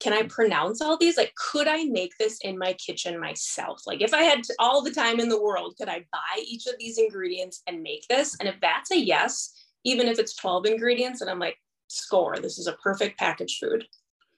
can 0.00 0.12
I 0.12 0.22
pronounce 0.22 0.80
all 0.80 0.96
these? 0.96 1.16
Like, 1.16 1.34
could 1.36 1.68
I 1.68 1.84
make 1.84 2.16
this 2.18 2.38
in 2.42 2.58
my 2.58 2.72
kitchen 2.74 3.20
myself? 3.20 3.82
Like, 3.86 4.00
if 4.00 4.14
I 4.14 4.22
had 4.22 4.40
all 4.58 4.82
the 4.82 4.90
time 4.90 5.20
in 5.20 5.28
the 5.28 5.40
world, 5.40 5.74
could 5.78 5.88
I 5.88 6.06
buy 6.10 6.42
each 6.44 6.66
of 6.66 6.74
these 6.78 6.98
ingredients 6.98 7.62
and 7.66 7.82
make 7.82 8.06
this? 8.08 8.36
And 8.40 8.48
if 8.48 8.56
that's 8.62 8.90
a 8.90 8.98
yes, 8.98 9.52
even 9.84 10.08
if 10.08 10.18
it's 10.18 10.34
12 10.34 10.66
ingredients, 10.66 11.20
and 11.20 11.30
I'm 11.30 11.38
like, 11.38 11.56
score, 11.88 12.36
this 12.36 12.58
is 12.58 12.66
a 12.66 12.72
perfect 12.74 13.18
packaged 13.18 13.58
food. 13.60 13.84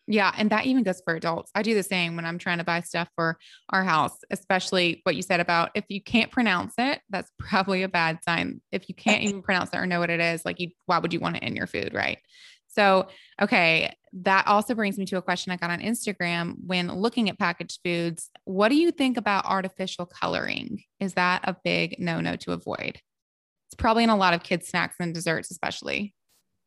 Yeah. 0.09 0.33
And 0.37 0.51
that 0.51 0.67
even 0.67 0.83
goes 0.83 1.01
for 1.05 1.15
adults. 1.15 1.53
I 1.55 1.63
do 1.63 1.75
the 1.75 1.83
same 1.83 2.17
when 2.17 2.25
I'm 2.25 2.39
trying 2.39 2.59
to 2.59 2.65
buy 2.65 2.81
stuff 2.81 3.09
for 3.15 3.39
our 3.71 3.85
house, 3.85 4.17
especially 4.31 5.01
what 5.05 5.15
you 5.15 5.23
said 5.23 5.39
about 5.39 5.71
if 5.75 5.85
you 5.89 6.03
can't 6.03 6.33
pronounce 6.33 6.75
it, 6.77 7.01
that's 7.09 7.31
probably 7.39 7.83
a 7.85 7.89
bad 7.89 8.19
sign. 8.25 8.61
If 8.73 8.89
you 8.89 8.95
can't 8.95 9.23
even 9.23 9.43
pronounce 9.43 9.71
it 9.73 9.77
or 9.77 9.87
know 9.87 10.01
what 10.01 10.11
it 10.11 10.21
is, 10.21 10.45
like 10.45 10.59
you, 10.59 10.71
why 10.87 10.99
would 10.99 11.13
you 11.13 11.21
want 11.21 11.37
it 11.37 11.45
in 11.45 11.55
your 11.55 11.69
food? 11.69 11.95
Right. 11.95 12.19
So, 12.75 13.09
okay, 13.41 13.95
that 14.15 14.47
also 14.47 14.75
brings 14.75 14.99
me 14.99 15.05
to 15.07 15.19
a 15.19 15.23
question 15.23 15.53
I 15.53 15.57
got 15.57 15.71
on 15.71 15.81
Instagram 15.81 16.57
when 16.67 16.93
looking 16.93 17.29
at 17.29 17.39
packaged 17.39 17.81
foods. 17.85 18.31
What 18.45 18.69
do 18.69 18.77
you 18.77 18.91
think 18.91 19.17
about 19.17 19.47
artificial 19.47 20.07
coloring? 20.07 20.83
Is 21.01 21.15
that 21.15 21.43
a 21.45 21.57
big 21.65 21.97
no 21.99 22.21
no 22.21 22.37
to 22.37 22.53
avoid? 22.53 23.01
It's 23.69 23.75
probably 23.77 24.05
in 24.05 24.11
a 24.11 24.17
lot 24.17 24.35
of 24.35 24.43
kids' 24.43 24.69
snacks 24.69 24.97
and 25.01 25.15
desserts, 25.15 25.51
especially. 25.51 26.15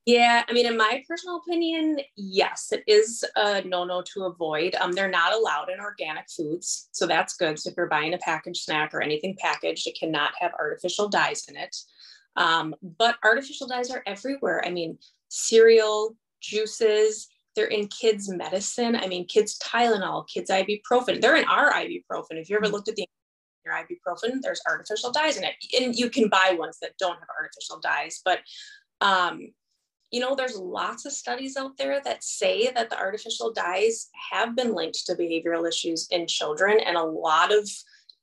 Yeah, 0.06 0.44
I 0.48 0.54
mean, 0.54 0.68
in 0.68 0.78
my 0.78 1.04
personal 1.08 1.38
opinion, 1.38 2.00
yes, 2.16 2.72
it 2.72 2.84
is 2.86 3.26
a 3.36 3.64
no-no 3.64 4.04
to 4.14 4.26
avoid. 4.26 4.76
Um, 4.76 4.92
they're 4.92 5.10
not 5.10 5.34
allowed 5.34 5.72
in 5.72 5.80
organic 5.80 6.30
foods, 6.30 6.90
so 6.92 7.08
that's 7.08 7.36
good. 7.36 7.58
So 7.58 7.72
if 7.72 7.76
you're 7.76 7.88
buying 7.88 8.14
a 8.14 8.20
packaged 8.20 8.62
snack 8.64 8.94
or 8.94 9.02
anything 9.02 9.36
packaged, 9.40 9.88
it 9.88 9.98
cannot 10.00 10.34
have 10.40 10.54
artificial 10.60 11.10
dyes 11.10 11.46
in 11.50 11.58
it. 11.58 11.76
Um, 12.36 12.76
but 12.84 13.16
artificial 13.24 13.68
dyes 13.68 13.90
are 13.90 14.04
everywhere. 14.06 14.64
I 14.64 14.70
mean, 14.70 15.00
cereal, 15.30 16.16
juices. 16.42 17.28
They're 17.56 17.68
in 17.68 17.88
kids' 17.88 18.30
medicine. 18.30 18.96
I 18.96 19.08
mean, 19.08 19.28
kids' 19.28 19.58
Tylenol, 19.60 20.28
kids' 20.28 20.52
ibuprofen. 20.52 21.22
They're 21.22 21.38
in 21.38 21.46
our 21.46 21.72
ibuprofen. 21.72 22.32
If 22.32 22.50
you 22.50 22.58
ever 22.58 22.68
looked 22.68 22.90
at 22.90 22.96
the 22.96 23.06
your 23.66 23.74
ibuprofen, 23.74 24.42
there's 24.42 24.62
artificial 24.70 25.12
dyes 25.12 25.38
in 25.38 25.44
it, 25.44 25.56
and 25.80 25.96
you 25.96 26.10
can 26.10 26.30
buy 26.30 26.56
ones 26.58 26.78
that 26.82 26.98
don't 27.00 27.18
have 27.18 27.30
artificial 27.40 27.80
dyes. 27.80 28.22
But 28.24 28.40
um, 29.02 29.48
you 30.12 30.20
know, 30.20 30.36
there's 30.36 30.58
lots 30.58 31.06
of 31.06 31.12
studies 31.12 31.58
out 31.58 31.78
there 31.78 32.00
that 32.04 32.24
say 32.24 32.72
that 32.72 32.90
the 32.90 32.98
artificial 32.98 33.52
dyes 33.52 34.10
have 34.32 34.56
been 34.56 34.74
linked 34.74 35.06
to 35.06 35.16
behavioral 35.16 35.68
issues 35.68 36.08
in 36.12 36.28
children, 36.28 36.80
and 36.80 36.96
a 36.96 37.04
lot 37.04 37.54
of 37.54 37.70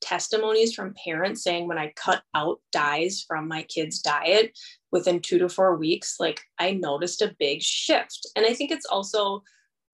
testimonies 0.01 0.75
from 0.75 0.95
parents 1.05 1.43
saying 1.45 1.69
when 1.69 1.79
I 1.79 1.93
cut 1.95 2.23
out 2.35 2.61
dyes 2.73 3.25
from 3.27 3.49
my 3.49 3.62
kids' 3.62 4.01
diet 4.01 4.57
within 4.93 5.21
two 5.21 5.39
to 5.39 5.49
four 5.49 5.77
weeks, 5.77 6.17
like 6.21 6.41
I 6.59 6.73
noticed 6.73 7.23
a 7.23 7.35
big 7.39 7.63
shift. 7.63 8.29
And 8.37 8.47
I 8.47 8.53
think 8.53 8.71
it's 8.71 8.87
also 8.87 9.43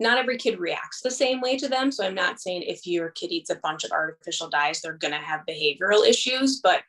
not 0.01 0.19
every 0.19 0.37
kid 0.37 0.59
reacts 0.59 1.01
the 1.01 1.11
same 1.11 1.41
way 1.41 1.57
to 1.57 1.69
them. 1.69 1.91
So 1.91 2.05
I'm 2.05 2.15
not 2.15 2.41
saying 2.41 2.63
if 2.63 2.87
your 2.87 3.11
kid 3.11 3.33
eats 3.33 3.51
a 3.51 3.57
bunch 3.63 3.85
of 3.85 3.93
artificial 3.93 4.49
dyes, 4.49 4.81
they're 4.81 4.93
going 4.93 5.15
to 5.15 5.19
have 5.19 5.47
behavioral 5.49 6.07
issues. 6.07 6.61
But 6.63 6.83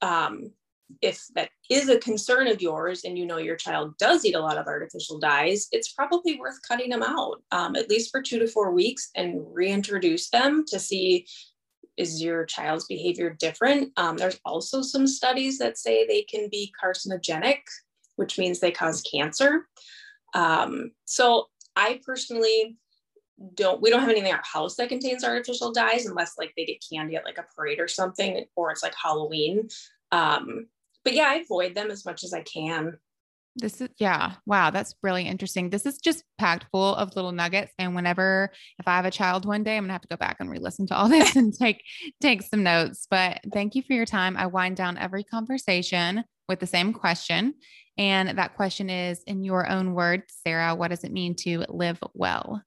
um, 0.00 0.52
if 1.00 1.26
that 1.34 1.50
is 1.70 1.88
a 1.88 1.98
concern 1.98 2.48
of 2.48 2.60
yours 2.60 3.04
and 3.04 3.18
you 3.18 3.24
know 3.26 3.38
your 3.38 3.56
child 3.56 3.96
does 3.98 4.24
eat 4.24 4.34
a 4.34 4.40
lot 4.40 4.58
of 4.58 4.66
artificial 4.66 5.18
dyes, 5.18 5.68
it's 5.72 5.92
probably 5.92 6.38
worth 6.38 6.58
cutting 6.66 6.90
them 6.90 7.02
out, 7.02 7.42
um, 7.50 7.76
at 7.76 7.88
least 7.88 8.10
for 8.10 8.20
two 8.20 8.38
to 8.38 8.46
four 8.46 8.72
weeks, 8.72 9.10
and 9.14 9.42
reintroduce 9.52 10.28
them 10.30 10.64
to 10.68 10.78
see 10.78 11.26
is 11.96 12.22
your 12.22 12.44
child's 12.46 12.86
behavior 12.86 13.36
different? 13.38 13.92
Um, 13.96 14.16
there's 14.16 14.40
also 14.44 14.82
some 14.82 15.06
studies 15.06 15.58
that 15.58 15.78
say 15.78 16.06
they 16.06 16.22
can 16.22 16.48
be 16.50 16.72
carcinogenic, 16.82 17.60
which 18.16 18.38
means 18.38 18.60
they 18.60 18.70
cause 18.70 19.02
cancer. 19.02 19.68
Um, 20.34 20.92
so 21.04 21.46
I 21.76 22.00
personally 22.04 22.78
don't, 23.54 23.82
we 23.82 23.90
don't 23.90 24.00
have 24.00 24.08
anything 24.08 24.30
in 24.30 24.36
our 24.36 24.42
house 24.44 24.76
that 24.76 24.88
contains 24.88 25.24
artificial 25.24 25.72
dyes 25.72 26.06
unless 26.06 26.34
like 26.38 26.52
they 26.56 26.64
get 26.64 26.84
candy 26.90 27.16
at 27.16 27.24
like 27.24 27.38
a 27.38 27.46
parade 27.54 27.80
or 27.80 27.88
something, 27.88 28.44
or 28.56 28.70
it's 28.70 28.82
like 28.82 28.94
Halloween. 29.00 29.68
Um, 30.12 30.66
but 31.04 31.14
yeah, 31.14 31.28
I 31.28 31.36
avoid 31.36 31.74
them 31.74 31.90
as 31.90 32.04
much 32.04 32.24
as 32.24 32.32
I 32.32 32.42
can. 32.42 32.98
This 33.56 33.80
is, 33.80 33.90
yeah. 33.98 34.34
Wow. 34.46 34.70
That's 34.70 34.94
really 35.02 35.24
interesting. 35.24 35.68
This 35.68 35.84
is 35.84 35.98
just 35.98 36.24
packed 36.38 36.66
full 36.72 36.94
of 36.94 37.14
little 37.14 37.32
nuggets. 37.32 37.72
And 37.78 37.94
whenever, 37.94 38.50
if 38.78 38.88
I 38.88 38.96
have 38.96 39.04
a 39.04 39.10
child 39.10 39.44
one 39.44 39.62
day, 39.62 39.76
I'm 39.76 39.82
going 39.82 39.88
to 39.88 39.92
have 39.92 40.02
to 40.02 40.08
go 40.08 40.16
back 40.16 40.36
and 40.40 40.50
re 40.50 40.58
listen 40.58 40.86
to 40.86 40.96
all 40.96 41.08
this 41.08 41.36
and 41.36 41.52
take, 41.52 41.84
take 42.20 42.42
some 42.42 42.62
notes. 42.62 43.06
But 43.10 43.40
thank 43.52 43.74
you 43.74 43.82
for 43.82 43.92
your 43.92 44.06
time. 44.06 44.36
I 44.36 44.46
wind 44.46 44.76
down 44.76 44.96
every 44.96 45.24
conversation 45.24 46.24
with 46.48 46.60
the 46.60 46.66
same 46.66 46.92
question. 46.92 47.54
And 47.98 48.38
that 48.38 48.56
question 48.56 48.88
is 48.88 49.22
in 49.26 49.44
your 49.44 49.68
own 49.68 49.92
words, 49.92 50.34
Sarah, 50.46 50.74
what 50.74 50.88
does 50.88 51.04
it 51.04 51.12
mean 51.12 51.34
to 51.40 51.64
live 51.68 51.98
well? 52.14 52.62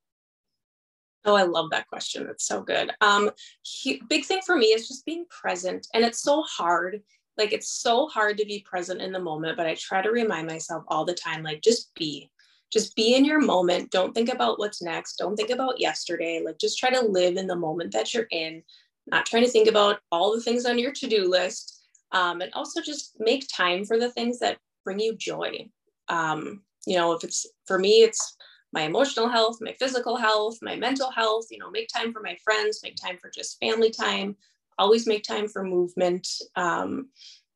Oh, 1.26 1.36
I 1.36 1.44
love 1.44 1.72
that 1.72 1.88
question. 1.88 2.28
It's 2.30 2.46
so 2.46 2.62
good. 2.62 2.92
Um, 3.02 3.32
he, 3.64 4.02
big 4.08 4.26
thing 4.26 4.42
for 4.46 4.56
me 4.56 4.68
is 4.68 4.88
just 4.88 5.06
being 5.06 5.26
present. 5.30 5.88
And 5.96 6.06
it's 6.06 6.22
so 6.22 6.44
hard 6.44 7.02
like 7.38 7.54
it's 7.54 7.70
so 7.70 8.08
hard 8.08 8.38
to 8.38 8.46
be 8.46 8.66
present 8.68 9.02
in 9.02 9.12
the 9.12 9.20
moment, 9.20 9.58
but 9.58 9.68
I 9.68 9.76
try 9.76 10.02
to 10.02 10.12
remind 10.12 10.48
myself 10.48 10.84
all 10.88 11.06
the 11.06 11.14
time 11.14 11.44
like 11.44 11.62
just 11.62 11.94
be. 11.96 12.30
Just 12.72 12.96
be 12.96 13.16
in 13.16 13.24
your 13.24 13.40
moment. 13.40 13.92
Don't 13.92 14.14
think 14.14 14.34
about 14.34 14.60
what's 14.60 14.82
next. 14.82 15.18
Don't 15.18 15.36
think 15.36 15.50
about 15.50 15.80
yesterday. 15.80 16.42
Like 16.44 16.58
just 16.58 16.80
try 16.80 16.90
to 16.90 17.02
live 17.02 17.38
in 17.38 17.48
the 17.48 17.56
moment 17.56 17.94
that 17.94 18.14
you're 18.14 18.28
in, 18.32 18.64
not 19.08 19.26
trying 19.26 19.44
to 19.44 19.50
think 19.50 19.70
about 19.70 20.00
all 20.12 20.34
the 20.34 20.42
things 20.42 20.66
on 20.66 20.80
your 20.80 20.92
to-do 20.92 21.30
list. 21.30 21.84
Um, 22.12 22.42
and 22.42 22.52
also 22.54 22.82
just 22.82 23.16
make 23.20 23.48
time 23.54 23.86
for 23.86 24.00
the 24.00 24.12
things 24.12 24.40
that 24.40 24.58
bring 24.84 25.00
you 25.00 25.16
joy. 25.16 25.70
Um, 26.10 26.64
you 26.86 26.96
know, 26.96 27.14
if 27.14 27.24
it's 27.24 27.46
for 27.66 27.78
me, 27.78 28.04
it's 28.04 28.36
my 28.74 28.82
emotional 28.82 29.30
health, 29.30 29.58
my 29.62 29.74
physical 29.80 30.18
health, 30.18 30.58
my 30.62 30.76
mental 30.76 31.12
health, 31.12 31.46
you 31.50 31.58
know, 31.58 31.72
make 31.72 31.88
time 31.88 32.12
for 32.12 32.22
my 32.22 32.38
friends, 32.44 32.82
make 32.84 32.96
time 32.96 33.18
for 33.22 33.30
just 33.30 33.60
family 33.60 33.90
time, 33.90 34.36
always 34.78 35.08
make 35.08 35.24
time 35.24 35.48
for 35.48 35.64
movement. 35.64 36.28
Um, 36.56 37.10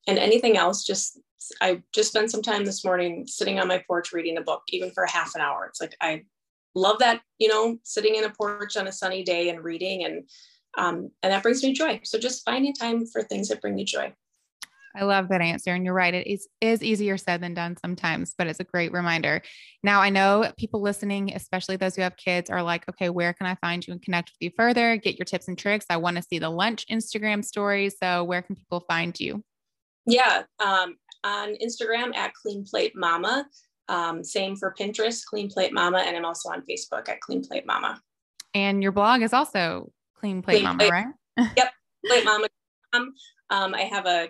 and 0.07 0.17
anything 0.17 0.57
else, 0.57 0.84
just 0.84 1.20
I 1.61 1.82
just 1.93 2.09
spent 2.09 2.32
some 2.32 2.41
time 2.41 2.65
this 2.65 2.84
morning 2.84 3.26
sitting 3.28 3.59
on 3.59 3.67
my 3.67 3.84
porch 3.88 4.11
reading 4.11 4.38
a 4.38 4.41
book, 4.41 4.63
even 4.70 4.91
for 4.91 5.05
half 5.05 5.36
an 5.36 5.41
hour. 5.41 5.65
It's 5.67 5.82
like 5.82 5.95
I 6.01 6.24
love 6.76 6.99
that, 6.99 7.22
you 7.38 7.47
know, 7.47 7.78
sitting 7.84 8.15
in 8.15 8.24
a 8.24 8.30
porch 8.30 8.78
on 8.78 8.88
a 8.88 8.91
sunny 8.91 9.24
day 9.24 9.49
and 9.49 9.63
reading 9.63 10.05
and 10.05 10.30
um, 10.78 11.11
and 11.24 11.34
that 11.34 11.43
brings 11.43 11.63
me 11.63 11.74
joy. 11.74 11.99
So 12.03 12.20
just 12.20 12.45
finding 12.45 12.74
time 12.74 13.05
for 13.05 13.24
things 13.24 13.47
that 13.47 13.61
bring 13.61 13.78
you 13.78 13.86
joy. 13.86 14.13
I 14.95 15.03
love 15.03 15.29
that 15.29 15.41
answer. 15.41 15.73
And 15.73 15.85
you're 15.85 15.93
right. 15.93 16.13
It 16.13 16.27
is, 16.27 16.47
is 16.61 16.83
easier 16.83 17.17
said 17.17 17.41
than 17.41 17.53
done 17.53 17.77
sometimes, 17.77 18.33
but 18.37 18.47
it's 18.47 18.59
a 18.59 18.63
great 18.63 18.91
reminder. 18.91 19.41
Now, 19.83 20.01
I 20.01 20.09
know 20.09 20.51
people 20.57 20.81
listening, 20.81 21.33
especially 21.33 21.75
those 21.75 21.95
who 21.95 22.01
have 22.01 22.17
kids, 22.17 22.49
are 22.49 22.63
like, 22.63 22.87
okay, 22.89 23.09
where 23.09 23.33
can 23.33 23.47
I 23.47 23.55
find 23.55 23.85
you 23.85 23.93
and 23.93 24.01
connect 24.01 24.29
with 24.29 24.37
you 24.39 24.51
further? 24.57 24.97
Get 24.97 25.17
your 25.17 25.25
tips 25.25 25.47
and 25.47 25.57
tricks. 25.57 25.85
I 25.89 25.97
want 25.97 26.17
to 26.17 26.23
see 26.23 26.39
the 26.39 26.49
lunch 26.49 26.85
Instagram 26.91 27.45
stories. 27.45 27.95
So, 28.01 28.23
where 28.23 28.41
can 28.41 28.55
people 28.55 28.83
find 28.87 29.17
you? 29.19 29.43
Yeah, 30.05 30.43
um, 30.59 30.95
on 31.23 31.55
Instagram 31.63 32.15
at 32.15 32.33
Clean 32.33 32.65
Plate 32.65 32.93
Mama. 32.95 33.45
Um, 33.87 34.23
same 34.23 34.55
for 34.55 34.73
Pinterest, 34.77 35.23
Clean 35.25 35.49
Plate 35.49 35.73
Mama. 35.73 35.99
And 35.99 36.15
I'm 36.15 36.25
also 36.25 36.49
on 36.49 36.63
Facebook 36.69 37.09
at 37.09 37.21
Clean 37.21 37.43
Plate 37.43 37.65
Mama. 37.65 37.99
And 38.53 38.81
your 38.81 38.91
blog 38.91 39.21
is 39.21 39.33
also 39.33 39.91
Clean 40.15 40.41
Plate 40.41 40.55
Clean 40.55 40.63
Mama, 40.63 40.77
Plate. 40.77 40.91
right? 40.91 41.47
yep, 41.57 41.71
Plate 42.05 42.25
Mama. 42.25 42.47
Um, 42.93 43.73
I 43.75 43.81
have 43.83 44.05
a 44.05 44.29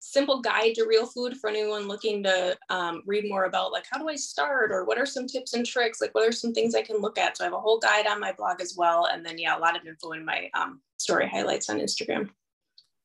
simple 0.00 0.40
guide 0.40 0.74
to 0.74 0.84
real 0.84 1.06
food 1.06 1.36
for 1.36 1.50
anyone 1.50 1.88
looking 1.88 2.22
to 2.22 2.56
um, 2.70 3.02
read 3.06 3.28
more 3.28 3.44
about 3.44 3.72
like 3.72 3.84
how 3.90 3.98
do 3.98 4.08
I 4.08 4.14
start 4.14 4.70
or 4.70 4.84
what 4.84 4.98
are 4.98 5.06
some 5.06 5.26
tips 5.26 5.54
and 5.54 5.66
tricks 5.66 6.00
like 6.00 6.14
what 6.14 6.26
are 6.26 6.32
some 6.32 6.52
things 6.52 6.74
I 6.74 6.82
can 6.82 6.98
look 6.98 7.18
at 7.18 7.36
so 7.36 7.44
I 7.44 7.46
have 7.46 7.54
a 7.54 7.60
whole 7.60 7.78
guide 7.78 8.06
on 8.06 8.20
my 8.20 8.32
blog 8.32 8.60
as 8.60 8.74
well 8.76 9.06
and 9.06 9.24
then 9.26 9.38
yeah 9.38 9.56
a 9.56 9.60
lot 9.60 9.76
of 9.76 9.86
info 9.86 10.12
in 10.12 10.24
my 10.24 10.50
um, 10.54 10.80
story 10.98 11.28
highlights 11.28 11.68
on 11.68 11.80
Instagram. 11.80 12.30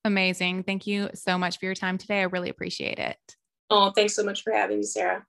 Amazing. 0.06 0.64
Thank 0.64 0.86
you 0.86 1.10
so 1.14 1.38
much 1.38 1.60
for 1.60 1.66
your 1.66 1.76
time 1.76 1.98
today. 1.98 2.20
I 2.20 2.24
really 2.24 2.50
appreciate 2.50 3.00
it. 3.00 3.18
Oh, 3.70 3.92
thanks 3.92 4.16
so 4.16 4.24
much 4.24 4.44
for 4.44 4.52
having 4.52 4.78
me, 4.78 4.84
Sarah. 4.84 5.26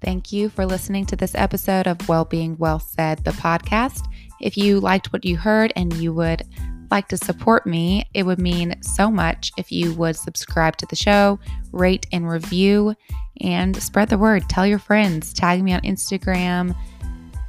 Thank 0.00 0.32
you 0.32 0.48
for 0.48 0.64
listening 0.64 1.06
to 1.06 1.16
this 1.16 1.34
episode 1.34 1.88
of 1.88 2.08
Wellbeing 2.08 2.56
Well 2.56 2.78
Said, 2.78 3.24
the 3.24 3.32
podcast. 3.32 4.06
If 4.40 4.56
you 4.56 4.78
liked 4.78 5.12
what 5.12 5.24
you 5.24 5.36
heard 5.36 5.72
and 5.74 5.92
you 5.94 6.12
would 6.12 6.44
like 6.88 7.08
to 7.08 7.16
support 7.16 7.66
me, 7.66 8.08
it 8.14 8.24
would 8.24 8.38
mean 8.38 8.80
so 8.80 9.10
much 9.10 9.50
if 9.58 9.72
you 9.72 9.92
would 9.94 10.14
subscribe 10.14 10.76
to 10.76 10.86
the 10.86 10.94
show, 10.94 11.40
rate 11.72 12.06
and 12.12 12.28
review, 12.28 12.94
and 13.40 13.76
spread 13.82 14.08
the 14.08 14.18
word. 14.18 14.48
Tell 14.48 14.66
your 14.66 14.78
friends, 14.78 15.34
tag 15.34 15.64
me 15.64 15.72
on 15.72 15.80
Instagram, 15.80 16.76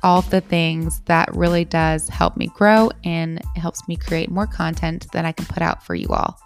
all 0.02 0.24
the 0.24 0.41
things 0.41 1.02
that 1.02 1.34
really 1.36 1.66
does 1.66 2.10
help 2.10 2.36
me 2.36 2.47
grow 2.47 2.89
and 3.04 3.43
helps 3.58 3.88
me 3.88 3.95
create 3.95 4.32
more 4.32 4.47
content 4.47 5.06
that 5.14 5.24
I 5.24 5.34
can 5.34 5.45
put 5.45 5.62
out 5.62 5.84
for 5.84 5.93
you 5.93 6.08
all. 6.10 6.39